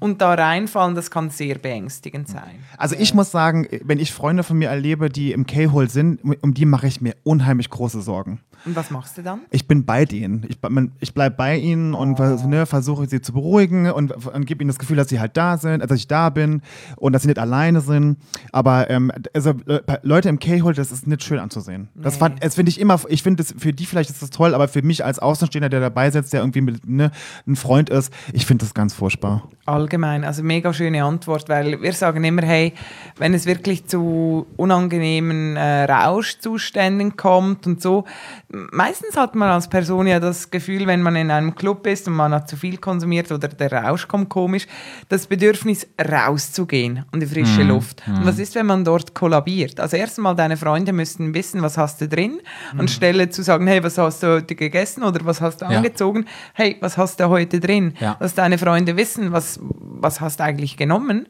[0.00, 2.58] und da reinfallen, das kann sehr beängstigend sein.
[2.76, 6.54] Also ich muss sagen, wenn ich Freunde von mir erlebe, die im K-Hole sind, um
[6.54, 8.40] die mache ich mir unheimlich große Sorgen.
[8.66, 9.40] Und was machst du dann?
[9.50, 10.44] Ich bin bei denen.
[10.48, 10.58] Ich,
[11.00, 14.68] ich bleibe bei ihnen und vers- ne, versuche sie zu beruhigen und, und gebe ihnen
[14.68, 16.60] das Gefühl, dass sie halt da sind, dass ich da bin
[16.96, 18.18] und dass sie nicht alleine sind.
[18.52, 21.88] Aber ähm, also, Le- Leute im K-Hole, das ist nicht schön anzusehen.
[21.94, 24.54] Das, fand- das finde ich immer, ich finde das für die vielleicht ist das toll,
[24.54, 27.10] aber für mich als Außenstehender, der dabei sitzt, der irgendwie mit, ne,
[27.46, 29.48] ein Freund ist, ich finde das ganz furchtbar.
[29.66, 32.74] Allgemein, also mega schöne Antwort, weil wir sagen immer, hey,
[33.16, 38.04] wenn es wirklich zu unangenehmen äh, Rauschzuständen kommt und so,
[38.52, 42.14] meistens hat man als Person ja das Gefühl, wenn man in einem Club ist und
[42.14, 44.66] man hat zu viel konsumiert oder der Rausch kommt komisch,
[45.08, 48.02] das Bedürfnis rauszugehen und die frische Luft.
[48.06, 49.78] Und was ist, wenn man dort kollabiert?
[49.80, 52.40] Also erstmal deine Freunde müssten wissen, was hast du drin,
[52.76, 55.76] anstelle zu sagen, hey, was hast du heute gegessen oder was hast du Ja.
[55.78, 57.94] angezogen, hey, was hast du heute drin?
[58.00, 58.16] Ja.
[58.18, 61.26] Dass deine Freunde wissen, was, was hast du eigentlich genommen.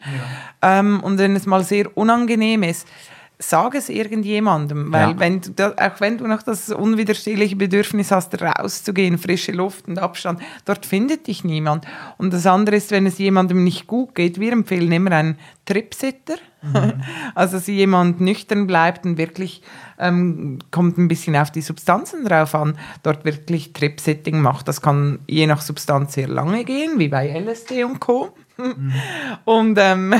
[0.62, 2.86] Ähm, und wenn es mal sehr unangenehm ist,
[3.43, 5.19] sag es irgendjemandem, weil Ja.
[5.19, 9.99] wenn du da, auch wenn du noch das unwiderstehliche Bedürfnis hast, rauszugehen, frische Luft und
[9.99, 11.87] Abstand, dort findet dich niemand.
[12.19, 16.35] Und das andere ist, wenn es jemandem nicht gut geht, wir empfehlen immer einen Tripsitter,
[17.35, 19.62] also dass jemand nüchtern bleibt und wirklich
[19.99, 24.69] ähm, kommt ein bisschen auf die Substanzen drauf an, dort wirklich Tripsitting macht.
[24.69, 28.35] Das kann je nach Substanz sehr lange gehen, wie bei LSD und Co.
[29.45, 30.15] und, ähm,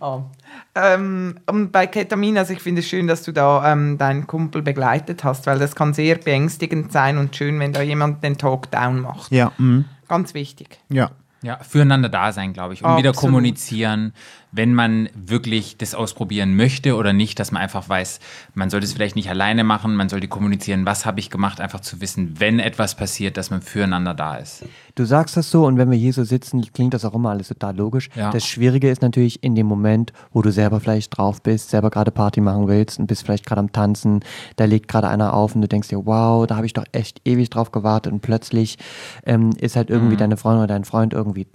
[0.00, 0.22] oh.
[0.74, 4.62] ähm, und bei Ketamin, also ich finde es schön, dass du da ähm, deinen Kumpel
[4.62, 8.70] begleitet hast, weil das kann sehr beängstigend sein und schön, wenn da jemand den Talk
[8.70, 9.32] down macht.
[9.32, 9.84] Ja, mhm.
[10.08, 10.80] Ganz wichtig.
[10.88, 11.10] ja.
[11.42, 12.84] Ja, füreinander da sein, glaube ich.
[12.84, 13.32] Und wieder Absolut.
[13.32, 14.12] kommunizieren,
[14.52, 18.20] wenn man wirklich das ausprobieren möchte oder nicht, dass man einfach weiß,
[18.54, 21.80] man sollte es vielleicht nicht alleine machen, man sollte kommunizieren, was habe ich gemacht, einfach
[21.80, 24.64] zu wissen, wenn etwas passiert, dass man füreinander da ist.
[24.94, 27.48] Du sagst das so und wenn wir hier so sitzen, klingt das auch immer alles
[27.48, 28.10] total logisch.
[28.14, 28.30] Ja.
[28.30, 32.10] Das Schwierige ist natürlich in dem Moment, wo du selber vielleicht drauf bist, selber gerade
[32.10, 34.20] Party machen willst und bist vielleicht gerade am Tanzen,
[34.56, 37.20] da legt gerade einer auf und du denkst dir, wow, da habe ich doch echt
[37.24, 38.78] ewig drauf gewartet und plötzlich
[39.24, 41.46] ähm, ist halt irgendwie deine Freundin oder dein Freund irgendwie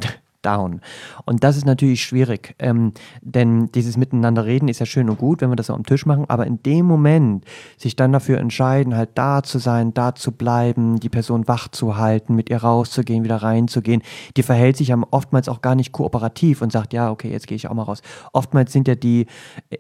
[0.46, 0.82] down.
[1.26, 5.42] Und das ist natürlich schwierig, ähm, denn dieses Miteinander reden ist ja schön und gut,
[5.42, 7.46] wenn wir das am Tisch machen, aber in dem Moment
[7.78, 11.98] sich dann dafür entscheiden, halt da zu sein, da zu bleiben, die Person wach zu
[11.98, 14.02] halten, mit ihr rauszugehen, wieder reinzugehen,
[14.38, 17.56] die verhält sich ja oftmals auch gar nicht kooperativ und sagt, ja, okay, jetzt gehe
[17.56, 18.02] ich auch mal raus.
[18.34, 19.28] Oftmals sind ja die,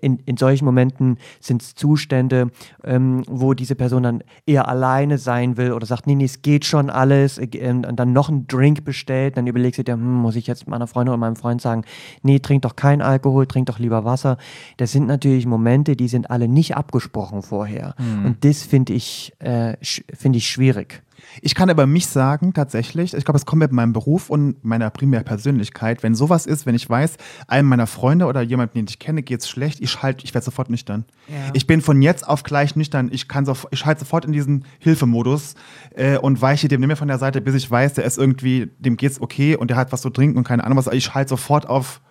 [0.01, 2.51] in, in solchen Momenten sind es Zustände,
[2.83, 6.65] ähm, wo diese Person dann eher alleine sein will oder sagt, nee, nee, es geht
[6.65, 10.13] schon alles, äh, ähm, und dann noch einen Drink bestellt, dann überlegst du dir, hm,
[10.13, 11.83] muss ich jetzt meiner Freundin oder meinem Freund sagen,
[12.23, 14.37] nee, trink doch kein Alkohol, trink doch lieber Wasser.
[14.77, 17.95] Das sind natürlich Momente, die sind alle nicht abgesprochen vorher.
[18.25, 21.03] Und das finde ich, äh, finde ich schwierig.
[21.41, 24.89] Ich kann aber mich sagen, tatsächlich, ich glaube, es kommt mit meinem Beruf und meiner
[24.89, 27.17] primären Persönlichkeit, wenn sowas ist, wenn ich weiß,
[27.47, 30.45] einem meiner Freunde oder jemanden, den ich kenne, geht es schlecht, ich halt, ich werde
[30.45, 31.05] sofort nüchtern.
[31.27, 31.35] Ja.
[31.53, 33.09] Ich bin von jetzt auf gleich nüchtern.
[33.11, 35.55] Ich kann sof ich schalte sofort in diesen Hilfemodus
[35.95, 38.71] äh, und weiche dem nicht mehr von der Seite, bis ich weiß, der ist irgendwie,
[38.79, 40.87] dem geht's okay und der hat was zu trinken und keine Ahnung was.
[40.87, 42.01] Ich schalte sofort auf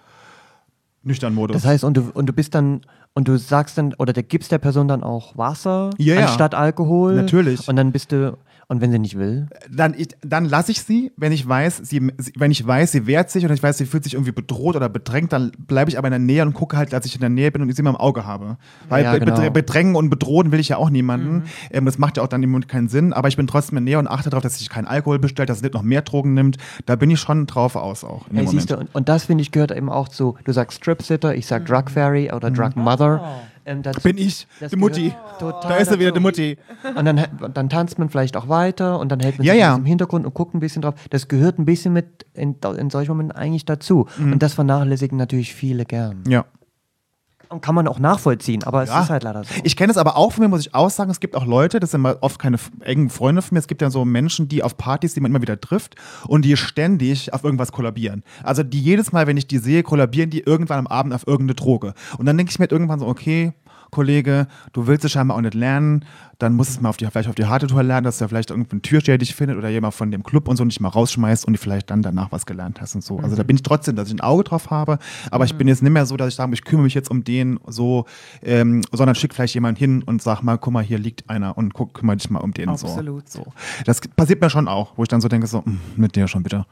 [1.05, 1.55] nüchtern Modus.
[1.55, 2.83] Das heißt, und du, und du bist dann,
[3.13, 6.27] und du sagst dann, oder du gibst der Person dann auch Wasser ja.
[6.27, 7.15] anstatt Alkohol.
[7.15, 7.69] Natürlich.
[7.69, 8.37] Und dann bist du,
[8.69, 9.47] und wenn sie nicht will?
[9.71, 13.07] dann, ich, dann lasse ich sie, wenn ich weiß, sie, sie- wenn ich weiß, sie
[13.07, 15.99] wehrt sich und ich weiß, sie fühlt sich irgendwie bedroht oder bedrängt, dann bleibe ich
[15.99, 17.81] aber in der Nähe und gucke halt, dass ich in der Nähe bin und sie
[17.81, 18.57] immer im Auge habe.
[18.89, 19.35] Weil Ja, genau.
[19.35, 21.45] bedrä- bedrängen und bedrohen will ich ja auch niemanden.
[21.71, 23.85] Ähm, das macht ja auch dann im Mund keinen Sinn, aber ich bin trotzdem in
[23.87, 26.03] der Nähe und achte darauf, dass sich keinen Alkohol bestellt, dass sie nicht noch mehr
[26.03, 26.57] Drogen nimmt.
[26.87, 28.29] Da bin ich schon drauf aus auch.
[28.29, 30.53] In dem Ey, siehst du, und, und das finde ich gehört eben auch zu, du
[30.53, 33.41] sagst Strip-Sitter, ich sag Drug Fairy oder Drug Mother.
[33.67, 35.15] Ähm, dazu- Bin ich, das die Mutti.
[35.39, 36.59] total Da ist er wieder, die Mutti.
[36.97, 37.25] Und dann,
[37.55, 39.75] dann tanzt man vielleicht auch weiter und dann hält man Ja, sich ja.
[39.75, 40.95] im Hintergrund und guckt ein bisschen drauf.
[41.11, 44.07] Das gehört ein bisschen mit in, in solchen Momenten eigentlich dazu.
[44.19, 46.23] Und das vernachlässigen natürlich viele gern.
[46.29, 46.45] Ja.
[47.49, 49.03] Und kann man auch nachvollziehen, aber es Ja.
[49.03, 49.55] ist halt leider so.
[49.63, 51.81] Ich kenne es aber auch von mir, muss ich auch sagen, es gibt auch Leute,
[51.81, 54.63] das sind mal oft keine engen Freunde von mir, es gibt ja so Menschen, die
[54.63, 55.95] auf Partys, die man immer wieder trifft
[56.27, 58.23] und die ständig auf irgendwas kollabieren.
[58.43, 61.55] Also die jedes Mal, wenn ich die sehe, kollabieren die irgendwann am Abend auf irgendeine
[61.55, 61.95] Droge.
[62.19, 63.53] Und dann denke ich mir halt irgendwann so, okay,
[63.95, 66.05] Kollege, du willst es scheinbar auch nicht lernen,
[66.39, 68.51] dann muss es mal auf die, vielleicht auf die harte Tour lernen, dass du vielleicht
[68.51, 71.55] irgendein Türsteher dich findet oder jemand von dem Club und so nicht mal rausschmeißt und
[71.55, 73.19] du vielleicht dann danach was gelernt hast und so.
[73.21, 74.99] Also da bin ich trotzdem, dass ich ein Auge drauf habe,
[75.31, 77.25] aber ich bin jetzt nicht mehr so, dass ich sage, ich kümmere mich jetzt um
[77.25, 78.05] den so,
[78.43, 81.73] ähm, sondern schick vielleicht jemand hin und sag mal, guck mal, hier liegt einer und
[81.73, 83.29] guck, kümmere dich mal um den Absolut.
[83.29, 83.45] so.
[83.45, 83.53] so.
[83.87, 86.43] Das passiert mir schon auch, wo ich dann so denke, so, "Hm, mit dir schon
[86.43, 86.67] bitte.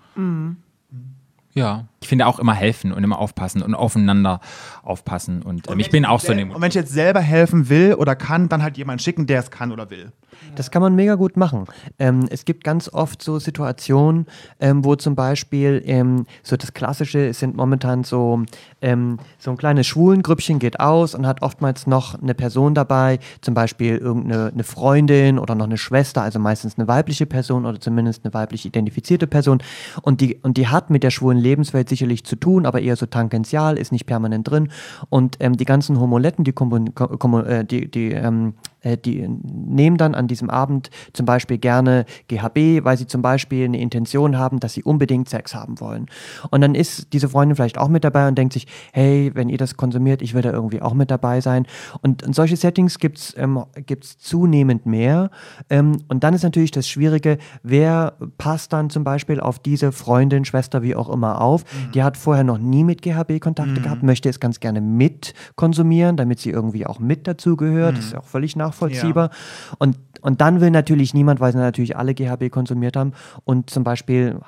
[1.55, 1.87] Ja.
[2.03, 4.41] Ich finde auch immer helfen und immer aufpassen und aufeinander
[4.83, 5.43] aufpassen.
[5.43, 7.95] Und, ähm, ich bin auch so in dem Und wenn ich jetzt selber helfen will
[7.95, 10.13] oder kann, dann halt jemanden schicken, der es kann oder will.
[10.55, 11.67] Das kann man mega gut machen.
[11.99, 14.27] Ähm, es gibt ganz oft so Situationen,
[14.61, 18.43] ähm, wo zum Beispiel ähm, so das Klassische, es sind momentan so,
[18.81, 23.55] ähm, so ein kleines Schwulengrüppchen geht aus und hat oftmals noch eine Person dabei, zum
[23.55, 28.25] Beispiel irgendeine eine Freundin oder noch eine Schwester, also meistens eine weibliche Person oder zumindest
[28.25, 29.63] eine weiblich identifizierte Person.
[30.03, 33.07] Und die, und die hat mit der schwulen Lebenswelt sicherlich zu tun, aber eher so
[33.07, 34.69] tangential, ist nicht permanent drin.
[35.11, 39.27] Und ähm, die ganzen Homoletten, die, kommun- ko- kommu- äh, die, die ähm, äh, die
[39.29, 44.39] nehmen dann an diesem Abend zum Beispiel gerne GHB, weil sie zum Beispiel eine Intention
[44.39, 46.07] haben, dass sie unbedingt Sex haben wollen.
[46.51, 49.59] Und dann ist diese Freundin vielleicht auch mit dabei und denkt sich, hey, wenn ihr
[49.59, 51.67] das konsumiert, ich will da irgendwie auch mit dabei sein.
[52.01, 55.31] Und, und solche Settings gibt es ähm, gibt's zunehmend mehr.
[55.71, 60.45] Ähm, und dann ist natürlich das Schwierige, wer passt dann zum Beispiel auf diese Freundin,
[60.45, 61.65] Schwester, wie auch immer auf.
[61.95, 66.17] Die hat vorher noch nie mit GHB Kontakte gehabt, möchte es ganz gerne mit konsumieren,
[66.17, 67.99] damit sie irgendwie auch mit dazugehört.
[67.99, 69.31] Das ist ja auch völlig nachvollziehbar.
[69.79, 73.13] Und, und dann will natürlich niemand, weil sie natürlich alle GHB konsumiert haben
[73.45, 74.41] und zum Beispiel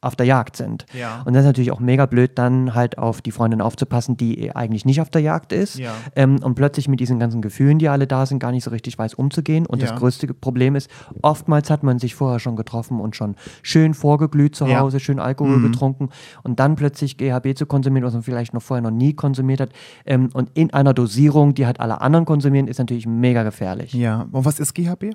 [0.00, 0.86] auf der Jagd sind.
[0.92, 1.22] Ja.
[1.24, 4.84] Und das ist natürlich auch mega blöd, dann halt auf die Freundin aufzupassen, die eigentlich
[4.84, 5.92] nicht auf der Jagd ist Ja.
[6.14, 8.96] ähm, und plötzlich mit diesen ganzen Gefühlen, die alle da sind, gar nicht so richtig
[8.96, 9.66] weiß, umzugehen.
[9.66, 9.88] Und Ja.
[9.88, 10.88] das größte Problem ist,
[11.22, 14.68] oftmals hat man sich vorher schon getroffen und schon schön vorgeglüht zu.
[14.78, 16.10] Hause, schön Alkohol getrunken
[16.44, 19.70] und dann plötzlich GHB zu konsumieren, was man vielleicht noch vorher noch nie konsumiert hat.
[20.06, 23.92] Ähm, und in einer Dosierung, die halt alle anderen konsumieren, ist natürlich mega gefährlich.
[23.94, 24.26] Ja.
[24.30, 25.14] Und was ist GHB?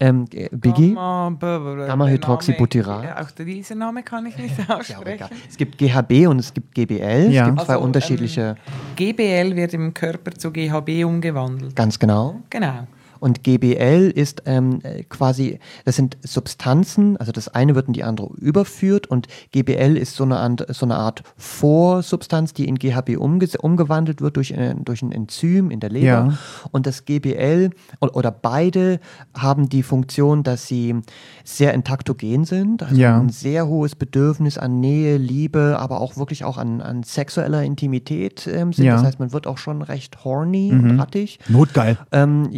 [0.00, 0.94] Ähm, äh, Biggie?
[0.94, 3.02] Gamma, b- b- Gamma-Hydroxybutyrat.
[3.04, 5.06] der Name- Auch diesen Namen kann ich nicht ja aussprechen.
[5.06, 5.30] egal.
[5.48, 7.30] Es gibt GHB und es gibt GBL.
[7.30, 7.42] Ja.
[7.42, 8.56] Es gibt zwei Also, unterschiedliche,
[8.96, 11.74] GBL wird im Körper zu GHB umgewandelt.
[11.76, 12.40] ganz genau.
[12.50, 12.86] Genau.
[13.26, 18.04] Und GBL ist ähm, äh, quasi, das sind Substanzen, also das eine wird in die
[18.04, 23.16] andere überführt und GBL ist so eine, Art- so eine Art Vorsubstanz, die in GHB
[23.18, 26.06] umge umgewandelt wird durch, äh, durch ein Enzym in der Leber.
[26.06, 26.38] Ja.
[26.70, 27.70] Und das GBL
[28.00, 29.00] oder beide
[29.36, 30.94] haben die Funktion, dass sie
[31.42, 33.18] sehr intaktogen sind, also Ja.
[33.18, 38.46] ein sehr hohes Bedürfnis an Nähe, Liebe, aber auch wirklich auch an, an sexueller Intimität
[38.46, 38.84] ähm, sind.
[38.84, 38.92] Ja.
[38.94, 41.40] Das heißt, man wird auch schon recht horny und rattig.
[41.48, 41.98] Notgeil.
[42.12, 42.48] Ähm,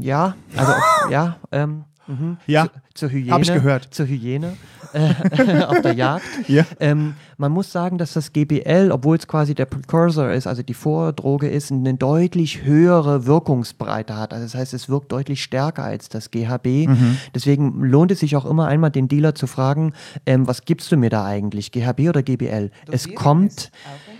[0.00, 0.72] ja, also
[1.10, 2.38] ja, ähm, mhm.
[2.46, 2.66] Ja.
[2.66, 3.34] Zu, zur Hygiene.
[3.34, 3.88] Hab ich gehört.
[3.90, 4.56] Zur Hygiene
[4.92, 6.24] äh, auf der Jagd.
[6.48, 6.64] Ja.
[6.80, 10.74] Ähm, man muss sagen, dass das GBL, obwohl es quasi der Precursor ist, also die
[10.74, 14.32] Vordroge ist, eine deutlich höhere Wirkungsbreite hat.
[14.32, 16.88] Also das heißt, es wirkt deutlich stärker als das GHB.
[16.88, 17.18] Mhm.
[17.34, 19.92] Deswegen lohnt es sich auch immer einmal den Dealer zu fragen,
[20.24, 22.70] ähm, was gibst du mir da eigentlich, GHB oder GBL?
[22.90, 23.72] es Dosierung kommt, ist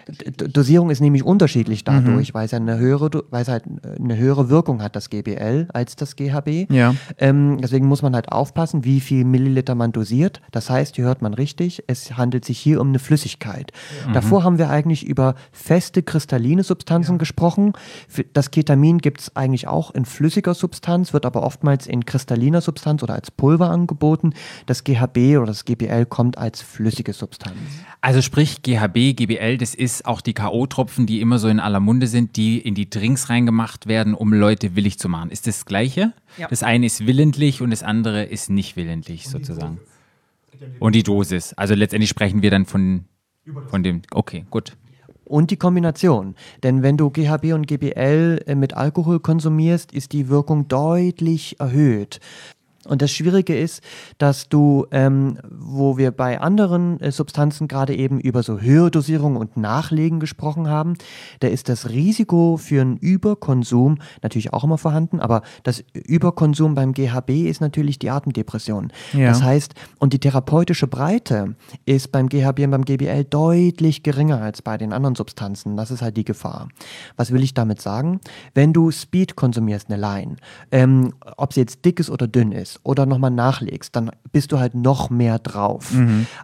[0.07, 1.85] Dosierung ist nämlich unterschiedlich Mhm.
[2.05, 5.11] dadurch, weil es ja eine höhere, weil es halt äh, eine höhere Wirkung hat, das
[5.11, 6.71] GBL, als das GHB.
[6.71, 6.95] Ja.
[7.19, 10.41] Ähm, deswegen muss man halt aufpassen, wie viel Milliliter man dosiert.
[10.53, 13.73] Das heißt, hier hört man richtig, es handelt sich hier um eine Flüssigkeit.
[14.13, 17.73] Davor haben wir eigentlich über feste kristalline Substanzen gesprochen.
[18.09, 22.61] Für das Ketamin gibt es eigentlich auch in flüssiger Substanz, wird aber oftmals in kristalliner
[22.61, 24.35] Substanz oder als Pulver angeboten.
[24.67, 27.57] Das GHB oder das GBL kommt als flüssige Substanz.
[28.07, 32.07] Also sprich GHB, GBL, das ist auch die K.O.-Tropfen, die immer so in aller Munde
[32.07, 35.29] sind, die in die Drinks reingemacht werden, um Leute willig zu machen.
[35.33, 36.13] Ist das, das Gleiche?
[36.39, 36.47] Ja.
[36.47, 39.81] Das eine ist willentlich und das andere ist nicht willentlich sozusagen.
[40.79, 41.53] Und die Dosis.
[41.55, 43.07] Also letztendlich sprechen wir dann von,
[43.67, 44.03] von dem.
[44.13, 44.77] Okay, gut.
[45.25, 46.37] Und die Kombination.
[46.63, 52.21] Denn wenn du GHB und GBL äh, mit Alkohol konsumierst, ist die Wirkung deutlich erhöht.
[52.87, 53.83] Und das Schwierige ist,
[54.19, 59.57] dass du, ähm, wo wir bei anderen äh, Substanzen gerade eben über so Höherdosierung und
[59.57, 60.95] Nachlegen gesprochen haben,
[61.41, 66.93] da ist das Risiko für einen Überkonsum natürlich auch immer vorhanden, aber das Überkonsum beim
[66.93, 68.93] GHB ist natürlich die Atemdepression.
[69.13, 69.29] Ja.
[69.29, 74.63] Das heißt, und die therapeutische Breite ist beim GHB und beim GBL deutlich geringer als
[74.63, 75.77] bei den anderen Substanzen.
[75.77, 76.69] Das ist halt die Gefahr.
[77.17, 78.21] Was will ich damit sagen?
[78.55, 80.37] Wenn du Speed konsumierst, eine Line,
[80.71, 84.59] ähm, ob sie jetzt dick ist oder dünn ist, oder nochmal nachlegst, dann bist du
[84.59, 85.93] halt noch mehr drauf.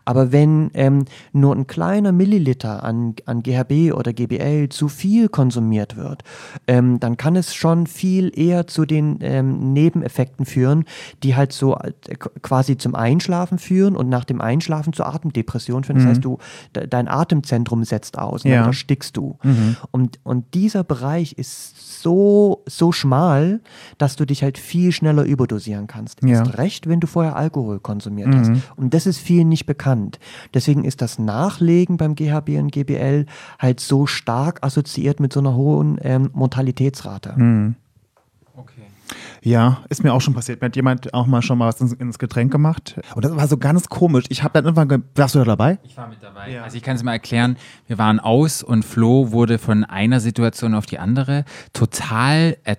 [0.05, 5.97] Aber wenn ähm, nur ein kleiner Milliliter an, an GHB oder GBL zu viel konsumiert
[5.97, 6.23] wird,
[6.67, 10.85] ähm, dann kann es schon viel eher zu den ähm, Nebeneffekten führen,
[11.23, 15.85] die halt so äh, qu- quasi zum Einschlafen führen und nach dem Einschlafen zur Atemdepression
[15.85, 15.99] führen.
[15.99, 16.39] Das heißt, du,
[16.75, 18.59] de, dein Atemzentrum setzt aus und Ja.
[18.59, 19.39] dann erstickst du.
[19.91, 23.61] Und, und dieser Bereich ist so, so schmal,
[23.99, 26.22] dass du dich halt viel schneller überdosieren kannst.
[26.29, 26.43] Ja.
[26.43, 28.51] Ist recht, wenn du vorher Alkohol konsumiert hast.
[28.77, 30.19] Und das ist vielen nicht bekannt.
[30.55, 33.27] Deswegen ist das Nachlegen beim GHB und GBL
[33.59, 37.35] halt so stark assoziiert mit so einer hohen ähm, Mortalitätsrate.
[38.55, 38.83] Okay.
[39.43, 40.61] Ja, ist mir auch schon passiert.
[40.61, 43.01] Mir hat jemand auch mal schon mal was ins, ins Getränk gemacht.
[43.15, 44.25] Und das war so ganz komisch.
[44.29, 45.79] Ich habe dann irgendwann, ge- warst du da dabei?
[45.83, 46.51] Ich war mit dabei.
[46.51, 46.63] Ja.
[46.63, 47.57] Also ich kann es mal erklären.
[47.89, 52.79] Wir waren aus und Flo wurde von einer Situation auf die andere total, er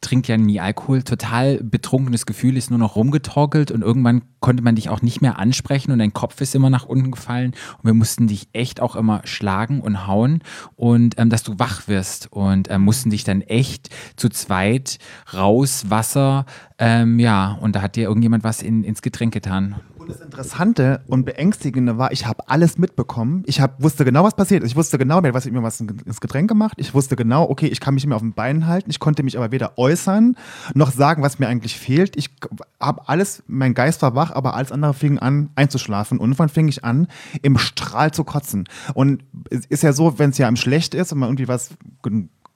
[0.00, 4.76] trinkt ja nie Alkohol, total betrunkenes Gefühl, ist nur noch rumgetorkelt und irgendwann konnte man
[4.76, 7.94] dich auch nicht mehr ansprechen und dein Kopf ist immer nach unten gefallen und wir
[7.94, 10.42] mussten dich echt auch immer schlagen und hauen
[10.76, 14.98] und ähm, dass du wach wirst und ähm, mussten dich dann echt zu zweit
[15.34, 16.46] raus, Wasser,
[16.78, 19.76] ähm, ja, und da hat dir irgendjemand was in, ins Getränk getan.
[20.06, 23.42] Und das Interessante und Beängstigende war, ich habe alles mitbekommen.
[23.46, 24.70] Ich hab, wusste genau, was passiert ist.
[24.70, 26.74] Ich wusste genau, mir hat was, mir was ins Getränk gemacht.
[26.76, 28.88] Ich wusste genau, okay, ich kann mich nicht mehr auf den Beinen halten.
[28.88, 30.36] Ich konnte mich aber weder äußern
[30.74, 32.16] noch sagen, was mir eigentlich fehlt.
[32.16, 32.30] Ich
[32.78, 36.18] habe alles, mein Geist war wach, aber alles andere fing an einzuschlafen.
[36.18, 37.08] Und irgendwann fing ich an,
[37.42, 38.68] im Strahl zu kotzen.
[38.94, 41.70] Und es ist ja so, wenn es ja einem schlecht ist und man irgendwie was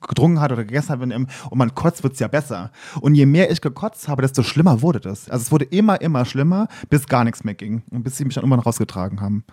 [0.01, 2.71] ge- getrunken hat oder gegessen hat wenn, ähm, und man kotzt, wird es ja besser.
[2.99, 5.29] Und je mehr ich gekotzt habe, desto schlimmer wurde das.
[5.29, 7.83] Also es wurde immer, immer schlimmer, bis gar nichts mehr ging.
[7.91, 9.43] Und bis sie mich dann irgendwann rausgetragen haben.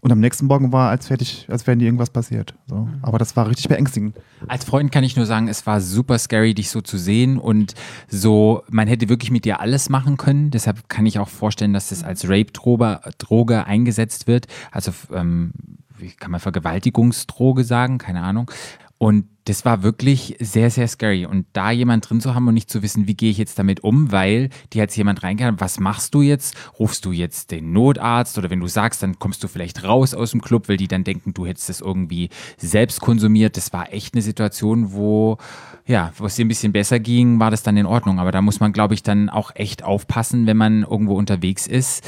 [0.00, 2.54] Und am nächsten Morgen war, als, fertig, als wäre nie irgendwas passiert.
[2.66, 2.86] So.
[3.00, 4.14] Aber das war richtig beängstigend.
[4.46, 7.72] Als Freund kann ich nur sagen, es war super scary, dich so zu sehen und
[8.08, 10.50] so, man hätte wirklich mit dir alles machen können.
[10.50, 14.46] Deshalb kann ich auch vorstellen, dass das als Rape-Droge Droge eingesetzt wird.
[14.72, 15.52] Also, ähm,
[15.96, 17.96] wie kann man Vergewaltigungsdroge sagen?
[17.96, 18.50] Keine Ahnung.
[18.98, 21.26] Und das war wirklich sehr, sehr scary.
[21.26, 23.84] Und da jemand drin zu haben und nicht zu wissen, wie gehe ich jetzt damit
[23.84, 26.56] um, weil die hat jemand reingegangen, was machst du jetzt?
[26.78, 30.30] Rufst du jetzt den Notarzt oder wenn du sagst, dann kommst du vielleicht raus aus
[30.30, 33.56] dem Club, weil die dann denken, du hättest das irgendwie selbst konsumiert.
[33.58, 35.36] Das war echt eine Situation, wo,
[35.84, 38.20] ja, wo es dir ein bisschen besser ging, war das dann in Ordnung.
[38.20, 42.02] Aber da muss man, glaube ich, dann auch echt aufpassen, wenn man irgendwo unterwegs ist,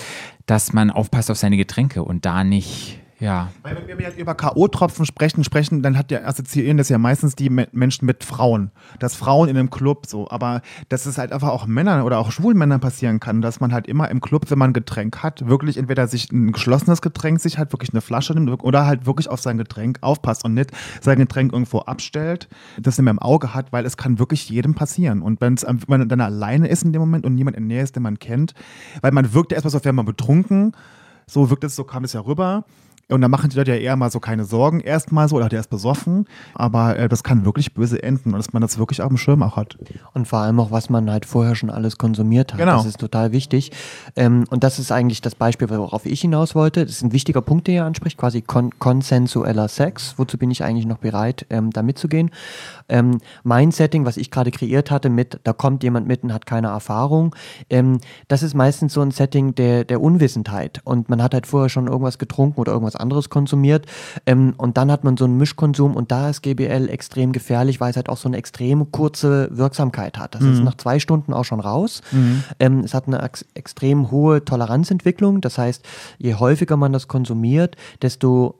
[0.46, 3.50] dass man aufpasst auf seine Getränke und da nicht ja.
[3.62, 7.48] Weil wenn wir über K.O.-Tropfen sprechen, sprechen, dann hat ja assoziieren das ja meistens die
[7.48, 8.70] Me Menschen mit Frauen.
[8.98, 10.60] Dass Frauen in einem Club so, aber
[10.90, 13.86] dass es halt einfach auch Männern oder auch schwulen Männern passieren kann, dass man halt
[13.86, 17.56] immer im Club, wenn man ein Getränk hat, wirklich entweder sich ein geschlossenes Getränk sich
[17.56, 20.70] halt wirklich eine Flasche nimmt oder halt wirklich auf sein Getränk aufpasst und nicht
[21.00, 22.48] sein Getränk irgendwo abstellt,
[22.78, 25.22] das nicht mehr im Auge hat, weil es kann wirklich jedem passieren.
[25.22, 25.56] Und wenn
[25.86, 28.18] man dann alleine ist in dem Moment und niemand in der Nähe ist, den man
[28.18, 28.52] kennt,
[29.00, 30.72] weil man wirkt ja erstmal so, als wäre man betrunken,
[31.26, 32.64] so wirkt es, so kam es ja rüber.
[33.08, 35.60] Und da machen die Leute ja eher mal so keine Sorgen erstmal so, oder der
[35.60, 36.26] ist besoffen.
[36.54, 39.42] Aber äh, das kann wirklich böse enden und dass man das wirklich auf dem Schirm
[39.44, 39.78] auch hat.
[40.12, 42.58] Und vor allem auch, was man halt vorher schon alles konsumiert hat.
[42.58, 42.78] Genau.
[42.78, 43.70] Das ist total wichtig.
[44.16, 46.84] Ähm, und das ist eigentlich das Beispiel, worauf ich hinaus wollte.
[46.84, 50.14] Das ist ein wichtiger Punkt, der ihr anspricht, quasi kon konsensueller Sex.
[50.16, 52.30] Wozu bin ich eigentlich noch bereit, ähm, da mitzugehen?
[52.88, 56.46] Ähm, mein Setting, was ich gerade kreiert hatte mit, da kommt jemand mit und hat
[56.46, 57.34] keine Erfahrung,
[57.70, 57.98] ähm,
[58.28, 60.80] das ist meistens so ein Setting der, der Unwissenheit.
[60.84, 63.86] Und man hat halt vorher schon irgendwas getrunken oder irgendwas anderes konsumiert.
[64.26, 67.90] Ähm, und dann hat man so einen Mischkonsum und da ist GBL extrem gefährlich, weil
[67.90, 70.34] es halt auch so eine extrem kurze Wirksamkeit hat.
[70.34, 72.02] Das ist nach zwei Stunden auch schon raus.
[72.60, 75.40] Ähm, es hat eine ex extrem hohe Toleranzentwicklung.
[75.40, 75.84] Das heißt,
[76.18, 78.58] je häufiger man das konsumiert, desto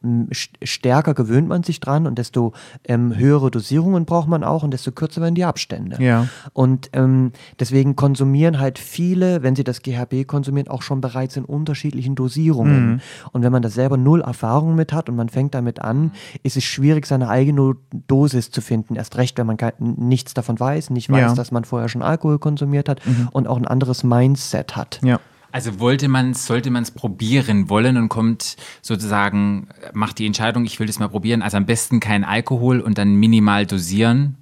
[0.62, 2.53] stärker gewöhnt man sich dran und desto
[2.85, 6.03] ähm, höhere Dosierungen braucht man auch und desto kürzer werden die Abstände.
[6.03, 6.29] Ja.
[6.55, 11.45] Und ähm, deswegen konsumieren halt viele, wenn sie das GHB konsumieren, auch schon bereits in
[11.45, 13.03] unterschiedlichen Dosierungen.
[13.33, 16.13] Und wenn man da selber null Erfahrung mit hat und man fängt damit an,
[16.43, 17.75] ist es schwierig, seine eigene
[18.07, 18.97] Dosis zu finden.
[18.97, 21.35] Erst recht, wenn man kein, nichts davon weiß, nicht weiß, Ja.
[21.35, 23.01] dass man vorher schon Alkohol konsumiert hat
[23.33, 25.01] und auch ein anderes Mindset hat.
[25.03, 25.21] Ja.
[25.52, 30.78] Also wollte man sollte man es probieren wollen und kommt sozusagen, macht die Entscheidung, ich
[30.81, 34.36] will das mal probieren, also am besten kein Alkohol und dann minimal dosieren.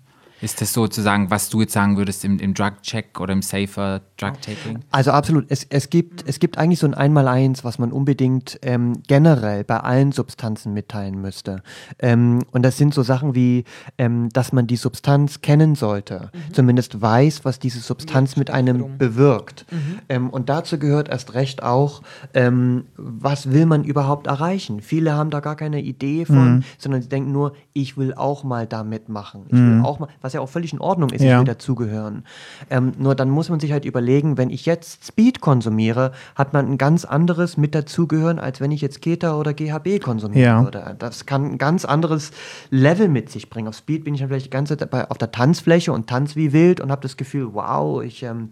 [0.45, 4.81] Ist das sozusagen, was du jetzt sagen würdest im, im Drug-Check oder im Safer Drug-Taking?
[4.91, 5.47] Also absolut.
[5.49, 9.79] Es, es, gibt, es gibt eigentlich so ein Einmaleins, was man unbedingt ähm, generell bei
[9.79, 11.63] allen Substanzen mitteilen müsste.
[11.99, 13.65] Ähm, und das sind so Sachen wie,
[13.97, 16.31] ähm, dass man die Substanz kennen sollte.
[16.53, 19.65] Zumindest weiß, was diese Substanz mit einem bewirkt.
[20.11, 22.03] Ähm, und dazu gehört erst recht auch,
[22.35, 24.83] ähm, was will man überhaupt erreichen?
[24.83, 28.67] Viele haben da gar keine Idee von, sondern sie denken nur, ich will auch mal
[28.67, 29.47] da mitmachen.
[29.47, 31.33] Ich will auch mal, was ja auch völlig in Ordnung ist, Ja.
[31.33, 32.25] ich will dazugehören.
[32.71, 36.67] Ähm, nur dann muss man sich halt überlegen, wenn ich jetzt Speed konsumiere, hat man
[36.71, 40.65] ein ganz anderes mit dazugehören, als wenn ich jetzt Keta oder GHB konsumieren Ja.
[40.65, 40.97] würde.
[40.99, 42.33] Das kann ein ganz anderes
[42.71, 43.69] Level mit sich bringen.
[43.69, 46.53] Auf Speed bin ich dann vielleicht die ganze Zeit auf der Tanzfläche und tanz wie
[46.53, 48.51] wild und habe das Gefühl, wow, ich ähm,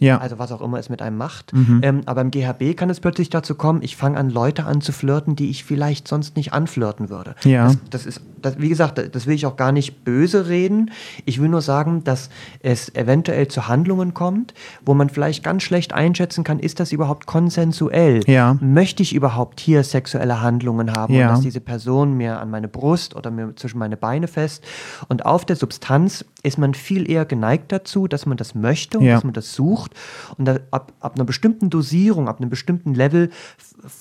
[0.00, 1.52] ja, also was auch immer es mit einem macht.
[1.82, 4.92] Ähm, aber im GHB kann es plötzlich dazu kommen, ich fange an, Leute an zu
[4.92, 7.34] flirten, die ich vielleicht sonst nicht anflirten würde.
[7.44, 7.66] Ja.
[7.66, 10.90] Das, das ist, das, wie gesagt, das will ich auch gar nicht böse reden.
[11.24, 12.30] Ich will nur sagen, dass
[12.60, 14.54] es eventuell zu Handlungen kommt,
[14.84, 18.20] wo man vielleicht ganz schlecht einschätzen kann, ist das überhaupt konsensuell?
[18.26, 18.56] Ja.
[18.60, 21.28] Möchte ich überhaupt hier sexuelle Handlungen haben Ja.
[21.28, 24.64] und dass diese Person mir an meine Brust oder mir zwischen meine Beine fest?
[25.08, 29.06] Und auf der Substanz ist man viel eher geneigt dazu, dass man das möchte und
[29.06, 29.94] dass man das sucht.
[30.36, 33.30] Und da, ab, ab einer bestimmten Dosierung, ab einem bestimmten Level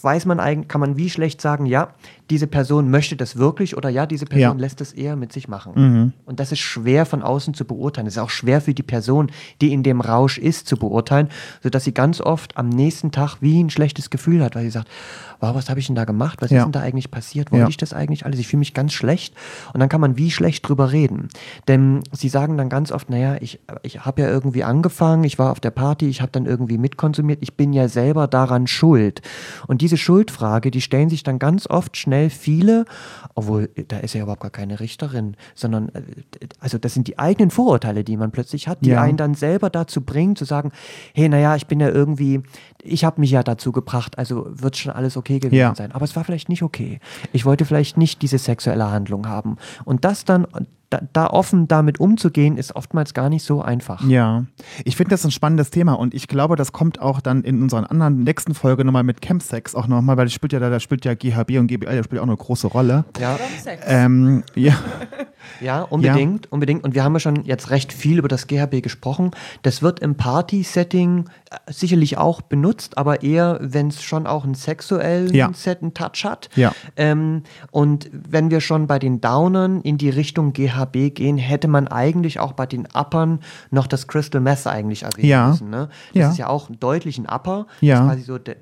[0.01, 1.93] weiß man eigentlich, kann man wie schlecht sagen, ja,
[2.29, 4.53] diese Person möchte das wirklich oder ja, diese Person Ja.
[4.53, 4.59] Mhm.
[4.59, 6.13] lässt es eher mit sich machen.
[6.25, 8.07] Und das ist schwer von außen zu beurteilen.
[8.07, 9.31] Es ist auch schwer für die Person,
[9.61, 11.29] die in dem Rausch ist, zu beurteilen,
[11.63, 14.89] sodass sie ganz oft am nächsten Tag wie ein schlechtes Gefühl hat, weil sie sagt,
[15.39, 16.41] wow, was habe ich denn da gemacht?
[16.41, 16.57] Was Ja.
[16.59, 17.51] ist denn da eigentlich passiert?
[17.51, 17.69] Wollte Ja.
[17.69, 18.39] ich das eigentlich alles?
[18.39, 19.33] Ich fühle mich ganz schlecht.
[19.73, 21.29] Und dann kann man wie schlecht drüber reden.
[21.67, 25.51] Denn sie sagen dann ganz oft, naja, ich, ich habe ja irgendwie angefangen, ich war
[25.51, 29.21] auf der Party, ich habe dann irgendwie mitkonsumiert, ich bin ja selber daran schuld.
[29.67, 32.85] Und diese Schuldfrage, die stellen sich dann ganz oft schnell viele,
[33.35, 36.01] obwohl äh, da ist ja überhaupt gar keine Richterin, sondern äh,
[36.59, 39.01] also das sind die eigenen Vorurteile, die man plötzlich hat, die Ja.
[39.01, 40.71] einen dann selber dazu bringen, zu sagen,
[41.13, 42.41] hey, naja, ich bin ja irgendwie,
[42.81, 45.75] ich habe mich ja dazu gebracht, also wird schon alles okay gewesen Ja.
[45.75, 45.91] sein.
[45.91, 46.99] Aber es war vielleicht nicht okay.
[47.33, 49.57] Ich wollte vielleicht nicht diese sexuelle Handlung haben.
[49.85, 50.45] Und das dann,
[50.89, 54.07] da, da offen damit umzugehen, ist oftmals gar nicht so einfach.
[54.07, 54.45] Ja,
[54.85, 57.89] ich finde das ein spannendes Thema und ich glaube, das kommt auch dann in unserer
[57.91, 61.03] anderen nächsten Folge nochmal mit Chemsex auch nochmal, weil das spielt ja da, da spielt
[61.03, 63.05] ja GHB und GBL, das spielt ja auch eine große Rolle.
[63.19, 63.37] Ja.
[63.61, 63.83] Sex.
[63.87, 64.75] Ähm, ja.
[65.61, 66.83] Ja, unbedingt, unbedingt.
[66.83, 69.31] Und wir haben ja schon jetzt recht viel über das GHB gesprochen.
[69.61, 74.55] Das wird im Party-Setting äh, sicherlich auch benutzt, aber eher, wenn es schon auch einen
[74.55, 75.51] sexuellen Ja.
[75.53, 76.49] Set, einen Touch hat.
[76.55, 76.73] Ja.
[76.95, 81.87] Ähm, und wenn wir schon bei den Downern in die Richtung GHB gehen, hätte man
[81.87, 83.39] eigentlich auch bei den Uppern
[83.71, 85.47] noch das Crystal Meth eigentlich erwähnen Ja.
[85.49, 85.69] müssen.
[85.69, 85.89] Ne?
[86.13, 86.29] Das Ja.
[86.29, 87.67] ist ja auch deutlich ein Upper.
[87.81, 87.95] Ja.
[87.95, 88.55] Das ist quasi so der,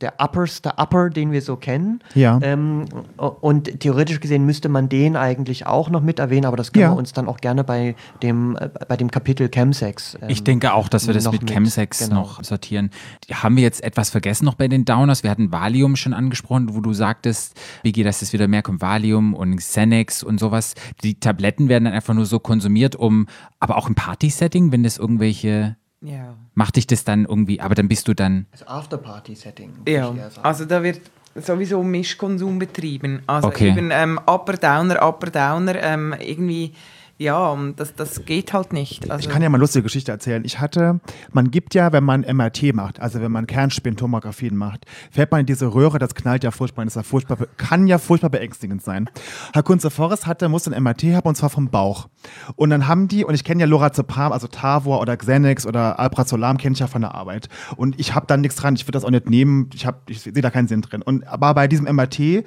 [0.00, 2.00] der upperste Upper, den wir so kennen.
[2.14, 2.38] Ja.
[2.42, 2.86] Ähm,
[3.16, 6.90] und theoretisch gesehen müsste man den eigentlich auch noch mit erwähnen, aber das können Ja.
[6.92, 10.16] wir uns dann auch gerne bei dem, äh, bei dem Kapitel Chemsex.
[10.20, 12.22] ähm, Ich denke auch, dass wir das mit mit, Chemsex genau.
[12.22, 12.90] noch sortieren.
[13.32, 15.22] Haben wir jetzt etwas vergessen noch bei den Downers?
[15.22, 19.34] Wir hatten Valium schon angesprochen, wo du sagtest, Biggie, dass es wieder mehr kommt, Valium
[19.34, 20.74] und Xanax und sowas.
[21.02, 23.26] Die Tabletten werden dann einfach nur so konsumiert, um,
[23.58, 26.34] aber auch im Party-Setting, wenn das irgendwelche, Ja.
[26.54, 29.70] macht dich das dann irgendwie, aber dann bist du dann, Das Afterparty-Setting.
[29.78, 30.46] würde Ja, ich eher sagen.
[30.46, 31.00] also da wird
[31.34, 33.22] sowieso Mischkonsum betrieben.
[33.26, 33.68] Also Okay.
[33.70, 36.72] eben ähm, Upper Downer, Upper Downer, ähm, irgendwie,
[37.20, 39.10] ja, das, das geht halt nicht.
[39.10, 40.42] Also, Ich kann ja mal eine lustige Geschichte erzählen.
[40.44, 41.00] Ich hatte,
[41.32, 45.46] man gibt ja, wenn man MRT macht, also wenn man Kernspintomographien macht, fährt man in
[45.46, 49.10] diese Röhre, das knallt ja furchtbar, das ist ja furchtbar, kann ja furchtbar beängstigend sein.
[49.52, 52.08] Herr Kunze Forrest hatte, musste ein MRT haben und zwar vom Bauch.
[52.56, 56.56] Und dann haben die, und ich kenne ja Lorazepam, also Tavor oder Xanax oder Alprazolam
[56.56, 57.48] kenne ich ja von der Arbeit.
[57.76, 60.22] Und ich habe da nichts dran, ich würde das auch nicht nehmen, ich, hab- ich
[60.22, 61.02] sehe da keinen Sinn drin.
[61.02, 62.44] Und, aber bei diesem MRT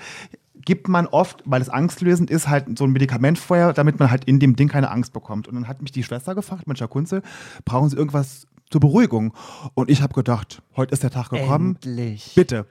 [0.66, 4.26] gibt man oft, weil es angstlösend ist, halt so ein Medikament vorher, damit man halt
[4.26, 5.48] in dem Ding keine Angst bekommt.
[5.48, 7.22] Und dann hat mich die Schwester gefragt, Mensch, Herr Kunze,
[7.66, 9.34] brauchen Sie irgendwas zur Beruhigung?
[9.74, 12.34] Und ich habe gedacht, heute ist der Tag gekommen, Endlich.
[12.36, 12.66] bitte.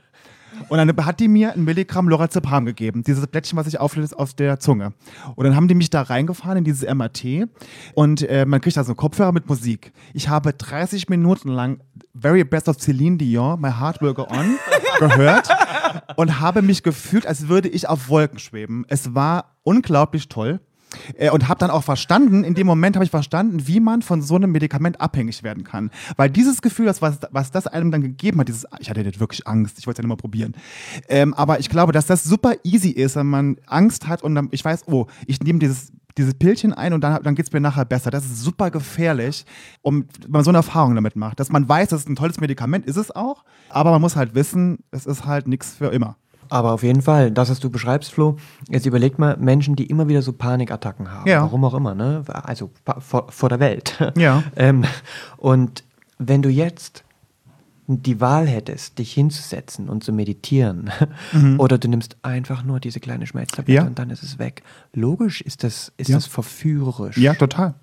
[0.69, 4.35] Und dann hat die mir ein Milligramm Lorazepam gegeben, dieses Blättchen, was sich auflöst auf
[4.35, 4.93] der Zunge.
[5.35, 7.48] Und dann haben die mich da reingefahren in dieses MRT
[7.94, 9.93] und äh, man kriegt da so einen Kopfhörer mit Musik.
[10.12, 11.81] Ich habe 30 Minuten lang
[12.14, 14.59] Very Best of Celine Dion, My Heart Will Go On
[14.98, 15.48] gehört
[16.16, 18.85] und habe mich gefühlt, als würde ich auf Wolken schweben.
[18.89, 20.60] Es war unglaublich toll.
[21.14, 24.23] Äh, Und habe dann auch verstanden, in dem Moment habe ich verstanden, wie man von
[24.23, 25.90] so einem Medikament abhängig werden kann.
[26.16, 29.47] Weil dieses Gefühl, was, was das einem dann gegeben hat, dieses, ich hatte jetzt wirklich
[29.47, 30.55] Angst, ich wollte es ja nicht mal probieren.
[31.09, 34.48] Ähm, aber ich glaube, dass das super easy ist, wenn man Angst hat und dann,
[34.51, 37.60] ich weiß, oh, ich nehme dieses, dieses Pillchen ein und dann, dann geht es mir
[37.60, 38.10] nachher besser.
[38.10, 39.47] Das ist super gefährlich,
[39.81, 41.40] um, wenn man so eine Erfahrung damit macht.
[41.40, 44.34] Dass man weiß, das ist ein tolles Medikament, ist es auch, aber man muss halt
[44.34, 46.16] wissen, es ist halt nichts für immer.
[46.48, 48.36] Aber auf jeden Fall, das, was du beschreibst, Flo,
[48.68, 51.28] jetzt überleg mal Menschen, die immer wieder so Panikattacken haben.
[51.28, 51.40] Ja.
[51.42, 52.22] Warum auch immer, ne?
[52.26, 52.70] Also
[53.00, 53.98] vor, vor der Welt.
[54.18, 54.42] Ja.
[54.56, 54.84] ähm,
[55.38, 55.82] und
[56.18, 57.04] wenn du jetzt
[57.88, 60.90] die Wahl hättest, dich hinzusetzen und zu meditieren,
[61.58, 63.84] oder du nimmst einfach nur diese kleine Schmelztablette Mhm.
[63.84, 63.88] Ja.
[63.88, 64.62] und dann ist es weg.
[64.92, 66.16] Logisch ist das, ist Ja.
[66.16, 67.16] das verführerisch.
[67.16, 67.74] Ja, total.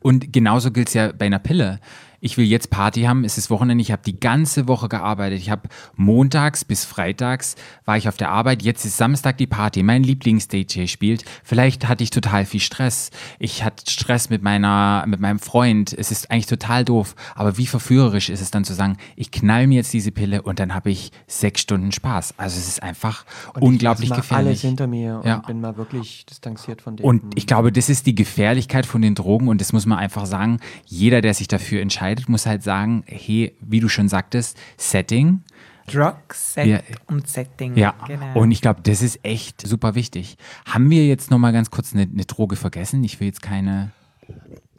[0.00, 1.78] Und genauso gilt es ja bei einer Pille.
[2.24, 5.40] Ich will jetzt Party haben, es ist Wochenende, ich habe die ganze Woche gearbeitet.
[5.40, 9.82] Ich habe montags bis freitags war ich auf der Arbeit, jetzt ist Samstag die Party,
[9.82, 11.24] mein Lieblings-DJ spielt.
[11.42, 13.10] Vielleicht hatte ich total viel Stress.
[13.40, 15.92] Ich hatte Stress mit meiner, mit meinem Freund.
[15.92, 17.16] Es ist eigentlich total doof.
[17.34, 20.60] Aber wie verführerisch ist es dann zu sagen, ich knall mir jetzt diese Pille und
[20.60, 22.34] dann habe ich sechs Stunden Spaß.
[22.36, 23.24] Also es ist einfach
[23.54, 24.46] Und ich unglaublich mal gefährlich.
[24.46, 25.38] alles hinter mir und Ja.
[25.38, 27.04] bin mal wirklich distanziert von dem.
[27.04, 30.26] Und ich glaube, das ist die Gefährlichkeit von den Drogen und das muss man einfach
[30.26, 30.60] sagen.
[30.86, 35.42] Jeder, der sich dafür entscheidet, muss halt sagen, hey, wie du schon sagtest, Setting.
[35.90, 36.80] Drug, Set Ja.
[37.08, 37.76] und Setting.
[37.76, 38.38] Ja, genau.
[38.40, 40.36] und ich glaube, das ist echt super wichtig.
[40.64, 43.02] Haben wir jetzt noch mal ganz kurz eine, eine Droge vergessen?
[43.02, 43.90] Ich will jetzt keine.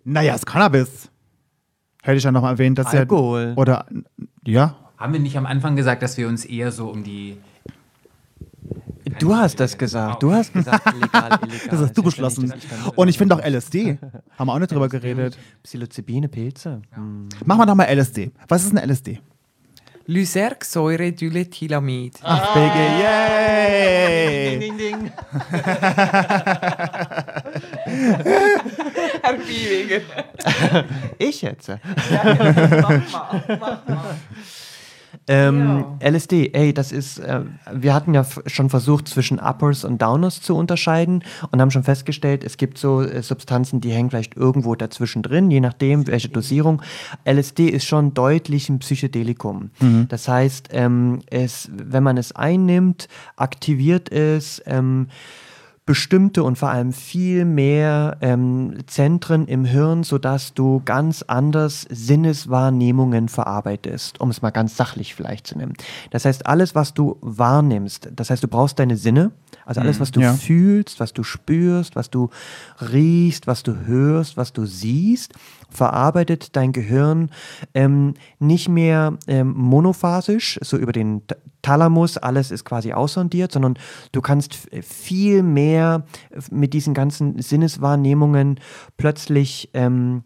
[0.05, 1.09] Naja, das Cannabis.
[2.03, 3.53] Hätte ich ja noch mal erwähnt, dass Alkohol.
[3.55, 3.61] ja.
[3.61, 3.85] Oder,
[4.45, 4.75] ja.
[4.97, 7.37] Haben wir nicht am Anfang gesagt, dass wir uns eher so um die.
[9.19, 10.21] Du hast das gesagt.
[10.23, 11.59] Du hast gesagt, illegal, illegal.
[11.69, 12.53] Das hast du beschlossen.
[12.95, 13.97] Und ich finde auch LSD.
[14.37, 15.37] Haben wir auch nicht drüber geredet.
[15.63, 16.81] Psilocybine, Pilze.
[16.91, 17.29] Hm.
[17.45, 18.31] Machen wir doch mal LSD.
[18.47, 19.19] Was ist ein LSD?
[20.05, 22.19] Lysergsäure-Diethylamid.
[22.23, 24.59] Ach, Biggie, yay!
[24.59, 25.11] Ding, ding.
[29.21, 30.01] Herr Biewiger.
[31.17, 31.69] Ich jetzt.
[31.69, 31.79] Mach
[32.23, 33.01] mal,
[33.47, 34.15] mach mal.
[35.27, 37.41] Ähm, LSD, ey, das ist, äh,
[37.71, 42.43] wir hatten ja schon versucht, zwischen Uppers und Downers zu unterscheiden und haben schon festgestellt,
[42.43, 46.81] es gibt so äh, Substanzen, die hängen vielleicht irgendwo dazwischen drin, je nachdem, welche Dosierung.
[47.25, 49.71] LSD ist schon deutlich ein Psychedelikum.
[50.09, 55.07] Das heißt, ähm, es, wenn man es einnimmt, aktiviert es, ähm,
[55.85, 63.27] bestimmte und vor allem viel mehr ähm, Zentren im Hirn, sodass du ganz anders Sinneswahrnehmungen
[63.27, 65.73] verarbeitest, um es mal ganz sachlich vielleicht zu nehmen.
[66.11, 69.31] Das heißt, alles, was du wahrnimmst, das heißt, du brauchst deine Sinne,
[69.65, 70.33] Also alles, was du Ja.
[70.33, 72.29] fühlst, was du spürst, was du
[72.91, 75.33] riechst, was du hörst, was du siehst,
[75.69, 77.29] verarbeitet dein Gehirn
[77.73, 81.21] ähm, nicht mehr ähm, monophasisch, so über den
[81.61, 83.75] Thalamus, alles ist quasi aussondiert, sondern
[84.11, 86.03] du kannst viel mehr
[86.51, 88.59] mit diesen ganzen Sinneswahrnehmungen
[88.97, 90.23] plötzlich ähm,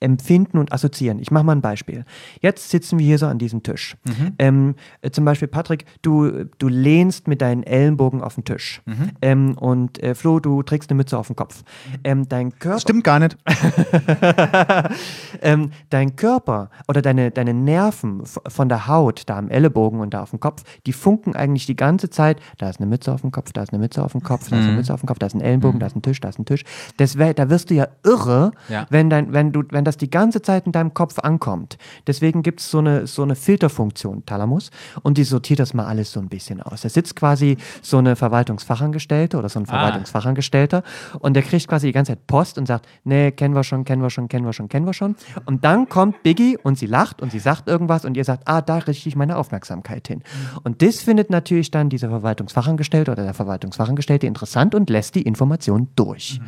[0.00, 1.18] empfinden und assoziieren.
[1.20, 2.04] Ich mache mal ein Beispiel.
[2.40, 3.96] Jetzt sitzen wir hier so an diesem Tisch.
[4.38, 8.82] Ähm, äh, zum Beispiel, Patrick, du, du lehnst mit deinen Ellenbogen auf den Tisch.
[9.22, 11.62] Ähm, und äh, Flo, du trägst eine Mütze auf dem Kopf.
[12.04, 13.36] Ähm, dein Körper Stimmt gar nicht.
[15.42, 20.22] ähm, dein Körper oder deine, deine Nerven von der Haut, da am Ellenbogen und da
[20.22, 23.30] auf dem Kopf, die funken eigentlich die ganze Zeit, da ist eine Mütze auf dem
[23.30, 25.18] Kopf, da ist eine Mütze auf dem Kopf, da ist eine Mütze auf dem Kopf,
[25.18, 26.64] da ist ein Ellenbogen, da ist ein Tisch, da ist ein Tisch.
[26.96, 28.86] Das wär, da wirst du ja irre, Ja.
[28.90, 31.76] Wenn, dein, wenn, du, wenn das die ganze Zeit in deinem Kopf ankommt.
[32.06, 34.70] Deswegen gibt es so eine, so eine Filterfunktion, Thalamus,
[35.02, 36.82] und die sortiert das mal alles so ein bisschen aus.
[36.82, 40.84] Da sitzt quasi so eine Verwaltungsfachangestellte oder so ein Verwaltungsfachangestellter
[41.18, 44.02] und der kriegt quasi die ganze Zeit Post und sagt, nee, kennen wir schon, kennen
[44.02, 45.16] wir schon, kennen wir schon, kennen wir schon.
[45.44, 48.62] Und dann kommt Biggie und sie lacht und sie sagt irgendwas und ihr sagt, ah,
[48.62, 50.22] da richte ich meine Aufmerksamkeit hin.
[50.62, 55.88] Und das findet natürlich dann dieser Verwaltungsfachangestellte oder der Verwaltungsfachangestellte interessant und lässt die Information
[55.96, 56.40] durch.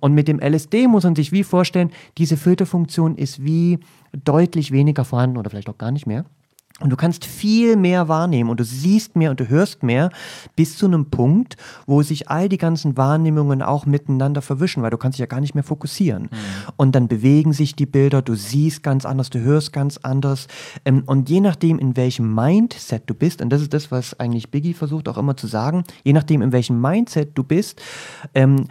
[0.00, 3.78] Und mit dem LSD muss man sich wie vorstellen, diese Filterfunktion ist wie
[4.12, 6.24] deutlich weniger vorhanden oder vielleicht auch gar nicht mehr.
[6.78, 10.10] Und du kannst viel mehr wahrnehmen und du siehst mehr und du hörst mehr
[10.56, 14.98] bis zu einem Punkt, wo sich all die ganzen Wahrnehmungen auch miteinander verwischen, weil du
[14.98, 16.28] kannst dich ja gar nicht mehr fokussieren.
[16.76, 20.48] Und dann bewegen sich die Bilder, du siehst ganz anders, du hörst ganz anders.
[20.84, 24.50] Ähm, Und je nachdem, in welchem Mindset du bist, und das ist das, was eigentlich
[24.50, 27.80] Biggie versucht auch immer zu sagen, je nachdem, in welchem Mindset du bist,
[28.34, 28.66] ähm,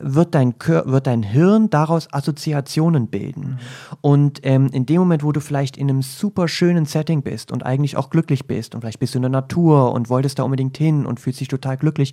[0.00, 3.58] wird dein, Kör wird dein Hirn daraus Assoziationen bilden.
[4.00, 7.64] Und ähm, in dem Moment, wo du vielleicht in einem super schönen Setting bist und
[7.64, 10.76] eigentlich auch glücklich bist und vielleicht bist du in der Natur und wolltest da unbedingt
[10.76, 12.12] hin und fühlst dich total glücklich,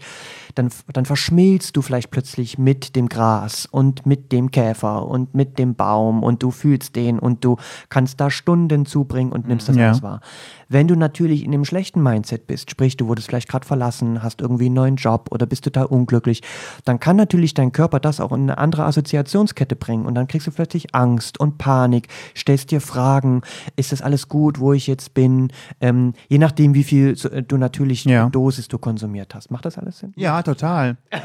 [0.56, 5.60] dann, dann verschmilzt du vielleicht plötzlich mit dem Gras und mit dem Käfer und mit
[5.60, 7.58] dem Baum und du fühlst den und du
[7.90, 9.88] kannst da Stunden zubringen und nimmst das Ja.
[9.90, 10.22] alles wahr.
[10.70, 14.40] Wenn du natürlich in einem schlechten Mindset bist, sprich, du wurdest vielleicht gerade verlassen, hast
[14.40, 16.44] irgendwie einen neuen Job oder bist total unglücklich,
[16.86, 20.46] dann kann natürlich dein Körper das auch in eine andere Assoziationskette bringen und dann kriegst
[20.46, 23.42] du plötzlich Angst und Panik, stellst dir Fragen,
[23.76, 25.52] ist das alles gut, wo ich jetzt bin,
[25.82, 28.30] ähm, je nachdem, wie viel so, äh, du natürlich Ja.
[28.30, 29.50] Dosis du konsumiert hast.
[29.50, 30.14] Macht das alles Sinn?
[30.16, 30.98] Ja, total.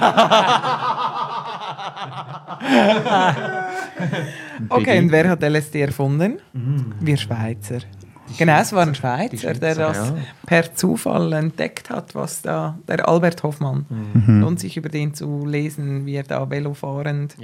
[4.68, 6.38] Okay, und wer hat LSD erfunden?
[7.00, 7.78] Wir Schweizer.
[8.38, 10.16] Genau, es war ein Schweizer, der das ja.
[10.46, 13.86] per Zufall entdeckt hat, was da, der Albert Hoffmann.
[13.88, 14.40] Mhm.
[14.40, 17.36] Lohnt sich über den zu lesen, wie er da Velo fahrend.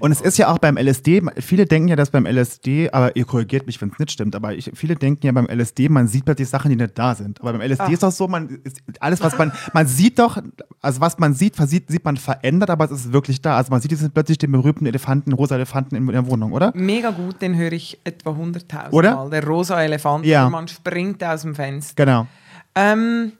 [0.00, 3.24] Und es ist ja auch beim LSD, viele denken ja, dass beim LSD, aber ihr
[3.24, 6.24] korrigiert mich, wenn es nicht stimmt, aber ich, viele denken ja beim LSD, man sieht
[6.24, 7.40] plötzlich Sachen, die nicht da sind.
[7.40, 10.38] Aber beim LSD ist auch so, man ist, alles, was man, man sieht doch,
[10.80, 13.56] also was man sieht, sieht, sieht man verändert, aber es ist wirklich da.
[13.56, 16.72] Also man sieht jetzt plötzlich den berühmten Elefanten, rosa Elefanten in der Wohnung, oder?
[16.74, 19.14] Mega gut, den höre ich etwa 100.000 Oder?
[19.14, 19.30] Mal.
[19.30, 20.46] Der rosa Elefant, Ja.
[20.46, 22.04] und man springt aus dem Fenster.
[22.04, 22.26] Genau.
[22.74, 23.32] Ähm,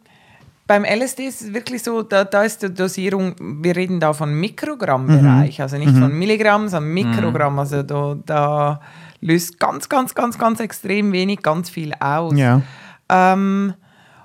[0.66, 4.32] beim LSD ist es wirklich so, da, da ist die Dosierung, wir reden da von
[4.32, 7.58] Mikrogrammbereich, also nicht von Milligramm, sondern Mikrogramm.
[7.58, 8.80] Also da, da
[9.20, 12.34] löst ganz, ganz, ganz, ganz extrem wenig ganz viel aus.
[12.36, 12.62] Ja.
[13.10, 13.74] Ähm,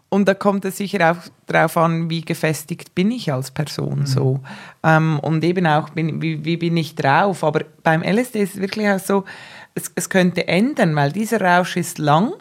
[0.10, 4.40] und da kommt es sicher auch darauf an, wie gefestigt bin ich als Person so.
[4.82, 7.44] Ähm, und eben auch, bin, wie, wie bin ich drauf.
[7.44, 9.26] Aber beim LSD ist es wirklich auch so,
[9.76, 12.32] es, es könnte ändern, weil dieser Rausch ist lang.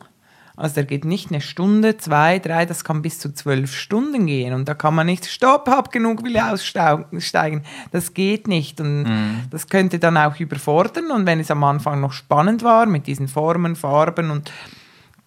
[0.59, 4.52] Also der geht nicht eine Stunde, zwei, drei, das kann bis zu zwölf Stunden gehen.
[4.55, 7.62] Und da kann man nicht, stopp, hab genug, will aussteigen.
[7.93, 8.80] Das geht nicht.
[8.80, 9.06] Und
[9.51, 11.12] das könnte dann auch überfordern.
[11.12, 14.51] Und wenn es am Anfang noch spannend war mit diesen Formen, Farben und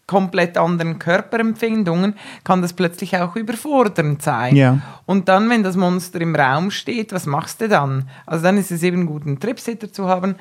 [0.06, 4.58] komplett anderen Körperempfindungen, kann das plötzlich auch überfordernd sein.
[4.58, 4.80] Ja.
[5.06, 8.10] Und dann, wenn das Monster im Raum steht, was machst du dann?
[8.26, 10.36] Also dann ist es eben gut, einen Tripsitter zu haben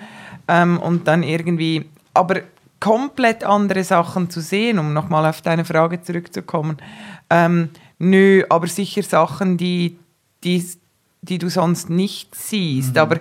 [0.49, 2.41] ähm, und dann irgendwie, aber
[2.81, 6.79] komplett andere Sachen zu sehen, um nochmal auf deine Frage zurückzukommen.
[7.29, 9.99] Ähm, nö, aber sicher Sachen, die,
[10.45, 10.67] die,
[11.23, 12.97] die du sonst nicht siehst.
[12.97, 13.19] Aber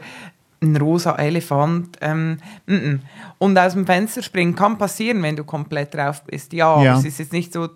[0.61, 1.98] ein rosa Elefant.
[2.02, 2.38] Ähm,
[2.68, 2.99] mm, mm.
[3.38, 6.53] Und aus dem Fenster springen kann passieren, wenn du komplett drauf bist.
[6.53, 6.91] Ja, Ja.
[6.91, 7.69] aber es ist jetzt nicht so,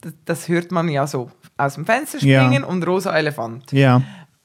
[0.00, 1.30] das, das hört man ja so.
[1.58, 2.42] Aus dem Fenster Ja.
[2.44, 3.70] springen und rosa Elefant.
[3.72, 4.02] Ja.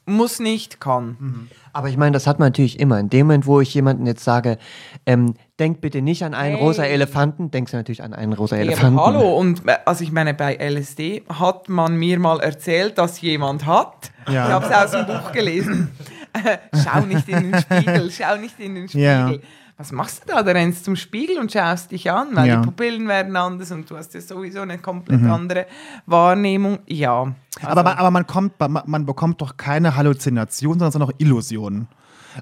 [0.08, 1.48] Muss nicht, kann.
[1.72, 2.98] Aber ich meine, das hat man natürlich immer.
[2.98, 4.58] In dem Moment, wo ich jemandem jetzt sage,
[5.06, 6.64] ähm, denk bitte nicht an einen Hey.
[6.64, 8.98] rosa Elefanten, denkst du natürlich an einen rosa Ja, Elefanten.
[9.00, 13.66] hallo, und äh, also ich meine, bei LSD hat man mir mal erzählt, dass jemand
[13.66, 14.10] hat.
[14.28, 14.46] Ja.
[14.46, 15.90] Ich habe es aus dem Buch gelesen.
[16.84, 19.04] schau nicht in den Spiegel, schau nicht in den Spiegel.
[19.04, 19.32] Ja.
[19.78, 20.42] Was machst du da?
[20.42, 22.56] Du rennst zum Spiegel und schaust dich an, weil Ja.
[22.56, 22.62] Mhm.
[22.62, 25.66] die Pupillen werden anders und du hast ja sowieso eine komplett andere
[26.04, 26.80] Wahrnehmung.
[26.88, 27.32] Ja.
[27.62, 31.86] Aber, man, aber man, kommt, man, bekommt doch keine Halluzination, sondern noch Illusionen.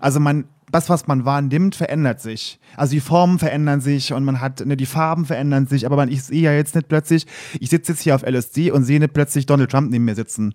[0.01, 2.59] Also man, das, was man wahrnimmt, verändert sich.
[2.75, 6.09] Also die Formen verändern sich und man hat, ne, die Farben verändern sich, aber man,
[6.11, 7.27] ich sehe ja jetzt nicht plötzlich,
[7.61, 10.55] ich sitze jetzt hier auf LSD und sehe nicht plötzlich Donald Trump neben mir sitzen.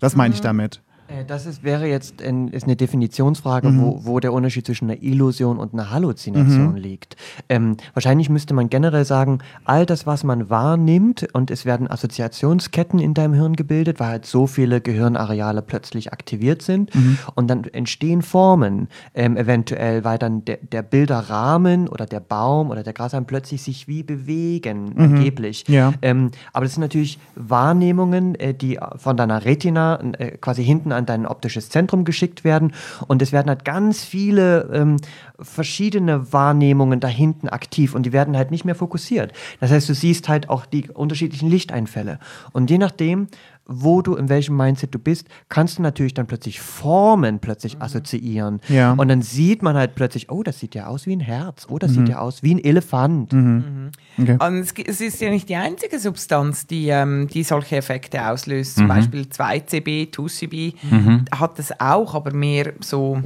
[0.00, 0.80] Das meine ich damit.
[1.08, 3.80] Äh, Das ist, wäre jetzt ein, ist eine Definitionsfrage, Mhm.
[3.80, 7.16] wo, wo der Unterschied zwischen einer Illusion und einer Halluzination liegt.
[7.48, 12.98] Ähm, wahrscheinlich müsste man generell sagen, all das, was man wahrnimmt und es werden Assoziationsketten
[12.98, 17.18] in deinem Hirn gebildet, weil halt so viele Gehirnareale plötzlich aktiviert sind Mhm.
[17.34, 22.82] und dann entstehen Formen, ähm, eventuell, weil dann der, der Bilderrahmen oder der Baum oder
[22.82, 25.64] der Grashalm plötzlich sich wie bewegen, angeblich.
[25.68, 25.74] Mhm.
[25.74, 25.92] Ja.
[26.02, 31.01] Ähm, aber das sind natürlich Wahrnehmungen, äh, die von deiner Retina äh, quasi hinten an
[31.06, 32.72] dein optisches Zentrum geschickt werden.
[33.06, 34.96] Und es werden halt ganz viele ähm,
[35.40, 39.32] verschiedene Wahrnehmungen da hinten aktiv und die werden halt nicht mehr fokussiert.
[39.60, 42.18] Das heißt, du siehst halt auch die unterschiedlichen Lichteinfälle.
[42.52, 43.28] Und je nachdem,
[43.66, 48.60] wo du, in welchem Mindset du bist, kannst du natürlich dann plötzlich Formen plötzlich assoziieren.
[48.68, 48.92] Ja.
[48.92, 51.66] Und dann sieht man halt plötzlich, oh, das sieht ja aus wie ein Herz.
[51.68, 53.32] Oh, das sieht ja aus wie ein Elefant.
[53.32, 54.38] Okay.
[54.40, 58.76] Und es, ist ja nicht die einzige Substanz, die, ähm, die solche Effekte auslöst.
[58.76, 63.22] Zum Beispiel 2CB, 2CB hat es auch, aber mehr so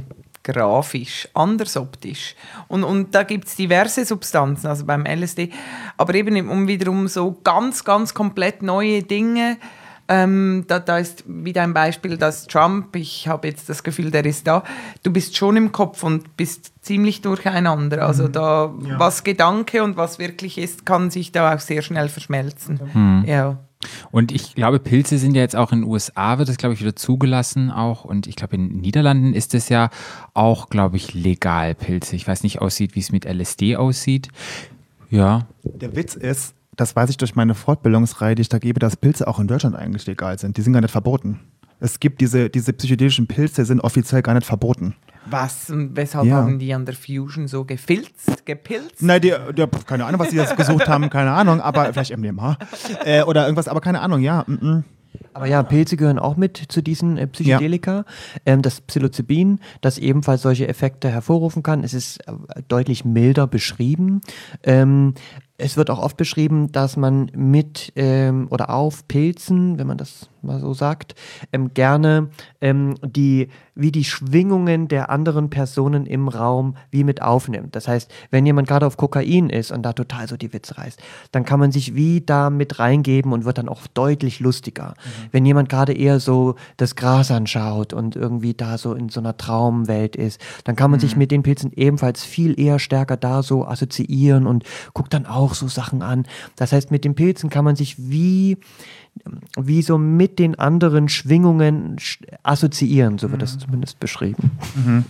[0.47, 2.35] grafisch, anders optisch.
[2.69, 5.51] Und, und da gibt es diverse Substanzen, also beim LSD,
[5.97, 9.57] aber eben um wiederum so ganz, ganz komplett neue Dinge.
[10.09, 14.25] Ähm, da, da ist wieder ein Beispiel, dass Trump, ich habe jetzt das Gefühl, der
[14.25, 14.63] ist da,
[15.03, 18.05] du bist schon im Kopf und bist ziemlich durcheinander.
[18.05, 23.23] Also da, was Gedanke und was wirklich ist, kann sich da auch sehr schnell verschmelzen.
[23.25, 23.57] Ja.
[24.11, 26.81] Und ich glaube, Pilze sind ja jetzt auch in den USA, wird das, glaube ich,
[26.81, 28.05] wieder zugelassen auch.
[28.05, 29.89] Und ich glaube, in den Niederlanden ist es ja
[30.33, 32.15] auch, glaube ich, legal, Pilze.
[32.15, 34.29] Ich weiß nicht, aussieht, wie es mit LSD aussieht.
[35.09, 35.47] Ja.
[35.63, 39.27] Der Witz ist, das weiß ich durch meine Fortbildungsreihe, die ich da gebe, dass Pilze
[39.27, 40.55] auch in Deutschland eigentlich legal sind.
[40.57, 41.39] Die sind gar nicht verboten.
[41.79, 44.95] Es gibt diese, diese psychedelischen Pilze, sind offiziell gar nicht verboten.
[45.29, 46.37] Was und weshalb Ja.
[46.37, 49.01] haben die an der Fusion so gefilzt, gepilzt?
[49.01, 52.57] Nein, die, die, keine Ahnung, was die jetzt gesucht haben, keine Ahnung, aber vielleicht MDMA
[53.03, 54.43] äh, oder irgendwas, aber keine Ahnung, ja.
[54.47, 54.83] Mm -mm.
[55.33, 58.05] Aber ja, Pilze gehören auch mit zu diesen äh, Psychedelika.
[58.45, 61.83] Ähm, das Psilocybin, das ebenfalls solche Effekte hervorrufen kann.
[61.83, 62.33] Es ist äh,
[62.67, 64.21] deutlich milder beschrieben.
[64.63, 65.13] Ähm,
[65.57, 70.29] es wird auch oft beschrieben, dass man mit ähm, oder auf Pilzen, wenn man das
[70.47, 71.13] mal so sagt,
[71.51, 72.29] ähm, gerne
[72.61, 77.75] ähm, die, wie die Schwingungen der anderen Personen im Raum wie mit aufnimmt.
[77.75, 80.99] Das heißt, wenn jemand gerade auf Kokain ist und da total so die Witze reißt,
[81.31, 84.95] dann kann man sich wie da mit reingeben und wird dann auch deutlich lustiger.
[85.31, 89.37] Wenn jemand gerade eher so das Gras anschaut und irgendwie da so in so einer
[89.37, 93.65] Traumwelt ist, dann kann man sich mit den Pilzen ebenfalls viel eher stärker da so
[93.65, 94.63] assoziieren und
[94.93, 96.25] guckt dann auch so Sachen an.
[96.55, 98.57] Das heißt, mit den Pilzen kann man sich wie
[99.59, 104.51] wie so mit den anderen Schwingungen sch- assoziieren, so wird das zumindest beschrieben.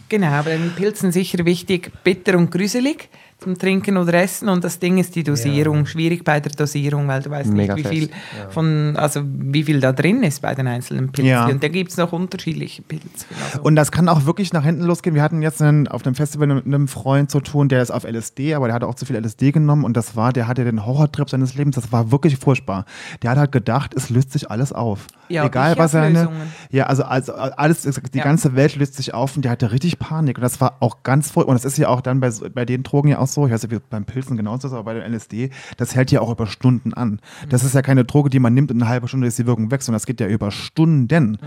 [0.09, 3.09] Genau, aber den Pilzen sicher wichtig, bitter und gruselig
[3.39, 7.21] zum Trinken oder Essen und das Ding ist die Dosierung, schwierig bei der Dosierung, weil
[7.21, 10.55] du weißt Mega nicht, wie fest, viel von, also wie viel da drin ist bei
[10.55, 11.29] den einzelnen Pilzen.
[11.29, 11.45] Ja.
[11.45, 13.25] Und da gibt es noch unterschiedliche Pilze.
[13.45, 15.15] Also, Und das kann auch wirklich nach hinten losgehen.
[15.15, 18.05] Wir hatten jetzt einen, auf einem Festival mit einem Freund zu tun, der ist auf
[18.05, 20.83] LSD, aber der hatte auch zu viel LSD genommen und das war, der hatte den
[20.85, 21.75] Horrortrip seines Lebens.
[21.75, 22.85] Das war wirklich furchtbar.
[23.21, 25.05] Der hat halt gedacht, es löst sich alles auf.
[25.29, 26.29] Ja, Egal was seine.
[26.71, 28.23] Ja, also, also alles, die Ja.
[28.23, 30.37] ganze Welt löst sich auf und der hatte richtig Panik.
[30.37, 31.51] Und das war auch ganz furchtbar.
[31.51, 33.63] Und das ist ja auch dann bei, bei den Drogen ja auch so, ich weiß
[33.63, 36.47] nicht, wie beim Pilzen genauso ist, aber bei den LSD, das hält ja auch über
[36.47, 37.19] Stunden an.
[37.49, 39.71] Das ist ja keine Droge, die man nimmt und eine halbe Stunde ist die Wirkung
[39.71, 41.37] weg, sondern das geht ja über Stunden.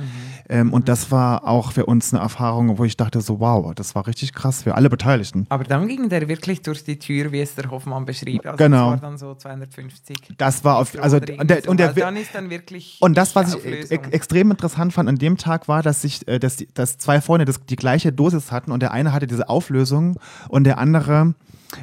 [0.48, 3.94] Ähm, und das war auch für uns eine Erfahrung, wo ich dachte so, wow, das
[3.94, 5.47] war richtig krass für alle Beteiligten.
[5.48, 8.44] aber dann ging der wirklich durch die Tür, wie es der Hoffmann beschrieb.
[8.47, 8.93] Also Genau.
[8.93, 10.16] Das war dann so 250.
[10.36, 13.16] Das war auf, also, und der, so, und der, weil dann ist dann wirklich Und
[13.16, 16.65] das, was ich ex extrem interessant fand an dem Tag, war, dass sich, äh, dass,
[16.74, 20.65] dass zwei Freunde das, die gleiche Dosis hatten und der eine hatte diese Auflösung und
[20.65, 21.35] der andere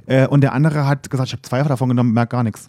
[0.05, 2.67] äh, und der andere hat gesagt, ich habe zwei davon genommen, merkt gar nichts.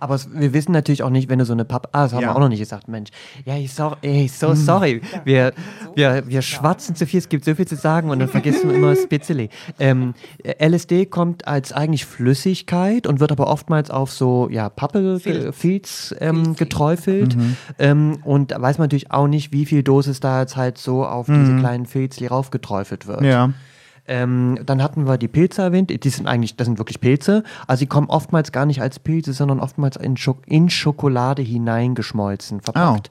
[0.00, 1.88] Aber wir wissen natürlich auch nicht, wenn du so eine Pappe.
[1.92, 2.28] Ah, das haben Ja.
[2.30, 3.10] wir auch noch nicht gesagt, Mensch.
[3.46, 5.00] Ja, ich so, ey, so sorry.
[5.24, 5.52] Wir,
[5.94, 8.76] wir, wir schwatzen zu viel, es gibt so viel zu sagen und dann vergessen wir
[8.76, 9.48] immer das Spitzeli.
[9.78, 10.12] Ähm,
[10.60, 15.20] LSD kommt als eigentlich Flüssigkeit und wird aber oftmals auf so ja, Pappe,
[15.52, 16.14] Filz.
[16.20, 17.36] Ähm, geträufelt.
[17.78, 21.06] Ähm, und da weiß man natürlich auch nicht, wie viel Dosis da jetzt halt so
[21.06, 23.22] auf diese kleinen Filzli raufgeträufelt wird.
[23.22, 23.52] Ja.
[24.06, 26.04] Ähm, dann hatten wir die Pilze erwähnt.
[26.04, 27.42] Die sind eigentlich, das sind wirklich Pilze.
[27.66, 32.60] Also sie kommen oftmals gar nicht als Pilze, sondern oftmals in, Schok in Schokolade hineingeschmolzen,
[32.60, 33.10] verpackt.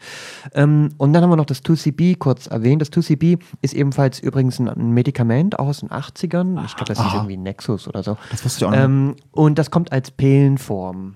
[0.54, 2.82] Ähm, und dann haben wir noch das 2CB kurz erwähnt.
[2.82, 6.64] Das 2CB ist ebenfalls übrigens ein Medikament auch aus den 80ern.
[6.66, 8.18] Ich glaube, das ist irgendwie Nexus oder so.
[8.32, 8.84] Das wusste ich auch noch.
[8.84, 11.16] Ähm, und das kommt als Pillenform.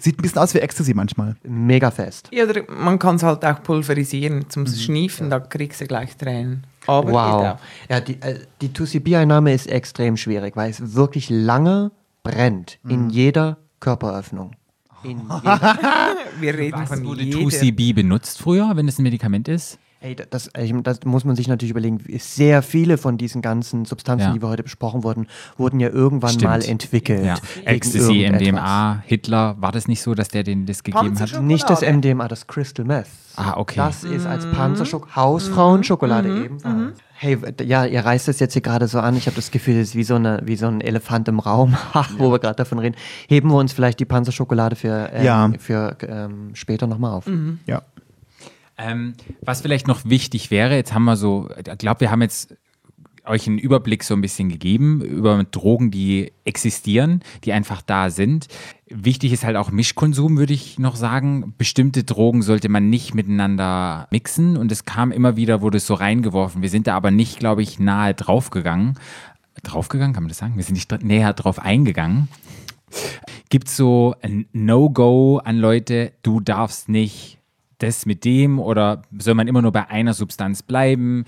[0.00, 1.36] Sieht ein bisschen aus wie Ecstasy manchmal.
[1.42, 2.28] Mega fest.
[2.32, 6.66] Ja, oder man kann es halt auch pulverisieren zum Schniefen, da kriegst du gleich Tränen.
[6.86, 7.44] Aber geht Wow.
[7.54, 7.58] auch.
[7.88, 11.90] Ja, die, äh, die 2CB-Einnahme ist extrem schwierig, weil es wirklich lange
[12.22, 14.52] brennt in jeder Körperöffnung.
[15.02, 17.38] In jeder, Wir reden Was von wurde jeder.
[17.38, 19.78] 2CB benutzt früher, wenn es ein Medikament ist?
[20.04, 20.50] Ey, das,
[20.82, 21.98] das muss man sich natürlich überlegen.
[22.18, 24.32] Sehr viele von diesen ganzen Substanzen, Ja.
[24.34, 25.26] die wir heute besprochen wurden,
[25.56, 26.44] wurden ja irgendwann Stimmt.
[26.50, 27.24] mal entwickelt.
[27.24, 27.36] Ja.
[27.64, 28.28] Ecstasy.
[28.30, 31.06] MDMA, Hitler, war das nicht so, dass der den das gegeben hat?
[31.08, 31.46] Panzerschokolade.
[31.46, 33.06] Nicht das MDMA, das Crystal Meth.
[33.36, 33.74] Ah, okay.
[33.76, 36.98] Das ist als Panzerschokolade, Hausfrauenschokolade ebenfalls.
[37.16, 39.16] Hey, w- ja, ihr reißt das jetzt hier gerade so an.
[39.16, 41.76] Ich habe das Gefühl, es ist wie so, eine, wie so ein Elefant im Raum,
[42.18, 42.96] wo wir gerade davon reden.
[43.28, 45.50] Heben wir uns vielleicht die Panzerschokolade für, ähm, Ja.
[45.58, 47.26] für ähm, später nochmal auf.
[47.66, 47.82] Ja.
[48.76, 52.56] Ähm, was vielleicht noch wichtig wäre, jetzt haben wir so, ich glaube, wir haben jetzt
[53.26, 58.48] euch einen Überblick so ein bisschen gegeben über Drogen, die existieren, die einfach da sind.
[58.88, 61.54] Wichtig ist halt auch Mischkonsum, würde ich noch sagen.
[61.56, 65.94] Bestimmte Drogen sollte man nicht miteinander mixen und es kam immer wieder, wurde es so
[65.94, 66.62] reingeworfen.
[66.62, 68.98] Wir sind da aber nicht, glaube ich, nahe draufgegangen.
[69.62, 70.56] Draufgegangen, kann man das sagen?
[70.56, 72.28] Wir sind nicht näher drauf eingegangen.
[73.48, 77.38] Gibt es so ein No-Go an Leute, du darfst nicht
[77.78, 81.24] das mit dem oder soll man immer nur bei einer Substanz bleiben?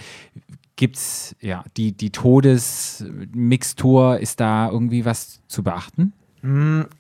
[0.77, 6.13] Gibt es, ja, die, die Todesmixtur, ist da irgendwie was zu beachten?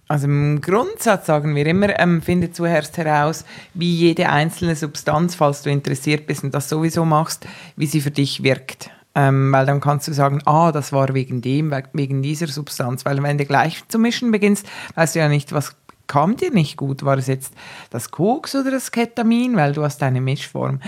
[0.08, 3.44] Also im Grundsatz sagen wir immer, ähm, finde zuerst heraus,
[3.74, 7.46] wie jede einzelne Substanz, falls du interessiert bist und das sowieso machst,
[7.76, 8.90] wie sie für dich wirkt.
[9.14, 13.04] Ähm, weil dann kannst du sagen, ah, das war wegen dem, we- wegen dieser Substanz.
[13.04, 16.76] Weil wenn du gleich zu mischen beginnst, weißt du ja nicht, was kam dir nicht
[16.76, 17.04] gut.
[17.04, 17.54] War es jetzt
[17.90, 19.56] das Koks oder das Ketamin?
[19.56, 20.80] Weil du hast eine Mischform.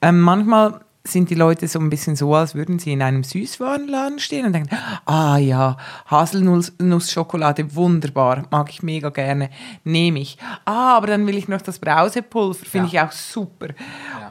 [0.00, 4.18] Ähm, manchmal sind die Leute so ein bisschen so, als würden sie in einem Süßwarenladen
[4.20, 5.76] stehen und denken, ah ja,
[6.06, 9.50] Haselnussschokolade, wunderbar, mag ich mega gerne,
[9.84, 10.38] nehme ich.
[10.64, 13.68] Ah, aber dann will ich noch das Brausepulver, finde ich auch super.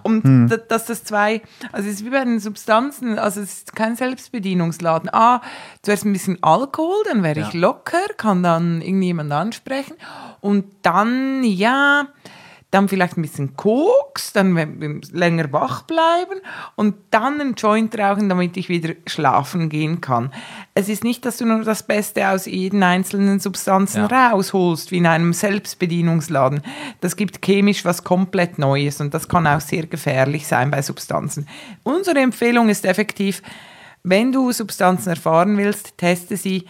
[0.04, 1.42] Und da- dass das zwei,
[1.72, 5.10] also es ist wie bei den Substanzen, also es ist kein Selbstbedienungsladen.
[5.14, 5.42] Ah,
[5.82, 9.96] zuerst ein bisschen Alkohol, dann wäre ich locker, kann dann irgendjemand ansprechen
[10.40, 12.08] und dann, ja,
[12.72, 16.40] dann vielleicht ein bisschen Koks, dann länger wach bleiben
[16.76, 20.34] und dann einen Joint rauchen, damit ich wieder schlafen gehen kann.
[20.74, 25.06] Es ist nicht, dass du nur das Beste aus jeden einzelnen Substanzen rausholst, wie in
[25.06, 26.62] einem Selbstbedienungsladen.
[27.02, 31.48] Das gibt chemisch was komplett Neues und das kann auch sehr gefährlich sein bei Substanzen.
[31.84, 33.42] Unsere Empfehlung ist effektiv,
[34.04, 36.66] wenn du Substanzen erfahren willst, teste sie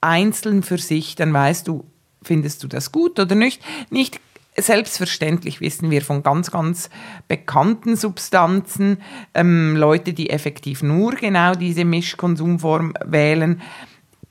[0.00, 1.84] einzeln für sich, dann weißt du,
[2.22, 3.62] findest du das gut oder nicht.
[3.90, 4.20] Nicht
[4.56, 6.90] selbstverständlich wissen wir von ganz, ganz
[7.28, 8.98] bekannten Substanzen,
[9.34, 13.60] ähm, Leute, die effektiv nur genau diese Mischkonsumform wählen,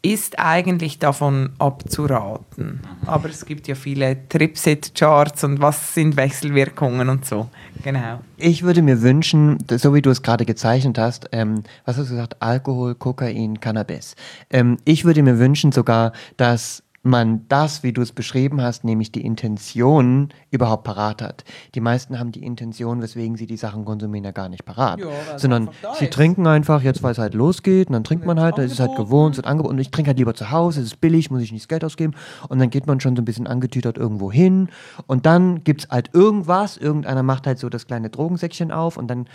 [0.06, 2.82] ist eigentlich davon abzuraten.
[3.06, 7.50] Aber es gibt ja viele Tripsit-Charts und was sind Wechselwirkungen und so.
[7.84, 8.20] Genau.
[8.36, 12.16] Ich würde mir wünschen, so wie du es gerade gezeichnet hast, ähm, was hast du
[12.16, 14.16] gesagt, Alkohol, Kokain, Cannabis.
[14.50, 19.12] Ähm, ich würde mir wünschen sogar, dass man das, wie du es beschrieben hast, nämlich
[19.12, 21.44] die Intention überhaupt parat hat.
[21.76, 25.02] Die meisten haben die Intention, weswegen sie die Sachen konsumieren, ja gar nicht parat.
[25.02, 25.70] Weil es sondern
[26.00, 28.72] sie trinken einfach jetzt, weil es halt losgeht und dann trinkt man halt, dann ist
[28.72, 29.76] es halt gewohnt, es wird angeboten.
[29.76, 31.84] Und ich trinke halt lieber zu Hause, es ist billig, muss ich nicht das Geld
[31.84, 32.14] ausgeben.
[32.48, 34.70] Und dann geht man schon so ein bisschen angetütert irgendwo hin.
[35.06, 39.08] Und dann gibt es halt irgendwas, irgendeiner macht halt so das kleine Drogensäckchen auf und
[39.10, 39.28] dann,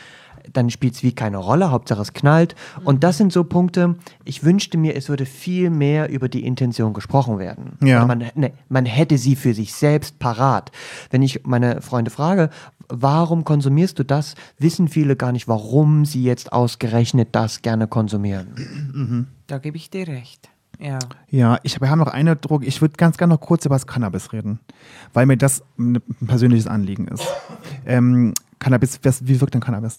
[0.53, 2.55] dann spielt es wie keine Rolle, Hauptsache es knallt
[2.85, 6.93] und das sind so Punkte, ich wünschte mir, es würde viel mehr über die Intention
[6.93, 7.79] gesprochen werden.
[7.83, 8.05] Ja.
[8.07, 10.71] Man, ne, man hätte sie für sich selbst parat.
[11.11, 12.51] Wenn ich meine Freunde frage,
[12.89, 19.29] warum konsumierst du das, wissen viele gar nicht, warum sie jetzt ausgerechnet das gerne konsumieren.
[19.47, 20.49] Da gebe ich dir recht.
[20.79, 20.99] Ja.
[21.29, 22.67] Ja, ich, wir haben noch eine Droge.
[22.67, 24.61] Ich würde ganz gerne noch kurz über das Cannabis reden,
[25.13, 27.27] weil mir das ein persönliches Anliegen ist.
[27.85, 29.99] Ähm, Cannabis, was, wie wirkt denn Cannabis?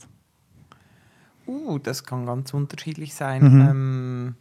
[1.50, 3.42] Uh, das kann ganz unterschiedlich sein.
[3.44, 4.36] Ähm,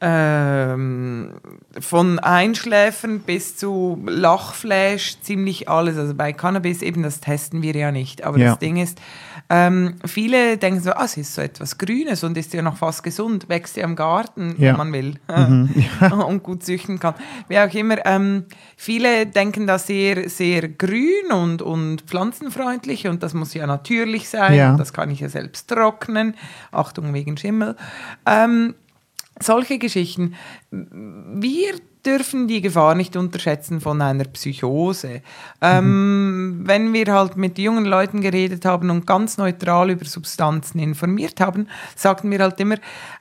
[0.00, 1.32] ähm,
[1.78, 5.98] von Einschläfern bis zu Lachflash, ziemlich alles.
[5.98, 8.24] Also bei Cannabis eben, das testen wir ja nicht.
[8.24, 8.50] Aber Ja.
[8.50, 8.98] das Ding ist,
[9.50, 13.02] ähm, viele denken so, ah, es ist so etwas Grünes und ist ja noch fast
[13.02, 14.70] gesund, wächst ja im Garten, Ja.
[14.70, 15.14] wenn man will
[16.26, 17.14] und gut züchten kann.
[17.48, 18.44] Wie auch immer, ähm,
[18.76, 24.54] viele denken da sehr, sehr grün und, und pflanzenfreundlich und das muss ja natürlich sein.
[24.54, 24.76] Ja.
[24.76, 26.34] Das kann ich ja selbst trocknen.
[26.72, 27.76] Achtung wegen Schimmel.
[28.26, 28.74] Ähm,
[29.40, 30.34] solche Geschichten.
[30.70, 31.74] Wir
[32.06, 35.22] dürfen die Gefahr nicht unterschätzen von einer Psychose.
[35.60, 41.40] Ähm, wenn wir halt mit jungen Leuten geredet haben und ganz neutral über Substanzen informiert
[41.40, 42.76] haben, sagten wir halt immer,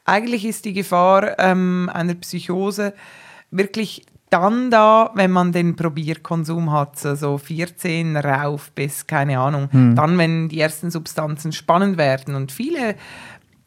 [0.06, 2.94] eigentlich ist die Gefahr ähm, einer Psychose
[3.52, 9.70] wirklich dann da, wenn man den Probierkonsum hat, so so 14 rauf bis, keine Ahnung,
[9.96, 12.34] dann, wenn die ersten Substanzen spannend werden.
[12.34, 12.96] Und viele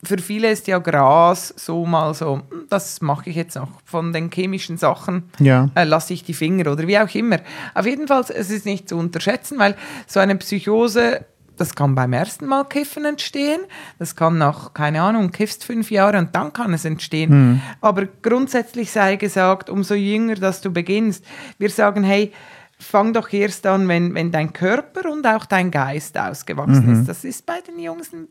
[0.06, 3.68] für viele ist ja Gras so mal so, hm, das mache ich jetzt noch.
[3.84, 5.68] Von den chemischen Sachen Ja.
[5.74, 7.38] äh, lasse ich die Finger oder wie auch immer.
[7.74, 9.74] Auf jeden Fall, es ist nicht zu unterschätzen, weil
[10.06, 11.24] so eine Psychose,
[11.56, 13.60] das kann beim ersten Mal Kiffen entstehen,
[13.98, 17.62] das kann nach, keine Ahnung, kiffst fünf Jahre und dann kann es entstehen.
[17.80, 21.24] Aber grundsätzlich sei gesagt, umso jünger, dass du beginnst,
[21.58, 22.32] wir sagen, hey,
[22.78, 27.08] fang doch erst an, wenn, wenn dein Körper und auch dein Geist ausgewachsen ist.
[27.08, 28.28] Das ist bei den Jungs ein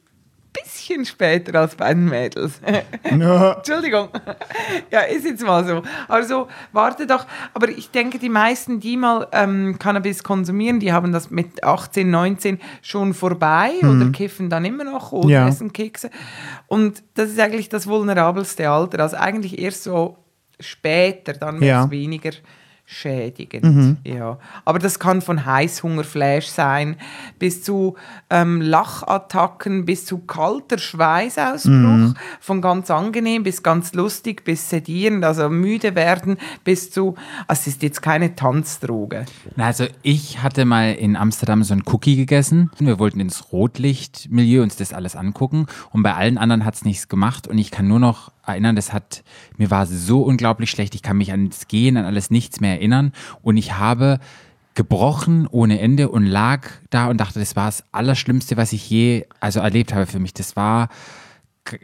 [0.63, 2.59] bisschen später als bei den Mädels.
[3.03, 4.09] Entschuldigung.
[4.91, 5.83] ja, ist jetzt mal so.
[6.07, 7.25] Also warte doch.
[7.53, 12.09] Aber ich denke, die meisten, die mal ähm, Cannabis konsumieren, die haben das mit 18,
[12.09, 15.47] 19 schon vorbei oder kiffen dann immer noch oder Ja.
[15.47, 16.09] essen Kekse.
[16.67, 18.99] Und das ist eigentlich das vulnerabelste Alter.
[19.01, 20.17] Also eigentlich erst so
[20.59, 21.91] später, dann wird es Ja.
[21.91, 22.31] weniger
[22.85, 23.97] schädigend.
[24.05, 24.37] Ja.
[24.63, 26.97] Aber das kann von Heißhungerflash sein,
[27.39, 27.95] bis zu
[28.29, 35.49] ähm, Lachattacken, bis zu kalter Schweißausbruch, von ganz angenehm bis ganz lustig, bis sedierend, also
[35.49, 37.15] müde werden, bis zu,
[37.47, 39.25] also es ist jetzt keine Tanzdroge.
[39.55, 42.69] Na, Also ich hatte mal in Amsterdam so einen Cookie gegessen.
[42.79, 47.07] Wir wollten ins Rotlichtmilieu uns das alles angucken und bei allen anderen hat es nichts
[47.07, 49.23] gemacht und ich kann nur noch erinnern, das hat,
[49.57, 52.71] mir war so unglaublich schlecht, ich kann mich an das Gehen, an alles nichts mehr
[52.71, 53.11] erinnern.
[53.41, 54.19] Und ich habe
[54.75, 59.25] gebrochen ohne Ende und lag da und dachte, das war das Allerschlimmste, was ich je
[59.39, 60.33] also erlebt habe für mich.
[60.33, 60.89] Das war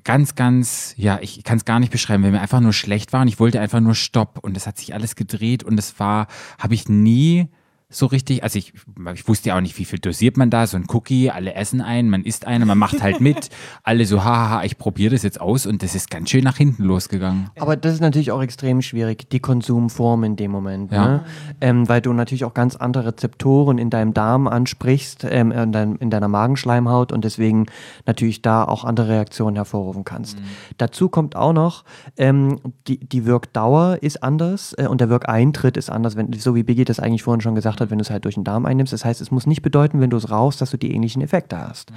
[0.03, 3.21] ganz, ganz, ja, ich kann es gar nicht beschreiben, weil mir einfach nur schlecht war
[3.21, 4.39] und ich wollte einfach nur Stopp.
[4.41, 6.27] Und es hat sich alles gedreht und es war,
[6.59, 7.47] habe ich nie
[7.91, 8.73] so richtig, also ich,
[9.13, 11.81] ich wusste ja auch nicht, wie viel dosiert man da, so ein Cookie, alle essen
[11.81, 13.49] einen, man isst einen, man macht halt mit,
[13.83, 16.83] alle so, haha, ich probiere das jetzt aus und das ist ganz schön nach hinten
[16.83, 17.49] losgegangen.
[17.59, 20.91] Aber das ist natürlich auch extrem schwierig, die Konsumform in dem Moment.
[20.91, 21.07] Ja.
[21.07, 21.25] Ne?
[21.59, 25.97] Ähm, weil du natürlich auch ganz andere Rezeptoren in deinem Darm ansprichst, ähm, in, dein,
[25.97, 27.65] in deiner Magenschleimhaut und deswegen
[28.05, 30.37] natürlich da auch andere Reaktionen hervorrufen kannst.
[30.77, 31.83] Dazu kommt auch noch,
[32.17, 36.63] ähm, die, die Wirkdauer ist anders äh, und der Wirkeintritt ist anders, wenn, so wie
[36.63, 38.93] Biggie das eigentlich vorhin schon gesagt hat, wenn du es halt durch den Darm einnimmst.
[38.93, 41.57] Das heißt, es muss nicht bedeuten, wenn du es rauchst, dass du die ähnlichen Effekte
[41.57, 41.91] hast.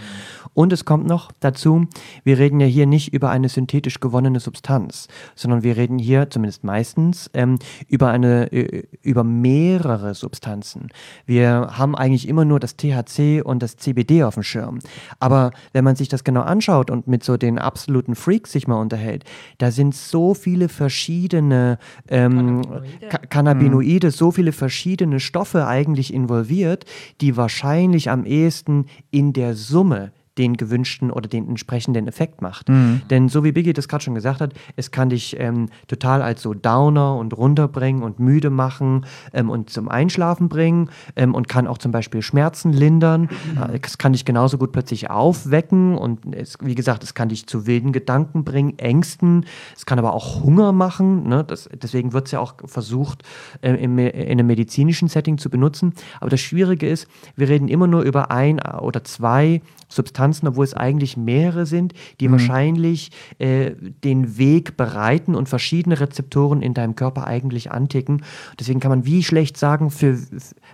[0.54, 1.86] Und es kommt noch dazu,
[2.24, 6.64] wir reden ja hier nicht über eine synthetisch gewonnene Substanz, sondern wir reden hier, zumindest
[6.64, 7.58] meistens, ähm,
[7.88, 10.88] über, eine, äh, über mehrere Substanzen.
[11.26, 14.78] Wir haben eigentlich immer nur das THC und das CBD auf dem Schirm.
[15.20, 18.80] Aber wenn man sich das genau anschaut und mit so den absoluten Freaks sich mal
[18.80, 19.24] unterhält,
[19.58, 21.78] da sind so viele verschiedene
[22.08, 22.62] ähm,
[23.10, 26.84] Ka Cannabinoide, so viele verschiedene Stoffe eigentlich involviert,
[27.20, 32.68] die wahrscheinlich am ehesten in der Summe den gewünschten oder den entsprechenden Effekt macht.
[33.10, 36.42] Denn so wie Biggie das gerade schon gesagt hat, es kann dich ähm, total als
[36.42, 41.66] so Downer und runterbringen und müde machen ähm, und zum Einschlafen bringen ähm, und kann
[41.66, 43.28] auch zum Beispiel Schmerzen lindern.
[43.56, 47.46] Äh, Es kann dich genauso gut plötzlich aufwecken und es, wie gesagt, es kann dich
[47.46, 49.46] zu wilden Gedanken bringen, Ängsten.
[49.76, 51.28] Es kann aber auch Hunger machen.
[51.28, 51.44] Ne?
[51.44, 53.22] Das, deswegen wird es ja auch versucht,
[53.60, 55.92] äh, im, in einem medizinischen Setting zu benutzen.
[56.20, 57.06] Aber das Schwierige ist,
[57.36, 62.30] wir reden immer nur über ein oder zwei Substanzen, obwohl es eigentlich mehrere sind, die
[62.30, 63.72] wahrscheinlich äh,
[64.04, 68.22] den Weg bereiten und verschiedene Rezeptoren in deinem Körper eigentlich anticken.
[68.58, 70.18] Deswegen kann man wie schlecht sagen, für,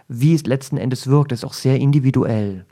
[0.08, 1.32] wie es letzten Endes wirkt.
[1.32, 2.64] Das ist auch sehr individuell.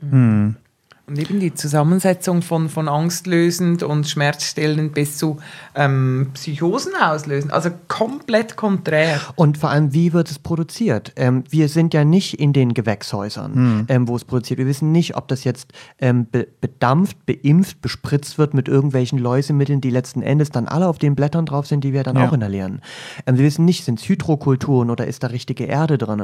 [1.09, 5.37] Und eben die Zusammensetzung von, von angstlösend und schmerzstillend bis zu
[5.73, 7.49] ähm, Psychosen auslösen.
[7.49, 9.19] Also komplett konträr.
[9.35, 11.13] Und vor allem, wie wird es produziert?
[11.15, 14.59] Ähm, wir sind ja nicht in den Gewächshäusern, ähm, wo es produziert.
[14.59, 19.81] Wir wissen nicht, ob das jetzt ähm, be bedampft, beimpft, bespritzt wird mit irgendwelchen Läusemitteln,
[19.81, 22.27] die letzten Endes dann alle auf den Blättern drauf sind, die wir dann Ja.
[22.29, 22.81] auch inhalieren.
[23.25, 26.19] Ähm, wir wissen nicht, sind es Hydrokulturen oder ist da richtige Erde drin?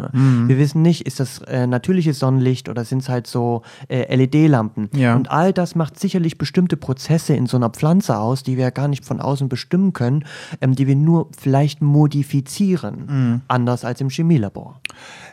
[0.47, 4.74] Wir wissen nicht, ist das äh, natürliches Sonnenlicht oder sind es halt so äh, LED-Lampen?
[4.75, 4.97] Substanten.
[4.97, 5.15] Ja.
[5.15, 8.69] Und all das macht sicherlich bestimmte Prozesse in so einer Pflanze aus, die wir ja
[8.69, 10.25] gar nicht von außen bestimmen können,
[10.61, 13.41] ähm, die wir nur vielleicht modifizieren, Mhm.
[13.47, 14.79] anders als im Chemielabor.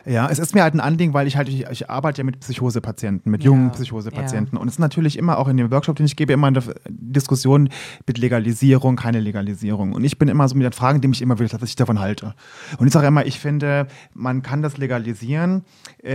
[0.05, 2.39] Ja, es ist mir halt ein Anliegen, weil ich halt, ich, ich arbeite ja mit
[2.41, 4.57] Psychosepatienten, mit jungen Psychosepatienten.
[4.57, 7.69] Und es ist natürlich immer auch in dem Workshop, den ich gebe, immer eine Diskussion
[8.05, 9.93] mit Legalisierung, keine Legalisierung.
[9.93, 11.99] Und ich bin immer so mit den Fragen, die mich immer wieder, was ich davon
[11.99, 12.33] halte.
[12.77, 15.63] Und ich sage immer, ich finde, man kann das legalisieren,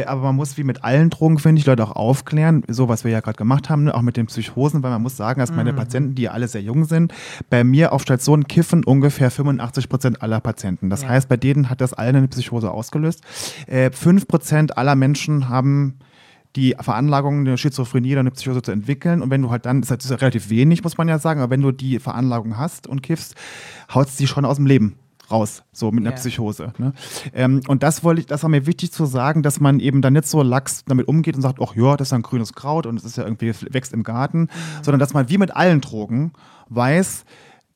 [0.06, 3.10] aber man muss wie mit allen Drogen, finde ich, Leute auch aufklären, so was wir
[3.10, 3.94] ja gerade gemacht haben, ne?
[3.94, 6.62] auch mit den Psychosen, weil man muss sagen, dass meine Patienten, die ja alle sehr
[6.62, 7.14] jung sind,
[7.48, 10.90] bei mir auf Station kiffen ungefähr 85 Prozent aller Patienten.
[10.90, 13.22] Das heißt, bei denen hat das allen eine Psychose ausgelöst.
[13.66, 15.98] Äh, 5 Prozent aller Menschen haben
[16.56, 19.22] die Veranlagung, eine Schizophrenie oder eine Psychose zu entwickeln.
[19.22, 21.50] Und wenn du halt dann, das ist ja relativ wenig, muss man ja sagen, aber
[21.50, 23.34] wenn du die Veranlagung hast und kiffst,
[23.94, 24.96] haut es die schon aus dem Leben
[25.30, 26.16] raus, so mit einer Ja.
[26.16, 26.72] Psychose.
[26.78, 26.92] Ne?
[27.34, 30.14] Ähm, und das wollte ich, das war mir wichtig zu sagen, dass man eben dann
[30.14, 32.96] nicht so lax damit umgeht und sagt, ach ja, das ist ein grünes Kraut und
[32.96, 34.48] es ist ja irgendwie wächst im Garten,
[34.82, 36.32] sondern dass man wie mit allen Drogen
[36.68, 37.24] weiß,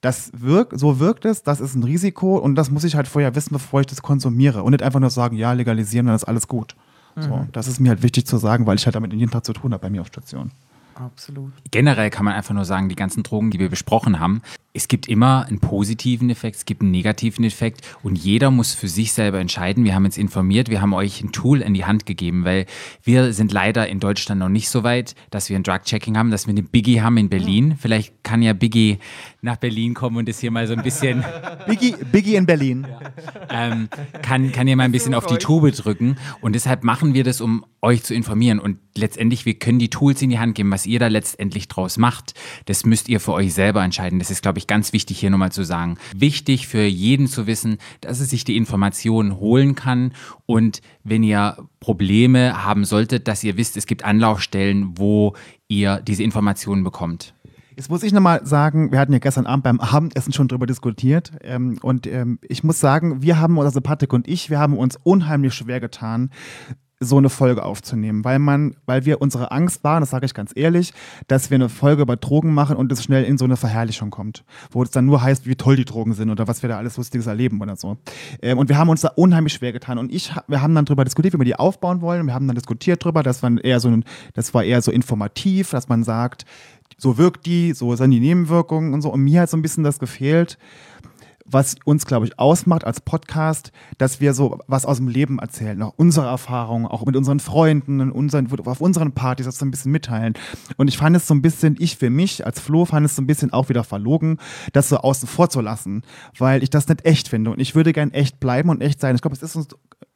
[0.01, 3.35] das wirkt, so wirkt es, das ist ein Risiko und das muss ich halt vorher
[3.35, 6.49] wissen, bevor ich das konsumiere und nicht einfach nur sagen, ja, legalisieren, dann ist alles
[6.49, 6.75] gut.
[7.15, 9.53] So, das ist mir halt wichtig zu sagen, weil ich halt damit jeden Tag zu
[9.53, 10.51] tun habe bei mir auf Station.
[10.95, 11.53] Absolut.
[11.71, 14.43] Generell kann man einfach nur sagen, die ganzen Drogen, die wir besprochen haben,
[14.75, 18.89] es gibt immer einen positiven Effekt, es gibt einen negativen Effekt und jeder muss für
[18.89, 19.85] sich selber entscheiden.
[19.85, 22.65] Wir haben uns informiert, wir haben euch ein Tool in die Hand gegeben, weil
[23.03, 26.47] wir sind leider in Deutschland noch nicht so weit, dass wir ein Drug-Checking haben, dass
[26.47, 27.77] wir eine Biggie haben in Berlin.
[27.79, 28.99] Vielleicht kann ja Biggie
[29.43, 31.23] nach Berlin kommen und das hier mal so ein bisschen
[31.67, 32.87] Biggie, Biggie in Berlin.
[33.51, 33.89] ähm,
[34.23, 36.17] kann, kann ihr mal ein bisschen auf die Tube drücken.
[36.41, 38.59] Und deshalb machen wir das, um euch zu informieren.
[38.59, 40.71] Und letztendlich, wir können die Tools in die Hand geben.
[40.71, 42.35] Was ihr da letztendlich draus macht,
[42.67, 44.19] das müsst ihr für euch selber entscheiden.
[44.19, 45.99] Das ist, glaube ich, ganz wichtig hier nochmal zu sagen.
[46.15, 50.13] Wichtig für jeden zu wissen, dass er sich die Informationen holen kann.
[50.47, 55.35] Und wenn ihr Probleme haben solltet, dass ihr wisst, es gibt Anlaufstellen, wo
[55.69, 57.35] ihr diese Informationen bekommt.
[57.77, 61.33] Jetzt muss ich nochmal sagen, wir hatten ja gestern Abend beim Abendessen schon drüber diskutiert.
[61.43, 64.99] Ähm, und ähm, ich muss sagen, wir haben, also Patrick und ich, wir haben uns
[65.03, 66.31] unheimlich schwer getan,
[67.05, 70.53] so eine Folge aufzunehmen, weil man, weil wir unsere Angst waren, das sage ich ganz
[70.55, 70.93] ehrlich,
[71.29, 74.45] dass wir eine Folge über Drogen machen und es schnell in so eine Verherrlichung kommt,
[74.71, 76.97] wo es dann nur heißt, wie toll die Drogen sind oder was wir da alles
[76.97, 77.97] Lustiges erleben oder so.
[78.41, 81.05] Ähm, und wir haben uns da unheimlich schwer getan und ich, wir haben dann drüber
[81.05, 82.27] diskutiert, wie wir die aufbauen wollen.
[82.27, 84.05] Wir haben dann diskutiert drüber, dass man eher so, ein-
[84.35, 86.45] das war eher so informativ, dass man sagt,
[86.99, 89.11] so wirkt die, so sind die Nebenwirkungen und so.
[89.13, 90.57] Und mir hat so ein bisschen das gefehlt,
[91.53, 95.81] was uns, glaube ich, ausmacht als Podcast, dass wir so was aus dem Leben erzählen,
[95.83, 99.93] auch unsere Erfahrungen, auch mit unseren Freunden, unseren, auf unseren Partys, das so ein bisschen
[99.93, 100.35] mitteilen.
[100.77, 103.23] Und ich fand es so ein bisschen, ich für mich als Flo fand es so
[103.23, 104.39] ein bisschen auch wieder verlogen,
[104.73, 106.03] das so außen vor zu lassen,
[106.39, 107.51] weil ich das nicht echt finde.
[107.51, 109.15] Und ich würde gern echt bleiben und echt sein.
[109.15, 109.69] Ich glaube, es ist uns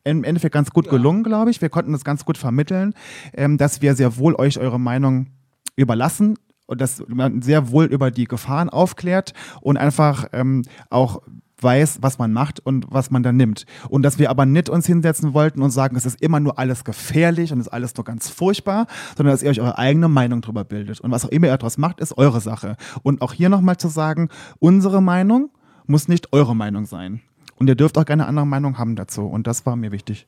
[0.04, 1.60] im Endeffekt ganz gut gelungen, glaube ich.
[1.60, 2.94] Wir konnten das ganz gut vermitteln,
[3.34, 5.26] ähm, dass wir sehr wohl euch eure Meinung
[5.74, 6.36] überlassen
[6.66, 11.22] und dass man sehr wohl über die Gefahren aufklärt und einfach ähm, auch
[11.60, 13.64] weiß, was man macht und was man dann nimmt.
[13.88, 16.84] Und dass wir aber nicht uns hinsetzen wollten und sagen, es ist immer nur alles
[16.84, 18.86] gefährlich und es ist alles nur ganz furchtbar,
[19.16, 21.00] sondern dass ihr euch eure eigene Meinung darüber bildet.
[21.00, 22.76] Und was auch immer ihr daraus macht, ist eure Sache.
[23.02, 24.28] Und auch hier nochmal zu sagen,
[24.58, 25.50] unsere Meinung
[25.86, 27.22] muss nicht eure Meinung sein.
[27.58, 29.22] Und ihr dürft auch keine andere Meinung haben dazu.
[29.22, 30.26] Und das war mir wichtig.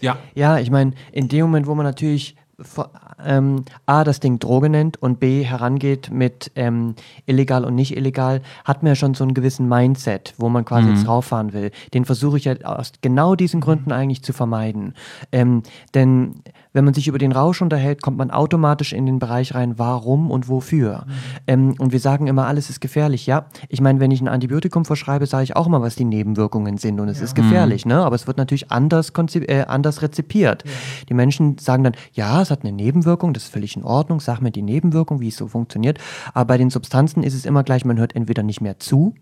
[0.00, 0.18] Ja.
[0.34, 2.34] Ja, ich meine, in dem Moment, wo man natürlich
[3.24, 6.94] ähm, A, das Ding Droge nennt und B, herangeht mit ähm,
[7.26, 10.88] illegal und nicht illegal, hat man ja schon so einen gewissen Mindset, wo man quasi
[10.88, 11.70] jetzt rauffahren will.
[11.92, 14.94] Den versuche ich ja aus genau diesen Gründen eigentlich zu vermeiden.
[15.32, 15.62] Ähm,
[15.94, 16.42] denn
[16.76, 20.30] wenn man sich über den Rausch unterhält, kommt man automatisch in den Bereich rein, warum
[20.30, 21.06] und wofür.
[21.46, 23.26] Ähm, und wir sagen immer, alles ist gefährlich.
[23.26, 26.76] Ja, ich meine, wenn ich ein Antibiotikum verschreibe, sage ich auch immer, was die Nebenwirkungen
[26.76, 28.04] sind und es ist gefährlich, ne?
[28.04, 30.64] Aber es wird natürlich anders, äh, anders rezipiert.
[31.08, 34.42] Die Menschen sagen dann, ja, es hat eine Nebenwirkung, das ist völlig in Ordnung, sag
[34.42, 35.98] mir die Nebenwirkung, wie es so funktioniert.
[36.34, 39.14] Aber bei den Substanzen ist es immer gleich, man hört entweder nicht mehr zu,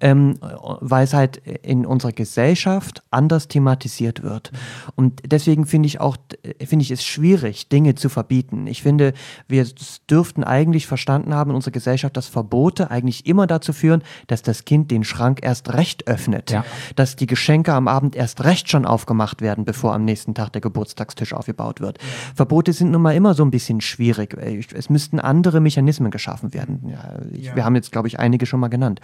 [0.00, 0.40] ähm,
[0.80, 4.50] weil es halt in unserer Gesellschaft anders thematisiert wird.
[4.96, 6.16] Und deswegen finde ich auch,
[6.64, 8.66] finde ich es schwierig, Dinge zu verbieten.
[8.66, 9.12] Ich finde,
[9.48, 9.66] wir
[10.10, 14.64] dürften eigentlich verstanden haben in unserer Gesellschaft, dass Verbote eigentlich immer dazu führen, dass das
[14.64, 16.50] Kind den Schrank erst recht öffnet.
[16.50, 16.64] Ja.
[16.94, 20.60] Dass die Geschenke am Abend erst recht schon aufgemacht werden, bevor am nächsten Tag der
[20.60, 21.98] Geburtstagstisch aufgebaut wird.
[22.34, 24.36] Verbote sind nun mal immer so ein bisschen schwierig.
[24.74, 26.88] Es müssten andere Mechanismen geschaffen werden.
[26.88, 29.00] Ja, ich, Wir haben jetzt, glaube ich, einige schon mal genannt.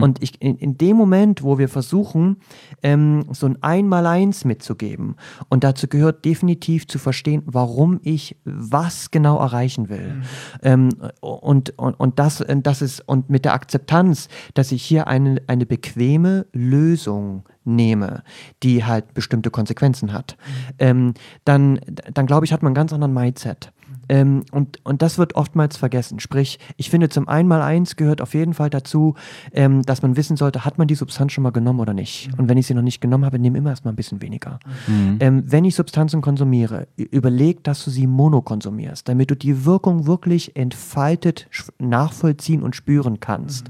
[0.00, 2.36] Und ich, in, in dem Moment, wo wir versuchen,
[2.82, 5.16] ähm, so ein Einmaleins mitzugeben,
[5.48, 10.22] und dazu gehört definitiv zu verstehen, warum ich was genau erreichen will.
[10.62, 10.90] Ähm,
[11.20, 15.66] und, und, und das, das ist, und mit der Akzeptanz, dass ich hier eine, eine
[15.66, 18.22] bequeme Lösung nehme,
[18.62, 20.36] die halt bestimmte Konsequenzen hat,
[20.78, 21.80] ähm, dann,
[22.12, 23.72] dann glaube ich, hat man einen ganz anderen Mindset.
[24.10, 26.18] Ähm, und, und das wird oftmals vergessen.
[26.18, 29.14] Sprich, ich finde zum Einmaleins gehört auf jeden Fall dazu,
[29.52, 32.28] ähm, dass man wissen sollte, hat man die Substanz schon mal genommen oder nicht.
[32.36, 34.58] Und wenn ich sie noch nicht genommen habe, nehme immer erstmal ein bisschen weniger.
[35.20, 40.56] Ähm, wenn ich Substanzen konsumiere, überleg, dass du sie monokonsumierst, damit du die Wirkung wirklich
[40.56, 43.68] entfaltet nachvollziehen und spüren kannst.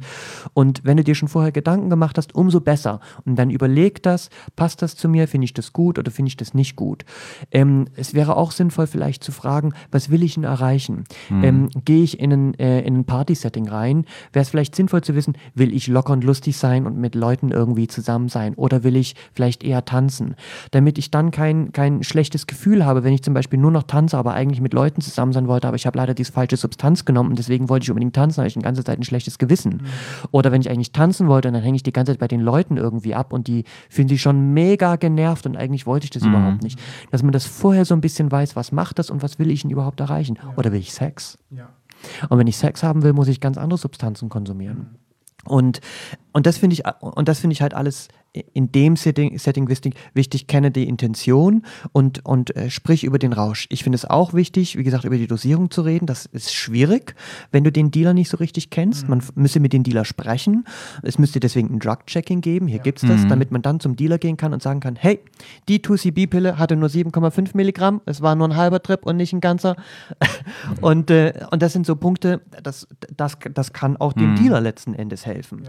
[0.55, 3.01] Und wenn du dir schon vorher Gedanken gemacht hast, umso besser.
[3.27, 6.37] Und dann überleg das, passt das zu mir, finde ich das gut oder finde ich
[6.39, 7.05] das nicht gut.
[7.51, 11.05] Ähm, es wäre auch sinnvoll vielleicht zu fragen, was will ich denn erreichen?
[11.43, 14.05] Ähm, Gehe ich in ein, äh, in ein Party-Setting rein?
[14.33, 17.51] Wäre es vielleicht sinnvoll zu wissen, will ich locker und lustig sein und mit Leuten
[17.51, 18.55] irgendwie zusammen sein?
[18.55, 20.35] Oder will ich vielleicht eher tanzen?
[20.71, 24.17] Damit ich dann kein, kein schlechtes Gefühl habe, wenn ich zum Beispiel nur noch tanze,
[24.19, 27.31] aber eigentlich mit Leuten zusammen sein wollte, aber ich habe leider diese falsche Substanz genommen
[27.31, 29.83] und deswegen wollte ich unbedingt tanzen, habe ich die ganze Zeit ein schlechtes Gewissen.
[30.31, 32.41] Oder wenn ich eigentlich tanzen wollte und dann hänge ich die ganze Zeit bei den
[32.41, 36.23] Leuten irgendwie ab und die fühlen sich schon mega genervt und eigentlich wollte ich das
[36.25, 36.79] überhaupt nicht.
[37.11, 39.63] Dass man das vorher so ein bisschen weiß, was macht das und was will ich
[39.63, 40.20] denn überhaupt erreichen?
[40.57, 41.39] Oder will ich Sex?
[42.29, 44.97] Und wenn ich Sex haben will, muss ich ganz andere Substanzen konsumieren.
[45.45, 45.81] Und,
[46.33, 49.95] und das finde ich, und das finde ich halt alles in dem Setting, Setting wichtig,
[50.15, 53.67] wichtig, kenne die Intention und, und äh, sprich über den Rausch.
[53.71, 56.07] Ich finde es auch wichtig, wie gesagt, über die Dosierung zu reden.
[56.07, 57.17] Das ist schwierig,
[57.51, 59.09] wenn du den Dealer nicht so richtig kennst.
[59.09, 60.65] Man f- müsse mit dem Dealer sprechen.
[61.03, 62.69] Es müsste deswegen ein Drug-Checking geben.
[62.69, 65.19] Hier gibt's das, damit man dann zum Dealer gehen kann und sagen kann, hey,
[65.69, 68.01] die 2CB-Pille hatte nur 7,5 Milligramm.
[68.07, 69.75] Es war nur ein halber Trip und nicht ein ganzer.
[70.81, 72.87] und, äh, und das sind so Punkte, das,
[73.17, 75.65] das, das kann auch dem Dealer letzten Endes helfen.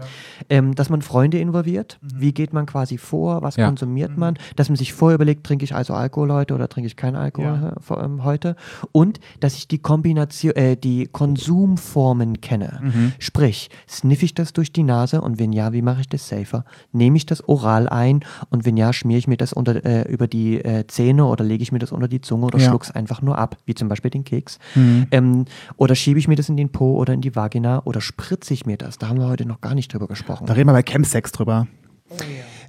[0.48, 1.98] Ähm, dass man Freunde involviert.
[2.02, 3.42] Wie geht man quasi vor?
[3.42, 3.66] Was Ja.
[3.66, 4.36] konsumiert man?
[4.56, 7.74] Dass man sich vorher überlegt, trinke ich also Alkohol heute oder trinke ich keinen Alkohol
[7.80, 8.56] vor, ähm, heute?
[8.92, 12.80] Und dass ich die Kombination, äh, die Konsumformen kenne.
[13.18, 16.64] Sprich, sniffe ich das durch die Nase und wenn ja, wie mache ich das safer?
[16.92, 18.20] Nehme ich das oral ein
[18.50, 21.62] und wenn ja, schmiere ich mir das unter, äh, über die äh, Zähne oder lege
[21.62, 22.68] ich mir das unter die Zunge oder Ja.
[22.68, 24.58] schluck's einfach nur ab, wie zum Beispiel den Keks.
[25.10, 25.44] Ähm,
[25.76, 28.66] oder schiebe ich mir das in den Po oder in die Vagina oder spritze ich
[28.66, 28.98] mir das?
[28.98, 30.46] Da haben wir heute noch gar nicht drüber gesprochen.
[30.46, 31.66] Da reden wir bei Chemsex drüber.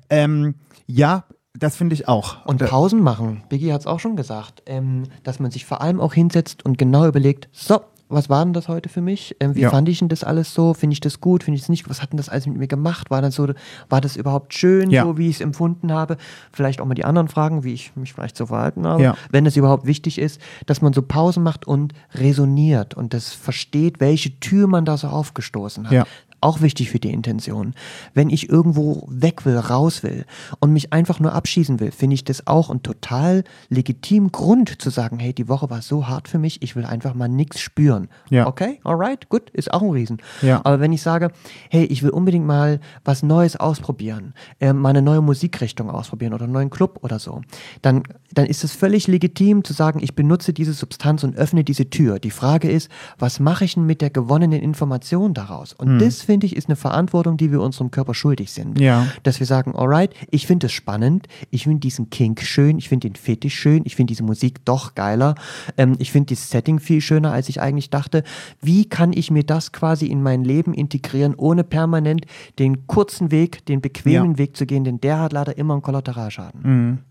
[0.10, 0.56] Ähm,
[0.88, 1.24] ja,
[1.58, 2.46] das finde ich auch.
[2.46, 3.44] Und Äh, Pausen machen.
[3.50, 6.78] Biggie hat es auch schon gesagt, ähm, dass man sich vor allem auch hinsetzt und
[6.78, 9.36] genau überlegt, so, was war denn das heute für mich?
[9.40, 9.70] Ähm, wie Ja.
[9.72, 10.74] fand ich denn das alles so?
[10.76, 11.44] Finde ich das gut?
[11.44, 11.90] Finde ich es nicht?
[11.90, 13.10] Was hat denn das alles mit mir gemacht?
[13.10, 13.48] War das so,
[13.90, 15.04] war das überhaupt schön, Ja.
[15.04, 16.18] so wie ich es empfunden habe?
[16.52, 19.02] Vielleicht auch mal die anderen fragen, wie ich mich vielleicht so verhalten habe.
[19.02, 19.18] Ja.
[19.32, 24.00] Wenn es überhaupt wichtig ist, dass man so Pausen macht und resoniert und das versteht,
[24.00, 26.08] welche Tür man da so aufgestoßen hat.
[26.44, 27.74] Auch wichtig für die Intention.
[28.14, 30.26] Wenn ich irgendwo weg will, raus will
[30.60, 34.90] und mich einfach nur abschießen will, finde ich das auch ein total legitim Grund zu
[34.90, 38.10] sagen, hey, die Woche war so hart für mich, ich will einfach mal nichts spüren.
[38.30, 38.46] Ja.
[38.46, 40.18] Okay, alright, gut, ist auch ein Riesen.
[40.42, 40.60] Ja.
[40.66, 41.32] Aber wenn ich sage,
[41.70, 46.44] hey, ich will unbedingt mal was Neues ausprobieren, äh, mal eine neue Musikrichtung ausprobieren oder
[46.44, 47.40] einen neuen Club oder so,
[47.82, 48.04] dann,
[48.34, 52.20] dann ist es völlig legitim zu sagen, ich benutze diese Substanz und öffne diese Tür.
[52.20, 55.72] Die Frage ist, was mache ich denn mit der gewonnenen Information daraus?
[55.72, 58.80] Und das, finde ich, ist eine Verantwortung, die wir unserem Körper schuldig sind.
[58.80, 59.08] Ja.
[59.24, 63.10] Dass wir sagen, alright, ich finde es spannend, ich finde diesen Kink schön, ich finde
[63.10, 65.36] den Fetisch schön, ich finde diese Musik doch geiler,
[65.78, 68.24] ähm, ich finde das Setting viel schöner, als ich eigentlich dachte.
[68.62, 72.26] Wie kann ich mir das quasi in mein Leben integrieren, ohne permanent
[72.60, 74.38] den kurzen Weg, den bequemen Ja.
[74.38, 77.04] Weg zu gehen, denn der hat leider immer einen Kollateralschaden.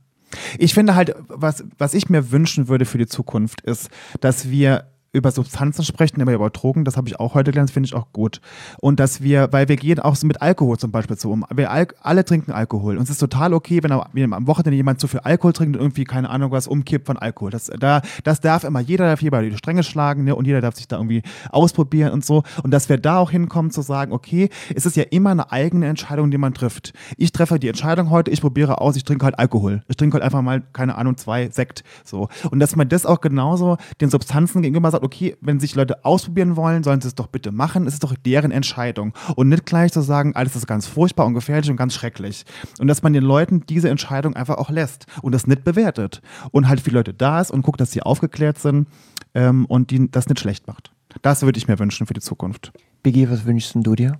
[0.58, 3.90] Ich finde halt, was, was ich mir wünschen würde für die Zukunft, ist,
[4.20, 7.86] dass wir über Substanzen sprechen, aber über Drogen, das habe ich auch heute gelernt, finde
[7.86, 8.40] ich auch gut.
[8.80, 11.44] Und dass wir, weil wir gehen auch mit Alkohol zum Beispiel so um.
[11.54, 12.96] Wir al alle trinken Alkohol.
[12.96, 15.76] Und es ist total okay, wenn, am- wenn am Wochenende jemand zu viel Alkohol trinkt
[15.76, 17.50] und irgendwie, keine Ahnung, was umkippt von Alkohol.
[17.50, 20.34] Das, da, das darf immer, jeder darf hier bei die Stränge schlagen ne?
[20.34, 22.42] und jeder darf sich da irgendwie ausprobieren und so.
[22.62, 25.86] Und dass wir da auch hinkommen zu sagen, okay, es ist ja immer eine eigene
[25.88, 26.94] Entscheidung, die man trifft.
[27.18, 29.82] Ich treffe die Entscheidung heute, ich probiere aus, ich trinke halt Alkohol.
[29.88, 31.84] Ich trinke halt einfach mal, keine Ahnung, zwei Sekt.
[32.04, 32.28] So.
[32.50, 36.56] Und dass man das auch genauso den Substanzen gegenüber sagt, okay, wenn sich Leute ausprobieren
[36.56, 37.86] wollen, sollen sie es doch bitte machen.
[37.86, 39.12] Es ist doch deren Entscheidung.
[39.36, 42.44] Und nicht gleich zu sagen, alles ist ganz furchtbar und gefährlich und ganz schrecklich.
[42.78, 46.22] Und dass man den Leuten diese Entscheidung einfach auch lässt und das nicht bewertet.
[46.50, 48.88] Und halt viele Leute da ist und guckt, dass sie aufgeklärt sind
[49.34, 50.92] ähm, und die das nicht schlecht macht.
[51.20, 52.72] Das würde ich mir wünschen für die Zukunft.
[53.02, 54.18] Biggie, was wünschst du dir?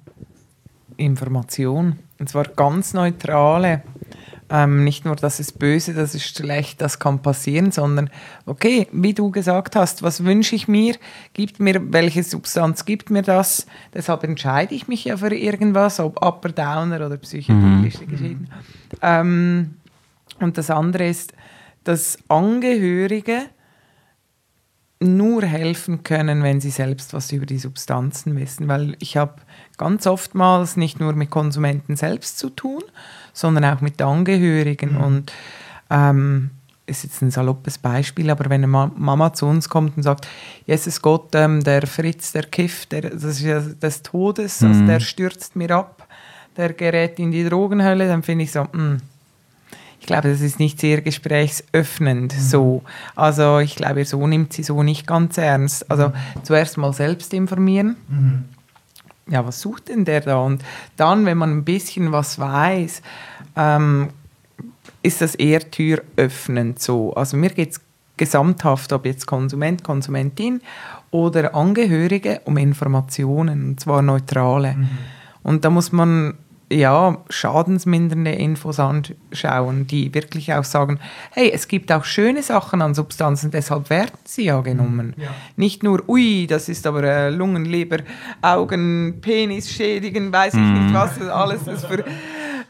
[0.97, 1.99] Information.
[2.23, 3.83] Und zwar ganz neutrale.
[4.49, 8.11] Ähm, nicht nur, das ist böse, das ist schlecht, das kann passieren, sondern
[8.47, 10.95] okay, wie du gesagt hast, was wünsche ich mir?
[11.33, 13.67] Gibt mir, welche Substanz gibt mir das?
[13.93, 18.49] Deshalb entscheide ich mich ja für irgendwas, ob Upper Downer oder psychedelische Geschichten.
[19.03, 19.75] Ähm,
[20.39, 21.33] und das andere ist,
[21.83, 23.47] dass Angehörige
[25.03, 28.69] nur helfen können, wenn sie selbst was über die Substanzen wissen.
[28.69, 29.35] Weil ich habe
[29.79, 32.83] ganz oftmals nicht nur mit Konsumenten selbst zu tun,
[33.33, 34.97] sondern auch mit Angehörigen.
[34.97, 35.33] Und
[35.91, 36.51] ähm,
[36.87, 40.27] ist jetzt ein saloppes Beispiel, aber wenn eine Ma Mama zu uns kommt und sagt,
[40.67, 45.01] Jesus Gott, ähm, der Fritz, der kifft, der, das ist ja des Todes, also der
[45.01, 46.07] stürzt mir ab,
[46.57, 48.99] der gerät in die Drogenhölle, dann finde ich so, mh,
[50.03, 52.83] ich glaube, das ist nicht sehr gesprächsöffnend so.
[53.15, 55.89] Also ich glaube, so nimmt sie so nicht ganz ernst.
[55.89, 56.13] Also
[56.43, 57.95] zuerst mal selbst informieren.
[59.29, 60.39] Ja, was sucht denn der da?
[60.39, 60.65] Und
[60.97, 63.01] dann, wenn man ein bisschen was weiß,
[63.55, 64.09] ähm,
[65.05, 67.15] ist das eher türöffnend so.
[67.15, 67.81] Also mir geht es
[68.17, 70.63] gesamthaft, ob jetzt Konsument, Konsumentin
[71.13, 74.75] oder Angehörige, um Informationen, und zwar neutrale.
[75.45, 76.35] Und da muss man
[76.73, 80.99] ja schadensmindernde Infos anschauen, die wirklich auch sagen,
[81.33, 85.15] hey, es gibt auch schöne Sachen an Substanzen, deshalb werden sie ja genommen.
[85.57, 87.99] Nicht nur, ui, das ist aber äh, Lungen, Leber,
[88.41, 92.05] Augen, Penis schädigen, weiß ich nicht, was das alles es für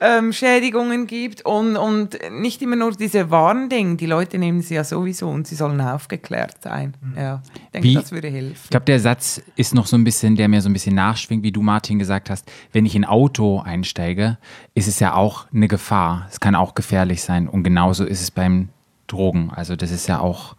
[0.02, 3.96] ähm, Schädigungen gibt und, und nicht immer nur diese Warnding.
[3.96, 6.94] Die Leute nehmen sie ja sowieso und sie sollen aufgeklärt sein.
[7.16, 8.60] Ja, ich denke, Wie- das würde helfen.
[8.64, 11.42] Ich glaube, der Satz ist noch so ein bisschen, der mir so ein bisschen nachschwingt,
[11.42, 12.50] wie du, Martin, gesagt hast.
[12.72, 14.38] Wenn ich in ein Auto einsteige,
[14.74, 16.26] ist es ja auch eine Gefahr.
[16.30, 17.48] Es kann auch gefährlich sein.
[17.48, 18.68] Und genauso ist es beim
[19.06, 19.50] Drogen.
[19.54, 20.56] Also, das ist ja auch,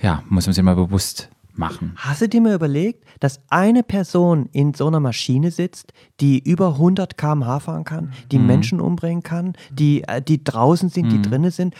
[0.00, 1.28] ja, muss man sich mal bewusst
[1.58, 1.92] machen.
[1.96, 6.74] Hast du dir mal überlegt, dass eine Person in so einer Maschine sitzt, die über
[6.74, 11.50] 100 km/h fahren kann, die Menschen umbringen kann, die, äh, die draußen sind, die drinnen
[11.50, 11.74] sind?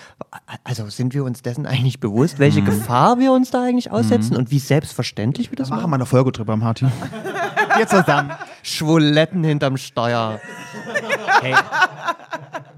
[0.65, 4.51] Also sind wir uns dessen eigentlich bewusst, welche Gefahr wir uns da eigentlich aussetzen und
[4.51, 5.91] wie selbstverständlich wir das Machen machen?
[5.91, 6.91] wir eine Folge drüber, Martin.
[7.77, 8.33] Wir zusammen.
[8.63, 10.41] Schwuletten hinterm Steuer.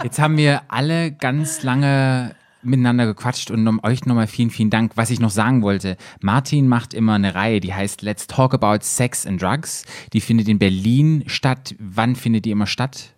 [0.05, 4.93] Jetzt haben wir alle ganz lange miteinander gequatscht und um euch nochmal vielen, vielen Dank.
[4.97, 8.78] Was ich noch sagen wollte, Martin macht immer eine Reihe, die heißt Let's Talk About
[8.82, 9.85] Sex and Drugs.
[10.12, 11.74] Die findet in Berlin statt.
[11.78, 13.14] Wann findet die immer statt?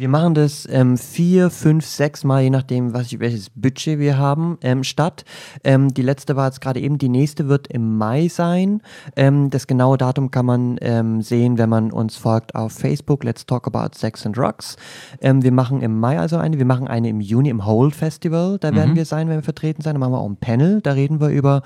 [0.00, 4.56] Wir machen das ähm, vier, fünf, sechs Mal, je nachdem, was, welches Budget wir haben,
[4.62, 5.26] ähm, statt.
[5.62, 8.80] Ähm, die letzte war jetzt gerade eben, die nächste wird im Mai sein.
[9.14, 13.24] Ähm, das genaue Datum kann man ähm, sehen, wenn man uns folgt auf Facebook.
[13.24, 14.78] Let's Talk About Sex and Drugs.
[15.20, 18.56] Ähm, wir machen im Mai also eine, wir machen eine im Juni im Whole Festival.
[18.58, 19.96] Da werden wir sein, wenn wir vertreten sein.
[19.96, 20.80] Da machen wir auch ein Panel.
[20.80, 21.60] Da reden wir über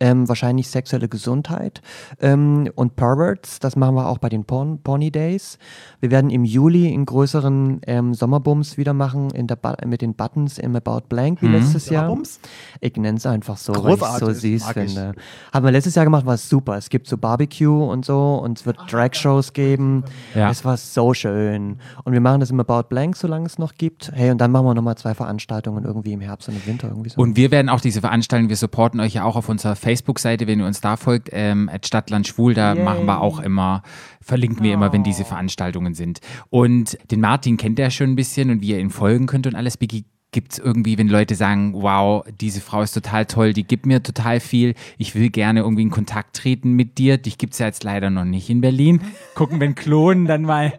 [0.00, 1.80] wahrscheinlich sexuelle Gesundheit
[2.20, 3.60] und Perverts.
[3.60, 5.58] Das machen wir auch bei den Porn Pony Days.
[6.00, 10.14] Wir werden im Juli in größeren ähm, Sommerbums wieder machen in der ba mit den
[10.14, 12.04] Buttons im About Blank wie letztes Jahr.
[12.04, 12.40] Sommerbums?
[12.80, 15.14] Ich nenne es einfach so, weil ich so Großartig, süß finde.
[15.52, 16.76] Haben wir letztes Jahr gemacht, war es super.
[16.76, 20.04] Es gibt so Barbecue und so und es wird Drag-Shows geben.
[20.34, 20.50] Ja.
[20.50, 21.78] Es war so schön.
[22.04, 24.12] Und wir machen das im About Blank, solange es noch gibt.
[24.12, 27.10] Hey, und dann machen wir nochmal zwei Veranstaltungen irgendwie im Herbst und im Winter irgendwie
[27.10, 27.20] so.
[27.20, 30.60] Und wir werden auch diese Veranstaltung, wir supporten euch ja auch auf unserer Facebook-Seite, wenn
[30.60, 32.84] ihr uns da folgt, ähm, at Stadtland Schwul, da Yay.
[32.84, 33.82] machen wir auch immer,
[34.26, 36.18] verlinken wir immer, wenn diese Veranstaltungen sind.
[36.50, 39.54] Und den Martin kennt er schon ein bisschen und wie ihr ihn folgen könnt und
[39.54, 39.76] alles.
[39.76, 40.04] Biggie,
[40.36, 44.02] gibt es irgendwie, wenn Leute sagen, wow, diese Frau ist total toll, die gibt mir
[44.02, 47.16] total viel, ich will gerne irgendwie in Kontakt treten mit dir.
[47.16, 49.00] Dich gibt es ja jetzt leider noch nicht in Berlin.
[49.34, 50.74] Gucken, wenn Klonen dann mal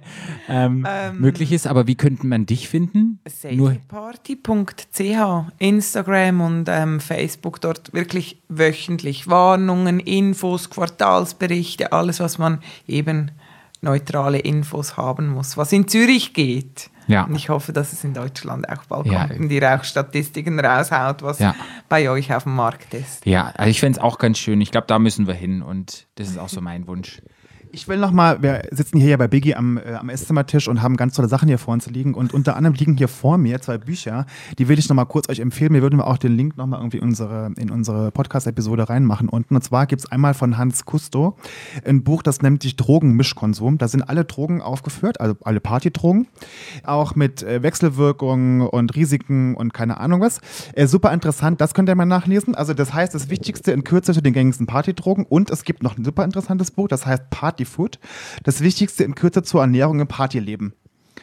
[0.48, 0.86] ähm,
[1.18, 1.66] möglich ist.
[1.66, 3.18] Aber wie könnte man dich finden?
[3.28, 4.44] Safeparty.ch,
[5.58, 13.32] Instagram und ähm, Facebook, dort wirklich wöchentlich Warnungen, Infos, Quartalsberichte, alles, was man eben
[13.82, 16.92] neutrale Infos haben muss, was in Zürich geht.
[17.08, 17.24] Ja.
[17.24, 19.28] Und ich hoffe, dass es in Deutschland auch bald Ja.
[19.28, 21.56] kommt und die Rauchstatistiken raushaut, was Ja.
[21.90, 23.26] bei euch auf dem Markt ist.
[23.26, 24.60] Ja, also ich fände es auch ganz schön.
[24.62, 27.22] Ich glaube, da müssen wir hin und das ist auch so mein Wunsch.
[27.72, 30.96] Ich will nochmal, wir sitzen hier ja bei Biggie am, äh, am Esszimmertisch und haben
[30.96, 32.14] ganz tolle Sachen hier vor uns liegen.
[32.14, 34.26] Und unter anderem liegen hier vor mir zwei Bücher,
[34.58, 35.74] die will ich nochmal kurz euch empfehlen.
[35.74, 39.56] Wir würden auch den Link nochmal irgendwie in unsere, in unsere Podcast-Episode reinmachen unten.
[39.56, 41.36] Und zwar gibt es einmal von Hans Kusto
[41.86, 43.78] ein Buch, das nennt sich Drogenmischkonsum.
[43.78, 46.28] Da sind alle Drogen aufgeführt, also alle Partydrogen.
[46.84, 50.40] Auch mit äh, Wechselwirkungen und Risiken und keine Ahnung was.
[50.74, 52.56] Äh, super interessant, das könnt ihr mal nachlesen.
[52.56, 55.26] Also das heißt, das Wichtigste in Kürze zu den gängigsten Partydrogen.
[55.28, 58.00] Und es gibt noch ein super interessantes Buch, das heißt Party Food.
[58.44, 60.74] Das Wichtigste in Kürze zur Ernährung im Partyleben.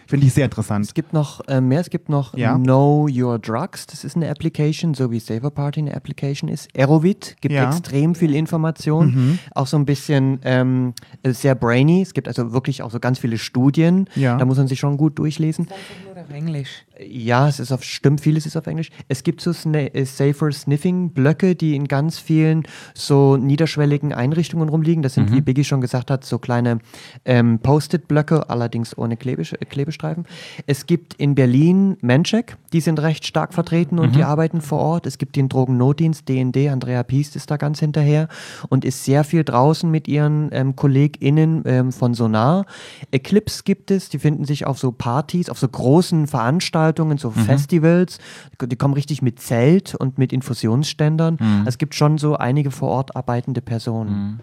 [0.06, 0.84] Finde ich sehr interessant.
[0.84, 2.56] Es gibt noch äh, mehr, es gibt noch Ja.
[2.56, 6.68] Know Your Drugs, das ist eine Application, so wie Saver Party eine Application ist.
[6.76, 7.68] Aerovit gibt Ja.
[7.70, 10.92] extrem viel Information, auch so ein bisschen ähm,
[11.22, 12.02] äh, sehr brainy.
[12.02, 14.36] Es gibt also wirklich auch so ganz viele Studien, Ja.
[14.36, 15.68] da muss man sich schon gut durchlesen.
[15.68, 16.84] Einfach nur auf Englisch.
[16.98, 18.90] Ja, es ist auf, stimmt, vieles ist auf Englisch.
[19.08, 22.64] Es gibt so Sna äh, Safer Sniffing Blöcke, die in ganz vielen
[22.94, 25.02] so niederschwelligen Einrichtungen rumliegen.
[25.02, 26.78] Das sind, wie Biggie schon gesagt hat, so kleine
[27.24, 30.26] ähm, Post-it-Blöcke, allerdings ohne Klebesch äh, Klebestreifen.
[30.66, 35.06] Es gibt in Berlin Mencheck, die sind recht stark vertreten und die arbeiten vor Ort.
[35.06, 38.28] Es gibt den Drogennotdienst, DND, Andrea Piest ist da ganz hinterher
[38.68, 42.66] und ist sehr viel draußen mit ihren ähm, KollegInnen ähm, von Sonar.
[43.10, 47.30] Eclipse gibt es, die finden sich auf so Partys, auf so großen großen Veranstaltungen, so
[47.30, 48.18] Festivals.
[48.60, 51.38] Die kommen richtig mit Zelt und mit Infusionsständern.
[51.66, 54.40] Es gibt schon so einige vor Ort arbeitende Personen.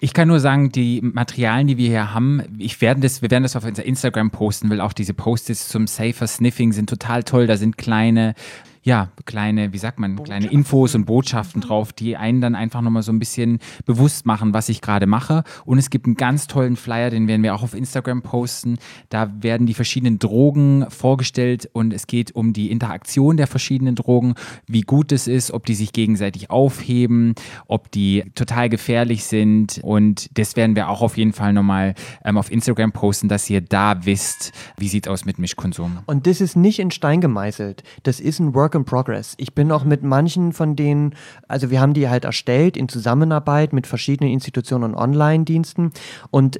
[0.00, 3.42] Ich kann nur sagen, die Materialien, die wir hier haben, ich werden das, wir werden
[3.42, 7.48] das auf unser Instagram posten, weil auch diese Post-its zum Safer Sniffing sind total toll.
[7.48, 8.34] Da sind kleine,
[8.88, 13.02] ja, kleine, wie sagt man, kleine Infos und Botschaften drauf, die einen dann einfach nochmal
[13.02, 15.44] so ein bisschen bewusst machen, was ich gerade mache.
[15.66, 18.78] Und es gibt einen ganz tollen Flyer, den werden wir auch auf Instagram posten.
[19.10, 24.36] Da werden die verschiedenen Drogen vorgestellt und es geht um die Interaktion der verschiedenen Drogen,
[24.66, 27.34] wie gut es ist, ob die sich gegenseitig aufheben,
[27.66, 29.80] ob die total gefährlich sind.
[29.82, 31.94] Und das werden wir auch auf jeden Fall nochmal
[32.24, 35.98] ähm, auf Instagram posten, dass ihr da wisst, wie sieht aus mit Mischkonsum.
[36.06, 37.82] Und das ist nicht in Stein gemeißelt.
[38.04, 39.34] Das ist ein Work in Progress.
[39.36, 41.14] Ich bin auch mit manchen von denen,
[41.46, 45.92] also wir haben die halt erstellt in Zusammenarbeit mit verschiedenen Institutionen und Online-Diensten.
[46.30, 46.58] Und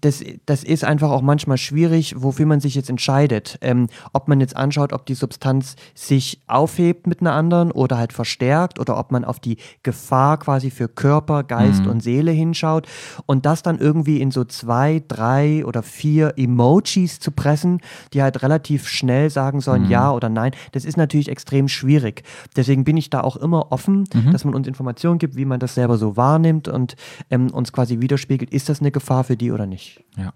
[0.00, 3.58] das, das ist einfach auch manchmal schwierig, wofür man sich jetzt entscheidet.
[3.60, 8.12] Ähm, ob man jetzt anschaut, ob die Substanz sich aufhebt mit einer anderen oder halt
[8.12, 12.86] verstärkt oder ob man auf die Gefahr quasi für Körper, Geist und Seele hinschaut
[13.26, 17.80] und das dann irgendwie in so zwei, drei oder vier Emojis zu pressen,
[18.12, 22.22] die halt relativ schnell sagen sollen ja oder nein, das ist natürlich extrem schwierig.
[22.56, 25.74] Deswegen bin ich da auch immer offen, dass man uns Informationen gibt, wie man das
[25.74, 26.96] selber so wahrnimmt und
[27.30, 30.02] ähm, uns quasi widerspiegelt, ist das eine Gefahr für die oder nicht.
[30.16, 30.32] Ja.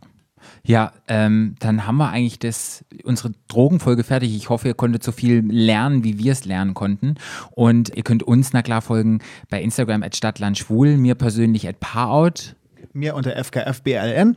[0.62, 4.34] Ja, ähm, dann haben wir eigentlich das, unsere Drogenfolge fertig.
[4.34, 7.14] Ich hoffe, ihr konntet so viel lernen, wie wir es lernen konnten.
[7.50, 9.20] Und ihr könnt uns, na klar, folgen
[9.50, 12.54] bei Instagram at Stadtlandschwul, mir persönlich at Paarout.
[12.92, 14.36] Mir unter FKFBLN.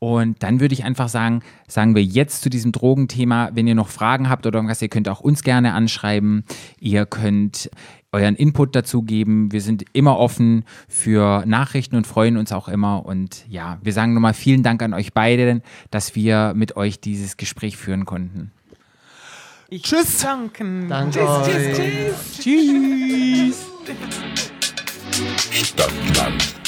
[0.00, 3.88] Und dann würde ich einfach sagen, sagen wir jetzt zu diesem Drogenthema, wenn ihr noch
[3.88, 6.44] Fragen habt oder irgendwas, ihr könnt auch uns gerne anschreiben.
[6.78, 7.68] Ihr könnt
[8.12, 9.50] euren Input dazu geben.
[9.50, 13.04] Wir sind immer offen für Nachrichten und freuen uns auch immer.
[13.04, 17.36] Und ja, wir sagen nochmal vielen Dank an euch beide, dass wir mit euch dieses
[17.36, 18.52] Gespräch führen konnten.
[19.68, 20.20] Ich Tschüss.
[20.20, 20.88] Danken.
[20.88, 23.66] Danke tschüss, tschüss, tschüss.
[23.84, 24.08] Tschüss.
[25.68, 26.67] Stadtland.